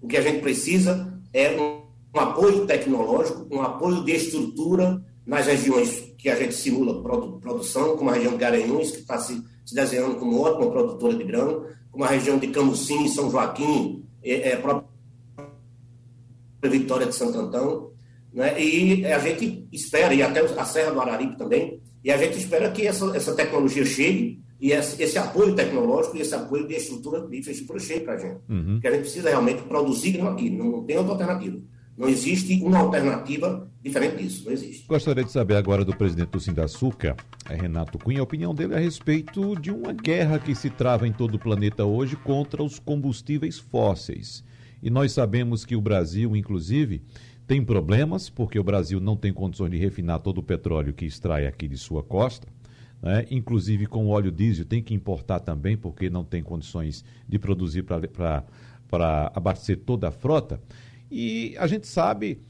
O 0.00 0.06
que 0.06 0.16
a 0.16 0.22
gente 0.22 0.40
precisa 0.40 1.20
é 1.32 1.50
um, 1.60 1.82
um 2.16 2.20
apoio 2.20 2.64
tecnológico, 2.64 3.44
um 3.50 3.60
apoio 3.60 4.04
de 4.04 4.12
estrutura 4.12 5.04
nas 5.26 5.46
regiões 5.46 6.14
que 6.16 6.28
a 6.28 6.36
gente 6.36 6.54
simula 6.54 7.02
produção, 7.40 7.96
como 7.96 8.08
a 8.08 8.12
região 8.12 8.34
de 8.34 8.38
Garanhuns, 8.38 8.92
que 8.92 8.98
está 8.98 9.18
se, 9.18 9.42
se, 9.66 9.74
desenhando 9.74 10.14
como 10.14 10.42
ótima 10.42 10.70
produtora 10.70 11.16
de 11.16 11.24
grão, 11.24 11.66
como 11.98 12.08
a 12.08 12.12
região 12.12 12.38
de 12.38 12.46
Camusim 12.46 13.08
São 13.08 13.28
Joaquim, 13.28 14.04
é, 14.22 14.50
é, 14.50 14.56
própria 14.56 14.86
Vitória 16.62 17.06
de 17.06 17.14
Santo 17.14 17.36
Antão, 17.36 17.90
né? 18.32 18.54
e 18.62 19.04
a 19.04 19.18
gente 19.18 19.66
espera, 19.72 20.14
e 20.14 20.22
até 20.22 20.38
a 20.38 20.64
Serra 20.64 20.92
do 20.92 21.00
Araripe 21.00 21.36
também, 21.36 21.82
e 22.04 22.12
a 22.12 22.16
gente 22.16 22.38
espera 22.38 22.70
que 22.70 22.86
essa, 22.86 23.04
essa 23.16 23.34
tecnologia 23.34 23.84
chegue, 23.84 24.40
e 24.60 24.70
esse, 24.70 25.02
esse 25.02 25.18
apoio 25.18 25.56
tecnológico 25.56 26.16
e 26.16 26.20
esse 26.20 26.36
apoio 26.36 26.68
de 26.68 26.74
estrutura, 26.76 27.26
de 27.26 27.36
infraestrutura 27.36 27.80
chegue 27.80 28.04
para 28.04 28.14
a 28.14 28.18
gente. 28.18 28.40
Uhum. 28.48 28.74
Porque 28.74 28.86
a 28.86 28.92
gente 28.92 29.00
precisa 29.00 29.30
realmente 29.30 29.62
produzir 29.62 30.12
grão 30.12 30.28
aqui, 30.28 30.50
não 30.50 30.84
tem 30.84 30.96
outra 30.96 31.14
alternativa. 31.14 31.60
Não 31.96 32.08
existe 32.08 32.62
uma 32.62 32.78
alternativa 32.78 33.67
diferente 33.88 34.22
disso, 34.22 34.44
não 34.44 34.52
existe. 34.52 34.86
Gostaria 34.86 35.24
de 35.24 35.32
saber 35.32 35.56
agora 35.56 35.84
do 35.84 35.96
presidente 35.96 36.30
do 36.30 36.40
Sindaçuca, 36.40 37.16
é 37.48 37.54
Renato 37.54 37.98
Cunha, 37.98 38.20
a 38.20 38.22
opinião 38.22 38.54
dele 38.54 38.74
a 38.74 38.78
respeito 38.78 39.54
de 39.60 39.70
uma 39.70 39.92
guerra 39.92 40.38
que 40.38 40.54
se 40.54 40.70
trava 40.70 41.06
em 41.06 41.12
todo 41.12 41.34
o 41.34 41.38
planeta 41.38 41.84
hoje 41.84 42.16
contra 42.16 42.62
os 42.62 42.78
combustíveis 42.78 43.58
fósseis. 43.58 44.44
E 44.82 44.90
nós 44.90 45.12
sabemos 45.12 45.64
que 45.64 45.74
o 45.74 45.80
Brasil, 45.80 46.36
inclusive, 46.36 47.02
tem 47.46 47.64
problemas, 47.64 48.28
porque 48.28 48.58
o 48.58 48.62
Brasil 48.62 49.00
não 49.00 49.16
tem 49.16 49.32
condições 49.32 49.70
de 49.70 49.78
refinar 49.78 50.20
todo 50.20 50.38
o 50.38 50.42
petróleo 50.42 50.92
que 50.92 51.04
extrai 51.04 51.46
aqui 51.46 51.66
de 51.66 51.76
sua 51.76 52.02
costa. 52.02 52.46
Né? 53.02 53.26
Inclusive 53.30 53.86
com 53.86 54.08
óleo 54.08 54.30
diesel 54.30 54.64
tem 54.64 54.82
que 54.82 54.94
importar 54.94 55.40
também, 55.40 55.76
porque 55.76 56.10
não 56.10 56.24
tem 56.24 56.42
condições 56.42 57.04
de 57.28 57.38
produzir 57.38 57.82
para 57.82 59.32
abastecer 59.34 59.78
toda 59.78 60.08
a 60.08 60.12
frota. 60.12 60.60
E 61.10 61.56
a 61.58 61.66
gente 61.66 61.86
sabe 61.86 62.40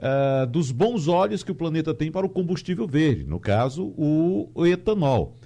uh, 0.00 0.46
dos 0.46 0.72
bons 0.72 1.06
olhos 1.06 1.44
que 1.44 1.52
o 1.52 1.54
planeta 1.54 1.94
tem 1.94 2.10
para 2.10 2.26
o 2.26 2.30
combustível 2.30 2.86
verde, 2.86 3.24
no 3.24 3.38
caso, 3.38 3.92
o, 3.96 4.50
o 4.54 4.66
etanol. 4.66 5.36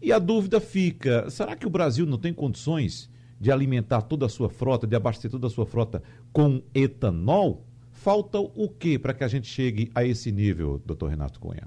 E 0.00 0.12
a 0.12 0.18
dúvida 0.18 0.60
fica: 0.60 1.28
será 1.28 1.56
que 1.56 1.66
o 1.66 1.70
Brasil 1.70 2.06
não 2.06 2.18
tem 2.18 2.32
condições 2.32 3.10
de 3.38 3.50
alimentar 3.50 4.02
toda 4.02 4.26
a 4.26 4.28
sua 4.28 4.48
frota, 4.48 4.86
de 4.86 4.96
abastecer 4.96 5.30
toda 5.30 5.46
a 5.46 5.50
sua 5.50 5.66
frota 5.66 6.02
com 6.32 6.62
etanol? 6.74 7.64
Falta 7.90 8.38
o 8.38 8.68
que 8.68 8.98
para 8.98 9.12
que 9.12 9.24
a 9.24 9.28
gente 9.28 9.48
chegue 9.48 9.90
a 9.94 10.04
esse 10.04 10.30
nível, 10.30 10.80
doutor 10.84 11.10
Renato 11.10 11.40
Cunha? 11.40 11.66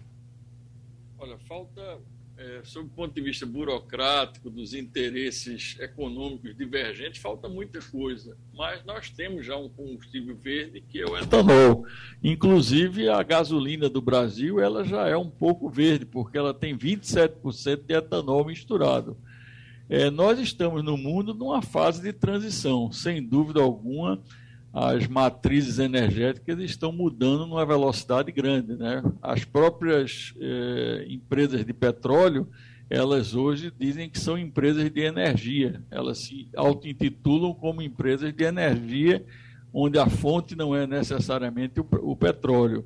Olha, 1.17 1.37
falta 1.39 1.99
sob 2.63 2.87
o 2.87 2.89
ponto 2.89 3.13
de 3.13 3.21
vista 3.21 3.45
burocrático, 3.45 4.49
dos 4.49 4.73
interesses 4.73 5.77
econômicos 5.79 6.55
divergentes, 6.55 7.21
falta 7.21 7.47
muita 7.47 7.79
coisa. 7.81 8.37
Mas 8.53 8.83
nós 8.85 9.09
temos 9.09 9.45
já 9.45 9.55
um 9.55 9.69
combustível 9.69 10.35
verde 10.35 10.81
que 10.81 10.99
é 10.99 11.05
o 11.05 11.17
etanol. 11.17 11.85
Inclusive, 12.23 13.09
a 13.09 13.21
gasolina 13.23 13.89
do 13.89 14.01
Brasil 14.01 14.59
ela 14.59 14.83
já 14.83 15.07
é 15.07 15.17
um 15.17 15.29
pouco 15.29 15.69
verde, 15.69 16.05
porque 16.05 16.37
ela 16.37 16.53
tem 16.53 16.77
27% 16.77 17.83
de 17.85 17.93
etanol 17.93 18.45
misturado. 18.45 19.17
É, 19.89 20.09
nós 20.11 20.39
estamos 20.39 20.83
no 20.83 20.95
mundo 20.95 21.33
numa 21.33 21.61
fase 21.61 22.01
de 22.01 22.13
transição, 22.13 22.91
sem 22.91 23.25
dúvida 23.25 23.59
alguma 23.59 24.21
as 24.73 25.07
matrizes 25.07 25.79
energéticas 25.79 26.59
estão 26.59 26.91
mudando 26.91 27.47
numa 27.47 27.65
velocidade 27.65 28.31
grande. 28.31 28.75
Né? 28.75 29.01
As 29.21 29.43
próprias 29.43 30.33
eh, 30.39 31.05
empresas 31.09 31.65
de 31.65 31.73
petróleo, 31.73 32.47
elas 32.89 33.35
hoje 33.35 33.71
dizem 33.77 34.09
que 34.09 34.19
são 34.19 34.37
empresas 34.37 34.89
de 34.91 35.01
energia. 35.01 35.83
Elas 35.89 36.19
se 36.19 36.49
auto-intitulam 36.55 37.53
como 37.53 37.81
empresas 37.81 38.33
de 38.33 38.43
energia, 38.43 39.25
onde 39.73 39.97
a 39.97 40.07
fonte 40.07 40.55
não 40.55 40.75
é 40.75 40.85
necessariamente 40.85 41.79
o, 41.79 41.87
o 42.01 42.15
petróleo. 42.15 42.85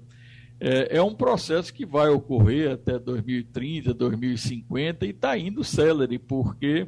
É, 0.59 0.97
é 0.97 1.01
um 1.01 1.13
processo 1.13 1.73
que 1.73 1.85
vai 1.85 2.07
ocorrer 2.07 2.71
até 2.71 2.97
2030, 2.97 3.93
2050 3.93 5.05
e 5.05 5.09
está 5.09 5.37
indo 5.37 5.63
célere, 5.63 6.17
porque, 6.17 6.87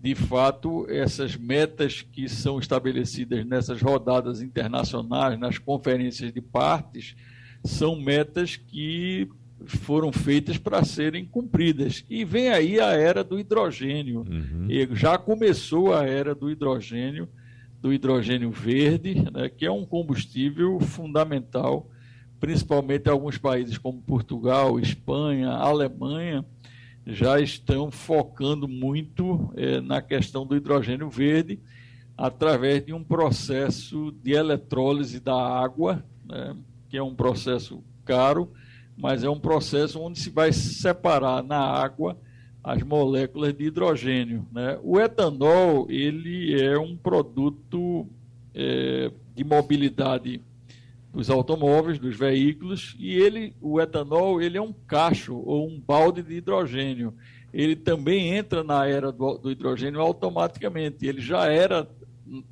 de 0.00 0.14
fato, 0.14 0.86
essas 0.88 1.36
metas 1.36 2.00
que 2.00 2.26
são 2.26 2.58
estabelecidas 2.58 3.44
nessas 3.44 3.82
rodadas 3.82 4.40
internacionais, 4.40 5.38
nas 5.38 5.58
conferências 5.58 6.32
de 6.32 6.40
partes, 6.40 7.14
são 7.62 8.00
metas 8.00 8.56
que 8.56 9.28
foram 9.66 10.10
feitas 10.10 10.56
para 10.56 10.82
serem 10.84 11.26
cumpridas. 11.26 12.02
E 12.08 12.24
vem 12.24 12.48
aí 12.48 12.80
a 12.80 12.92
era 12.92 13.22
do 13.22 13.38
hidrogênio. 13.38 14.20
Uhum. 14.20 14.68
já 14.96 15.18
começou 15.18 15.94
a 15.94 16.06
era 16.06 16.34
do 16.34 16.50
hidrogênio, 16.50 17.28
do 17.78 17.92
hidrogênio 17.92 18.50
verde, 18.50 19.14
né, 19.30 19.50
que 19.50 19.66
é 19.66 19.70
um 19.70 19.84
combustível 19.84 20.80
fundamental, 20.80 21.90
principalmente 22.38 23.06
em 23.06 23.10
alguns 23.10 23.36
países 23.36 23.76
como 23.76 24.00
Portugal, 24.00 24.80
Espanha, 24.80 25.50
Alemanha, 25.50 26.42
já 27.06 27.40
estão 27.40 27.90
focando 27.90 28.68
muito 28.68 29.52
é, 29.56 29.80
na 29.80 30.02
questão 30.02 30.46
do 30.46 30.56
hidrogênio 30.56 31.08
verde 31.08 31.58
através 32.16 32.84
de 32.84 32.92
um 32.92 33.02
processo 33.02 34.12
de 34.22 34.32
eletrólise 34.32 35.20
da 35.20 35.34
água, 35.34 36.04
né, 36.24 36.54
que 36.88 36.96
é 36.96 37.02
um 37.02 37.14
processo 37.14 37.82
caro, 38.04 38.52
mas 38.96 39.24
é 39.24 39.30
um 39.30 39.40
processo 39.40 39.98
onde 40.00 40.20
se 40.20 40.28
vai 40.28 40.52
separar 40.52 41.42
na 41.42 41.58
água 41.58 42.18
as 42.62 42.82
moléculas 42.82 43.54
de 43.54 43.64
hidrogênio. 43.64 44.46
Né? 44.52 44.78
O 44.82 45.00
etanol 45.00 45.86
ele 45.90 46.60
é 46.60 46.78
um 46.78 46.94
produto 46.94 48.06
é, 48.54 49.10
de 49.34 49.42
mobilidade 49.42 50.42
dos 51.12 51.28
automóveis, 51.28 51.98
dos 51.98 52.16
veículos, 52.16 52.94
e 52.98 53.14
ele, 53.14 53.54
o 53.60 53.80
etanol 53.80 54.40
ele 54.40 54.56
é 54.56 54.62
um 54.62 54.72
cacho 54.72 55.36
ou 55.36 55.68
um 55.68 55.80
balde 55.80 56.22
de 56.22 56.34
hidrogênio. 56.34 57.12
Ele 57.52 57.74
também 57.74 58.32
entra 58.34 58.62
na 58.62 58.86
era 58.86 59.10
do, 59.10 59.36
do 59.36 59.50
hidrogênio 59.50 60.00
automaticamente. 60.00 61.04
Ele 61.04 61.20
já 61.20 61.46
era 61.46 61.88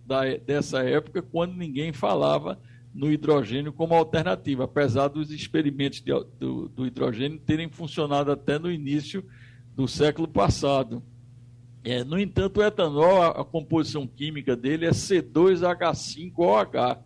da, 0.04 0.22
dessa 0.38 0.82
época 0.82 1.22
quando 1.22 1.54
ninguém 1.54 1.92
falava 1.92 2.58
no 2.92 3.12
hidrogênio 3.12 3.72
como 3.72 3.94
alternativa, 3.94 4.64
apesar 4.64 5.06
dos 5.08 5.30
experimentos 5.30 6.00
de, 6.00 6.12
do, 6.38 6.68
do, 6.68 6.84
hidrogênio 6.84 7.38
terem 7.38 7.68
funcionado 7.68 8.32
até 8.32 8.58
no 8.58 8.72
início 8.72 9.24
do 9.76 9.86
século 9.86 10.26
passado. 10.26 11.00
É, 11.84 12.02
no 12.02 12.18
entanto, 12.18 12.58
o 12.58 12.62
etanol, 12.62 13.22
a, 13.22 13.28
a, 13.28 13.44
composição 13.44 14.04
química 14.04 14.56
dele 14.56 14.84
é 14.84 14.90
C2H5OH. 14.90 16.98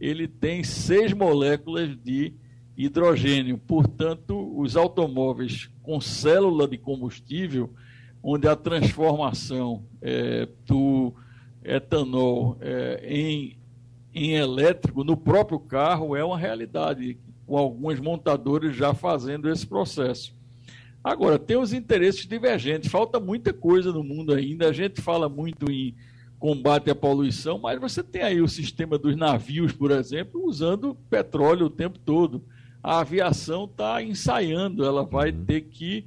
Ele 0.00 0.26
tem 0.26 0.64
seis 0.64 1.12
moléculas 1.12 1.96
de 1.96 2.32
hidrogênio. 2.76 3.58
Portanto, 3.58 4.58
os 4.58 4.76
automóveis 4.76 5.70
com 5.82 6.00
célula 6.00 6.66
de 6.66 6.78
combustível, 6.78 7.70
onde 8.22 8.48
a 8.48 8.56
transformação 8.56 9.84
é, 10.00 10.48
do 10.66 11.12
etanol 11.62 12.56
é, 12.60 13.02
em 13.04 13.60
em 14.14 14.32
elétrico 14.32 15.04
no 15.04 15.16
próprio 15.16 15.58
carro 15.58 16.16
é 16.16 16.24
uma 16.24 16.38
realidade, 16.38 17.18
com 17.46 17.56
alguns 17.56 18.00
montadores 18.00 18.76
já 18.76 18.92
fazendo 18.92 19.48
esse 19.48 19.66
processo. 19.66 20.34
Agora, 21.02 21.38
tem 21.38 21.56
os 21.56 21.72
interesses 21.72 22.26
divergentes, 22.26 22.90
falta 22.90 23.18
muita 23.18 23.52
coisa 23.52 23.92
no 23.92 24.04
mundo 24.04 24.34
ainda. 24.34 24.68
A 24.68 24.72
gente 24.72 25.00
fala 25.00 25.28
muito 25.28 25.70
em 25.70 25.94
combate 26.40 26.90
à 26.90 26.94
poluição, 26.94 27.58
mas 27.58 27.78
você 27.78 28.02
tem 28.02 28.22
aí 28.22 28.40
o 28.40 28.48
sistema 28.48 28.98
dos 28.98 29.14
navios, 29.14 29.72
por 29.72 29.92
exemplo, 29.92 30.44
usando 30.44 30.96
petróleo 31.08 31.66
o 31.66 31.70
tempo 31.70 31.98
todo. 31.98 32.42
A 32.82 33.00
aviação 33.00 33.66
está 33.66 34.02
ensaiando, 34.02 34.82
ela 34.82 35.04
vai 35.04 35.30
uhum. 35.30 35.44
ter 35.44 35.60
que 35.60 36.06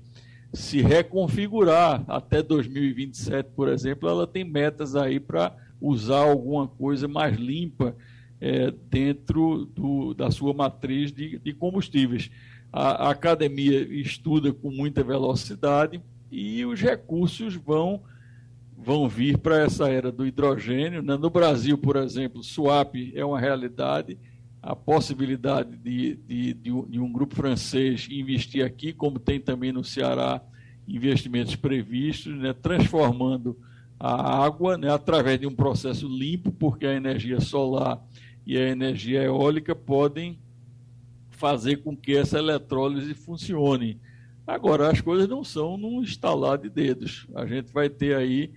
se 0.52 0.82
reconfigurar 0.82 2.04
até 2.08 2.42
2027, 2.42 3.52
por 3.56 3.70
exemplo. 3.70 4.10
Ela 4.10 4.26
tem 4.26 4.44
metas 4.44 4.96
aí 4.96 5.20
para 5.20 5.56
usar 5.80 6.24
alguma 6.24 6.68
coisa 6.68 7.08
mais 7.08 7.38
limpa 7.38 7.96
é, 8.42 8.72
dentro 8.90 9.66
do, 9.66 10.14
da 10.14 10.32
sua 10.32 10.54
matriz 10.54 11.12
de, 11.12 11.38
de 11.40 11.54
combustíveis. 11.54 12.32
A, 12.72 13.08
a, 13.08 13.12
academia 13.12 13.82
estuda 13.82 14.52
com 14.52 14.72
muita 14.72 15.04
velocidade 15.04 16.02
e 16.32 16.66
os 16.66 16.82
recursos 16.82 17.56
vão, 17.56 18.02
vão 18.84 19.08
vir 19.08 19.38
para 19.38 19.62
essa 19.62 19.90
era 19.90 20.12
do 20.12 20.28
hidrogênio. 20.28 21.02
Né? 21.02 21.16
No 21.18 21.30
Brasil, 21.30 21.78
por 21.78 21.96
exemplo, 21.96 22.44
swap 22.44 22.96
é 23.16 23.24
uma 23.24 23.40
realidade. 23.40 24.18
A 24.62 24.76
possibilidade 24.76 25.76
de, 25.78 26.16
de, 26.16 26.54
de, 26.54 26.72
um, 26.72 26.86
de 26.88 27.00
um 27.00 27.12
grupo 27.12 27.36
francês 27.36 28.08
investir 28.10 28.64
aqui, 28.64 28.94
como 28.94 29.20
tem 29.20 29.40
também 29.40 29.72
no 29.72 29.84
Ceará 29.84 30.42
investimentos 30.88 31.56
previstos, 31.56 32.38
né? 32.38 32.54
transformando 32.54 33.58
a 34.00 34.44
água 34.44 34.78
né, 34.78 34.92
através 34.92 35.40
de 35.40 35.48
um 35.48 35.56
processo 35.56 36.08
limpo, 36.08 36.52
porque 36.52 36.86
a 36.86 36.94
energia 36.94 37.40
solar 37.40 38.02
e 38.46 38.58
a 38.58 38.68
energia 38.68 39.24
eólica 39.24 39.74
podem 39.74 40.38
fazer 41.30 41.78
com 41.78 41.96
que 41.96 42.16
essa 42.16 42.38
eletrólise 42.38 43.14
funcione. 43.14 44.00
Agora, 44.46 44.92
as 44.92 45.00
coisas 45.00 45.28
não 45.28 45.42
são 45.42 45.78
num 45.78 46.04
estalar 46.04 46.58
de 46.58 46.70
dedos. 46.70 47.28
A 47.34 47.46
gente 47.46 47.72
vai 47.72 47.90
ter 47.90 48.16
aí 48.16 48.52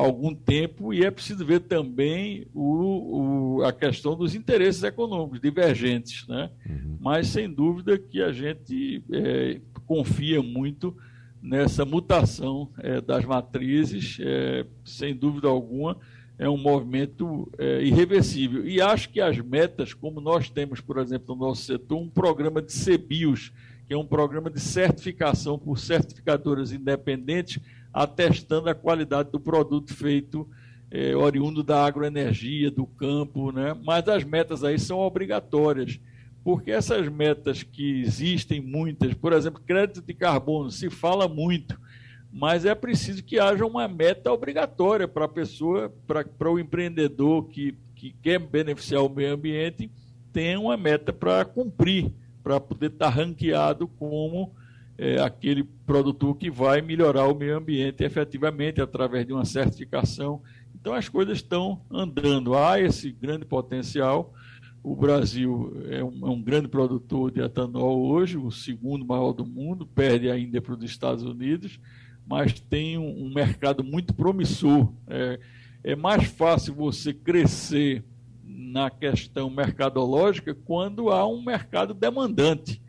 algum 0.00 0.34
tempo 0.34 0.92
e 0.92 1.04
é 1.04 1.10
preciso 1.10 1.44
ver 1.44 1.60
também 1.60 2.46
o, 2.54 3.58
o 3.58 3.64
a 3.64 3.72
questão 3.72 4.16
dos 4.16 4.34
interesses 4.34 4.82
econômicos 4.82 5.40
divergentes. 5.40 6.26
Né? 6.26 6.50
Uhum. 6.68 6.96
Mas, 7.00 7.28
sem 7.28 7.50
dúvida, 7.50 7.98
que 7.98 8.22
a 8.22 8.32
gente 8.32 9.02
é, 9.12 9.60
confia 9.86 10.42
muito 10.42 10.96
nessa 11.42 11.84
mutação 11.84 12.68
é, 12.78 13.00
das 13.00 13.24
matrizes, 13.24 14.18
é, 14.20 14.66
sem 14.84 15.14
dúvida 15.14 15.48
alguma, 15.48 15.96
é 16.38 16.48
um 16.48 16.56
movimento 16.56 17.50
é, 17.58 17.82
irreversível. 17.82 18.66
E 18.66 18.80
acho 18.80 19.10
que 19.10 19.20
as 19.20 19.38
metas, 19.38 19.92
como 19.92 20.20
nós 20.20 20.48
temos, 20.48 20.80
por 20.80 20.98
exemplo, 20.98 21.34
no 21.34 21.46
nosso 21.46 21.62
setor, 21.62 21.98
um 21.98 22.08
programa 22.08 22.62
de 22.62 22.72
CBIOS, 22.72 23.52
que 23.86 23.94
é 23.94 23.98
um 23.98 24.06
programa 24.06 24.48
de 24.48 24.60
certificação 24.60 25.58
por 25.58 25.78
certificadoras 25.78 26.72
independentes, 26.72 27.60
atestando 27.92 28.68
a 28.68 28.74
qualidade 28.74 29.30
do 29.30 29.40
produto 29.40 29.94
feito 29.94 30.48
é, 30.90 31.14
oriundo 31.14 31.62
da 31.62 31.84
agroenergia, 31.84 32.70
do 32.70 32.86
campo, 32.86 33.52
né? 33.52 33.76
mas 33.84 34.08
as 34.08 34.24
metas 34.24 34.64
aí 34.64 34.78
são 34.78 34.98
obrigatórias 34.98 36.00
porque 36.42 36.70
essas 36.70 37.08
metas 37.08 37.62
que 37.62 38.00
existem 38.00 38.60
muitas, 38.60 39.12
por 39.14 39.32
exemplo, 39.32 39.62
crédito 39.64 40.00
de 40.00 40.14
carbono, 40.14 40.70
se 40.70 40.88
fala 40.88 41.28
muito, 41.28 41.78
mas 42.32 42.64
é 42.64 42.74
preciso 42.74 43.22
que 43.22 43.38
haja 43.38 43.64
uma 43.64 43.86
meta 43.86 44.32
obrigatória 44.32 45.06
para 45.06 45.26
a 45.26 45.28
pessoa, 45.28 45.92
para 46.06 46.50
o 46.50 46.58
empreendedor 46.58 47.48
que, 47.48 47.74
que 47.94 48.14
quer 48.22 48.38
beneficiar 48.38 49.02
o 49.02 49.08
meio 49.08 49.34
ambiente, 49.34 49.90
tem 50.32 50.56
uma 50.56 50.76
meta 50.76 51.12
para 51.12 51.44
cumprir, 51.44 52.10
para 52.42 52.58
poder 52.58 52.90
estar 52.90 53.08
ranqueado 53.08 53.86
como 53.86 54.54
é, 55.00 55.18
aquele 55.18 55.64
produtor 55.86 56.36
que 56.36 56.50
vai 56.50 56.82
melhorar 56.82 57.26
o 57.26 57.34
meio 57.34 57.56
ambiente 57.56 58.04
efetivamente 58.04 58.82
através 58.82 59.26
de 59.26 59.32
uma 59.32 59.46
certificação. 59.46 60.42
Então 60.78 60.92
as 60.92 61.08
coisas 61.08 61.38
estão 61.38 61.80
andando, 61.90 62.54
há 62.54 62.78
esse 62.78 63.10
grande 63.10 63.46
potencial 63.46 64.34
o 64.82 64.96
Brasil 64.96 65.76
é 65.90 66.02
um, 66.02 66.26
é 66.26 66.30
um, 66.30 66.42
grande 66.42 66.66
produtor 66.66 67.30
de 67.30 67.40
etanol 67.40 68.00
hoje, 68.00 68.38
o 68.38 68.50
segundo 68.50 69.04
maior 69.04 69.32
do 69.32 69.44
mundo, 69.44 69.86
perde 69.86 70.30
ainda 70.30 70.60
para 70.60 70.74
os 70.74 70.82
Estados 70.82 71.22
Unidos, 71.22 71.78
mas 72.26 72.58
tem 72.58 72.96
um, 72.96 73.26
um 73.26 73.34
mercado 73.34 73.84
muito 73.84 74.14
promissor. 74.14 74.90
É, 75.06 75.38
é, 75.84 75.94
mais 75.94 76.24
fácil 76.24 76.74
você 76.74 77.12
crescer 77.12 78.02
na 78.42 78.88
questão 78.88 79.50
mercadológica 79.50 80.54
quando 80.54 81.10
há 81.10 81.26
um 81.26 81.42
mercado 81.42 81.92
demandante. 81.92 82.80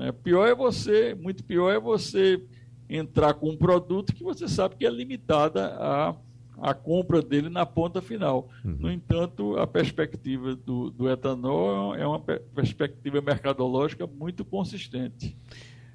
Né? 0.00 0.10
Pior 0.10 0.48
é 0.48 0.54
você, 0.54 1.14
muito 1.14 1.44
pior 1.44 1.70
é 1.70 1.78
você 1.78 2.42
entrar 2.88 3.34
com 3.34 3.50
um 3.50 3.56
produto 3.56 4.14
que 4.14 4.24
você 4.24 4.48
sabe 4.48 4.74
que 4.76 4.86
é 4.86 4.90
limitada 4.90 5.76
a 5.78 6.16
a 6.62 6.74
compra 6.74 7.22
dele 7.22 7.48
na 7.48 7.64
ponta 7.64 8.02
final. 8.02 8.50
Uhum. 8.62 8.76
No 8.80 8.92
entanto, 8.92 9.56
a 9.56 9.66
perspectiva 9.66 10.54
do, 10.54 10.90
do 10.90 11.10
etanol 11.10 11.94
é 11.94 12.06
uma 12.06 12.20
perspectiva 12.20 13.20
mercadológica 13.22 14.06
muito 14.06 14.44
consistente. 14.44 15.34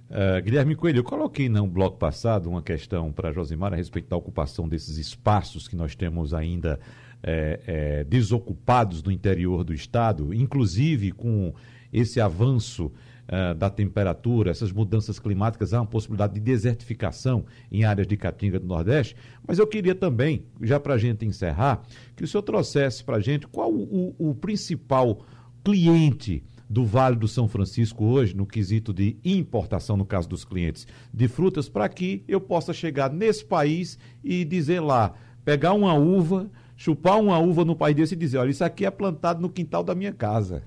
Uh, 0.09 0.41
Guilherme 0.41 0.75
Coelho, 0.75 0.99
eu 0.99 1.03
coloquei 1.03 1.49
no 1.49 1.67
bloco 1.67 1.97
passado 1.97 2.49
uma 2.49 2.61
questão 2.61 3.11
para 3.11 3.31
Josimar 3.31 3.73
a 3.73 3.75
respeito 3.75 4.09
da 4.09 4.17
ocupação 4.17 4.67
desses 4.67 4.97
espaços 4.97 5.67
que 5.67 5.75
nós 5.75 5.95
temos 5.95 6.33
ainda 6.33 6.79
é, 7.21 7.59
é, 7.67 8.03
desocupados 8.03 9.03
no 9.03 9.11
interior 9.11 9.63
do 9.63 9.73
estado, 9.73 10.33
inclusive 10.33 11.11
com 11.11 11.53
esse 11.91 12.19
avanço 12.19 12.91
uh, 13.27 13.53
da 13.55 13.69
temperatura, 13.69 14.51
essas 14.51 14.71
mudanças 14.71 15.19
climáticas, 15.19 15.73
há 15.73 15.81
uma 15.81 15.87
possibilidade 15.87 16.33
de 16.33 16.39
desertificação 16.39 17.45
em 17.71 17.83
áreas 17.83 18.07
de 18.07 18.17
Caatinga 18.17 18.59
do 18.59 18.67
Nordeste. 18.67 19.15
Mas 19.47 19.59
eu 19.59 19.67
queria 19.67 19.95
também, 19.95 20.45
já 20.61 20.79
para 20.79 20.95
a 20.95 20.97
gente 20.97 21.25
encerrar, 21.25 21.83
que 22.15 22.23
o 22.23 22.27
senhor 22.27 22.43
trouxesse 22.43 23.03
para 23.03 23.17
a 23.17 23.21
gente 23.21 23.47
qual 23.47 23.71
o, 23.71 24.15
o 24.17 24.35
principal 24.35 25.25
cliente 25.63 26.43
do 26.69 26.85
Vale 26.85 27.15
do 27.15 27.27
São 27.27 27.47
Francisco 27.47 28.03
hoje, 28.05 28.35
no 28.35 28.45
quesito 28.45 28.93
de 28.93 29.17
importação, 29.23 29.95
no 29.95 30.05
caso 30.05 30.27
dos 30.27 30.43
clientes, 30.43 30.87
de 31.13 31.27
frutas, 31.27 31.69
para 31.69 31.87
que 31.87 32.23
eu 32.27 32.41
possa 32.41 32.73
chegar 32.73 33.11
nesse 33.11 33.45
país 33.45 33.99
e 34.23 34.43
dizer 34.43 34.79
lá, 34.79 35.13
pegar 35.43 35.73
uma 35.73 35.93
uva, 35.93 36.49
chupar 36.75 37.19
uma 37.19 37.37
uva 37.37 37.63
no 37.63 37.75
país 37.75 37.95
desse 37.95 38.15
e 38.15 38.17
dizer: 38.17 38.39
olha, 38.39 38.49
isso 38.49 38.63
aqui 38.63 38.85
é 38.85 38.91
plantado 38.91 39.41
no 39.41 39.49
quintal 39.49 39.83
da 39.83 39.95
minha 39.95 40.11
casa. 40.11 40.63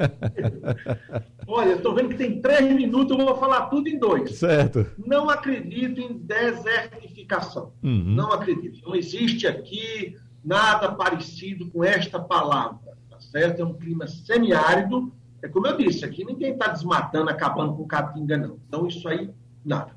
Olha, 1.46 1.72
estou 1.72 1.94
vendo 1.94 2.10
que 2.10 2.16
tem 2.16 2.40
três 2.40 2.72
minutos, 2.74 3.18
eu 3.18 3.24
vou 3.24 3.36
falar 3.36 3.66
tudo 3.66 3.88
em 3.88 3.98
dois. 3.98 4.38
Certo. 4.38 4.86
Não 4.98 5.28
acredito 5.28 6.00
em 6.00 6.18
desertificação. 6.18 7.72
Uhum. 7.82 8.04
Não 8.04 8.32
acredito. 8.32 8.80
Não 8.86 8.94
existe 8.94 9.46
aqui 9.46 10.16
nada 10.44 10.92
parecido 10.92 11.68
com 11.70 11.84
esta 11.84 12.18
palavra, 12.18 12.96
tá 13.10 13.20
certo? 13.20 13.62
É 13.62 13.64
um 13.64 13.74
clima 13.74 14.06
semiárido. 14.06 15.12
É 15.42 15.48
como 15.48 15.66
eu 15.66 15.76
disse, 15.76 16.04
aqui 16.04 16.24
ninguém 16.24 16.52
está 16.52 16.68
desmatando, 16.68 17.30
acabando 17.30 17.74
com 17.74 17.86
caatinga, 17.86 18.36
não. 18.36 18.58
Então, 18.68 18.86
isso 18.86 19.08
aí, 19.08 19.30
nada. 19.64 19.96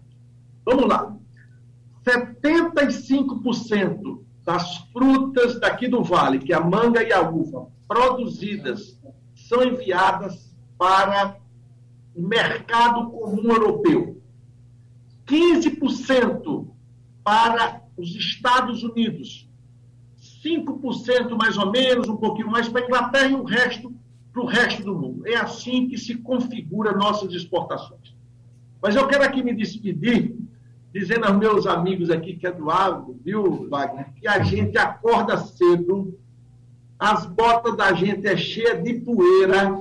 Vamos 0.66 0.88
lá. 0.88 1.14
75% 2.06 4.22
das 4.46 4.78
frutas 4.92 5.60
daqui 5.60 5.88
do 5.88 6.04
vale, 6.04 6.40
que 6.40 6.52
é 6.52 6.56
a 6.56 6.62
manga 6.62 7.02
e 7.02 7.14
a 7.14 7.22
uva, 7.22 7.68
produzidas 7.88 9.00
são 9.54 9.64
enviadas 9.64 10.52
para 10.78 11.38
o 12.16 12.22
mercado 12.22 13.12
comum 13.12 13.52
europeu. 13.52 14.22
15% 15.28 16.68
para 17.24 17.84
os 17.96 18.16
Estados 18.16 18.84
Unidos. 18.84 19.48
5% 20.44 21.38
mais 21.38 21.58
ou 21.58 21.72
menos, 21.72 22.10
um 22.10 22.18
pouquinho 22.18 22.50
mais 22.50 22.68
para 22.68 22.82
a 22.82 22.86
Inglaterra 22.86 23.30
e 23.30 23.36
o 23.36 23.44
resto 23.44 23.94
para 24.32 24.42
o 24.42 24.48
resto 24.48 24.84
do 24.84 24.96
mundo. 24.96 25.28
É 25.28 25.36
assim 25.36 25.88
que 25.88 25.98
se 25.98 26.16
configura 26.16 26.98
nossas 26.98 27.32
exportações. 27.32 28.16
Mas 28.82 28.96
eu 28.96 29.08
quero 29.08 29.24
aqui 29.24 29.44
me 29.44 29.54
despedir 29.54 30.36
dizendo 30.92 31.26
aos 31.26 31.38
meus 31.38 31.68
amigos 31.68 32.10
aqui 32.10 32.36
que 32.36 32.48
é 32.48 32.52
do 32.52 32.70
agro, 32.70 33.20
viu, 33.24 33.70
Wagner, 33.70 34.12
que 34.14 34.28
a 34.28 34.42
gente 34.42 34.78
acorda 34.78 35.38
cedo 35.38 36.18
as 37.04 37.26
botas 37.26 37.76
da 37.76 37.92
gente 37.92 38.26
é 38.26 38.38
cheia 38.38 38.82
de 38.82 38.94
poeira 38.94 39.76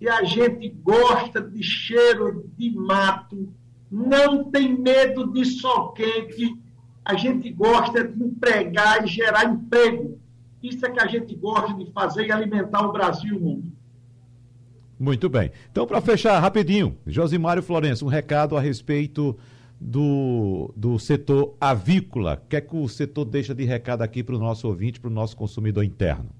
e 0.00 0.08
a 0.08 0.24
gente 0.24 0.66
gosta 0.70 1.42
de 1.42 1.62
cheiro 1.62 2.50
de 2.56 2.70
mato, 2.70 3.52
não 3.90 4.44
tem 4.44 4.72
medo 4.72 5.30
de 5.30 5.44
sol 5.44 5.92
quente, 5.92 6.58
a 7.04 7.14
gente 7.16 7.50
gosta 7.52 8.02
de 8.02 8.24
empregar 8.24 9.04
e 9.04 9.06
gerar 9.06 9.44
emprego. 9.44 10.18
Isso 10.62 10.86
é 10.86 10.90
que 10.90 11.00
a 11.00 11.06
gente 11.06 11.34
gosta 11.34 11.74
de 11.74 11.92
fazer 11.92 12.26
e 12.26 12.32
alimentar 12.32 12.80
o 12.80 12.92
Brasil 12.92 13.34
e 13.34 13.36
o 13.36 13.40
mundo. 13.40 13.72
Muito 14.98 15.28
bem. 15.28 15.52
Então, 15.70 15.86
para 15.86 16.00
fechar 16.00 16.40
rapidinho, 16.40 16.96
Josimário 17.06 17.62
Florencio, 17.62 18.06
um 18.06 18.10
recado 18.10 18.56
a 18.56 18.60
respeito 18.60 19.36
do, 19.80 20.72
do 20.76 20.98
setor 20.98 21.54
avícola. 21.60 22.40
O 22.44 22.48
que 22.48 22.56
é 22.56 22.60
que 22.60 22.76
o 22.76 22.88
setor 22.88 23.24
deixa 23.24 23.54
de 23.54 23.64
recado 23.64 24.02
aqui 24.02 24.22
para 24.22 24.34
o 24.34 24.38
nosso 24.38 24.66
ouvinte, 24.66 25.00
para 25.00 25.08
o 25.08 25.12
nosso 25.12 25.36
consumidor 25.36 25.84
interno? 25.84 26.30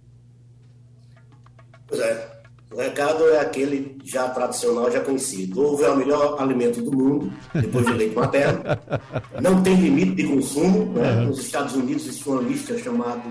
Pois 1.86 2.00
é. 2.00 2.38
O 2.70 2.76
recado 2.76 3.26
é 3.30 3.40
aquele 3.40 3.96
já 4.04 4.28
tradicional, 4.28 4.90
já 4.90 5.00
conhecido. 5.00 5.64
Ovo 5.64 5.82
é 5.82 5.90
o 5.90 5.96
melhor 5.96 6.40
alimento 6.40 6.82
do 6.82 6.92
mundo, 6.92 7.32
depois 7.54 7.86
do 7.86 7.94
leite 7.94 8.14
materno. 8.14 8.60
Não 9.40 9.62
tem 9.62 9.74
limite 9.74 10.16
de 10.16 10.24
consumo. 10.28 10.92
Né? 10.92 11.22
Nos 11.22 11.38
Estados 11.38 11.74
Unidos 11.74 12.06
existe 12.06 12.28
uma 12.28 12.42
lista 12.42 12.76
chamada 12.78 13.22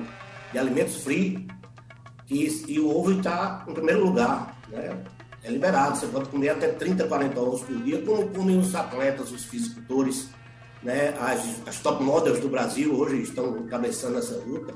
de 0.51 0.57
alimentos 0.57 1.03
free, 1.03 1.47
e, 2.29 2.47
e 2.67 2.79
o 2.79 2.89
ovo 2.89 3.11
está 3.11 3.63
em 3.67 3.73
primeiro 3.73 4.05
lugar. 4.05 4.57
Né? 4.69 4.97
É 5.47 5.49
liberado, 5.49 5.95
você 5.95 6.07
pode 6.07 6.27
comer 6.27 6.49
até 6.49 6.67
30, 6.67 7.07
40 7.07 7.39
ovos 7.39 7.61
por 7.61 7.81
dia, 7.81 8.01
como 8.01 8.27
comem 8.27 8.59
os 8.59 8.75
atletas, 8.75 9.31
os 9.31 9.45
fisicultores, 9.45 10.27
né? 10.83 11.13
as, 11.21 11.65
as 11.65 11.79
top 11.79 12.03
models 12.03 12.41
do 12.41 12.49
Brasil 12.49 12.93
hoje 12.93 13.21
estão 13.21 13.57
encabeçando 13.59 14.17
essa 14.17 14.35
luta. 14.45 14.73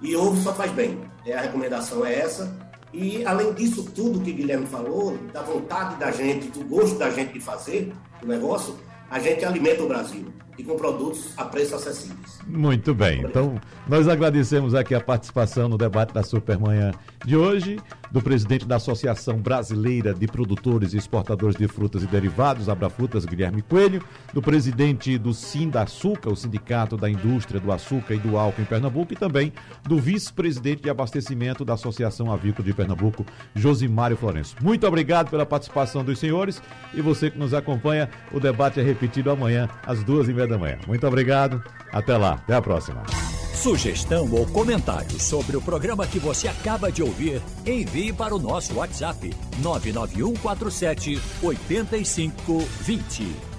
E 0.00 0.14
ovo 0.14 0.40
só 0.40 0.54
faz 0.54 0.70
bem. 0.70 1.00
É, 1.26 1.34
a 1.34 1.40
recomendação 1.40 2.06
é 2.06 2.16
essa. 2.16 2.56
E, 2.92 3.24
além 3.26 3.52
disso 3.54 3.90
tudo 3.92 4.20
que 4.20 4.32
Guilherme 4.32 4.66
falou, 4.66 5.18
da 5.32 5.42
vontade 5.42 5.96
da 5.96 6.12
gente, 6.12 6.46
do 6.46 6.64
gosto 6.64 6.96
da 6.96 7.10
gente 7.10 7.32
de 7.32 7.40
fazer 7.40 7.92
o 8.22 8.26
negócio, 8.26 8.78
a 9.10 9.18
gente 9.18 9.44
alimenta 9.44 9.82
o 9.82 9.88
Brasil 9.88 10.32
e 10.58 10.62
com 10.62 10.76
produtos 10.76 11.32
a 11.36 11.44
preços 11.44 11.74
acessíveis. 11.74 12.38
Muito 12.46 12.94
bem. 12.94 13.22
Então, 13.22 13.60
nós 13.88 14.08
agradecemos 14.08 14.74
aqui 14.74 14.94
a 14.94 15.00
participação 15.00 15.68
no 15.68 15.76
debate 15.76 16.12
da 16.12 16.22
Supermanhã 16.22 16.92
de 17.24 17.36
hoje 17.36 17.78
do 18.14 18.22
presidente 18.22 18.64
da 18.64 18.76
Associação 18.76 19.38
Brasileira 19.38 20.14
de 20.14 20.28
Produtores 20.28 20.94
e 20.94 20.96
Exportadores 20.96 21.56
de 21.56 21.66
Frutas 21.66 22.04
e 22.04 22.06
Derivados, 22.06 22.68
Abrafrutas, 22.68 23.24
Guilherme 23.24 23.60
Coelho, 23.60 24.00
do 24.32 24.40
presidente 24.40 25.18
do 25.18 25.32
Açúcar, 25.74 26.30
o 26.30 26.36
Sindicato 26.36 26.96
da 26.96 27.10
Indústria 27.10 27.58
do 27.58 27.72
Açúcar 27.72 28.14
e 28.14 28.18
do 28.18 28.36
Álcool 28.36 28.62
em 28.62 28.64
Pernambuco, 28.64 29.12
e 29.12 29.16
também 29.16 29.52
do 29.82 29.98
vice-presidente 29.98 30.82
de 30.82 30.90
abastecimento 30.90 31.64
da 31.64 31.74
Associação 31.74 32.32
Avícola 32.32 32.64
de 32.64 32.72
Pernambuco, 32.72 33.26
Josimário 33.52 34.16
Florencio. 34.16 34.56
Muito 34.62 34.86
obrigado 34.86 35.28
pela 35.28 35.44
participação 35.44 36.04
dos 36.04 36.20
senhores 36.20 36.62
e 36.92 37.00
você 37.00 37.30
que 37.30 37.38
nos 37.38 37.52
acompanha, 37.52 38.08
o 38.32 38.38
debate 38.38 38.78
é 38.78 38.82
repetido 38.82 39.30
amanhã 39.30 39.68
às 39.84 40.04
duas 40.04 40.28
e 40.28 40.32
meia 40.32 40.43
da 40.46 40.58
manhã. 40.58 40.78
Muito 40.86 41.06
obrigado, 41.06 41.62
até 41.92 42.16
lá, 42.16 42.32
até 42.32 42.54
a 42.54 42.62
próxima. 42.62 43.02
Sugestão 43.54 44.30
ou 44.30 44.46
comentário 44.46 45.18
sobre 45.18 45.56
o 45.56 45.62
programa 45.62 46.06
que 46.06 46.18
você 46.18 46.48
acaba 46.48 46.92
de 46.92 47.02
ouvir, 47.02 47.40
envie 47.64 48.12
para 48.12 48.34
o 48.34 48.38
nosso 48.38 48.74
WhatsApp 48.74 49.34
99147 49.62 51.18
8520. 51.42 53.53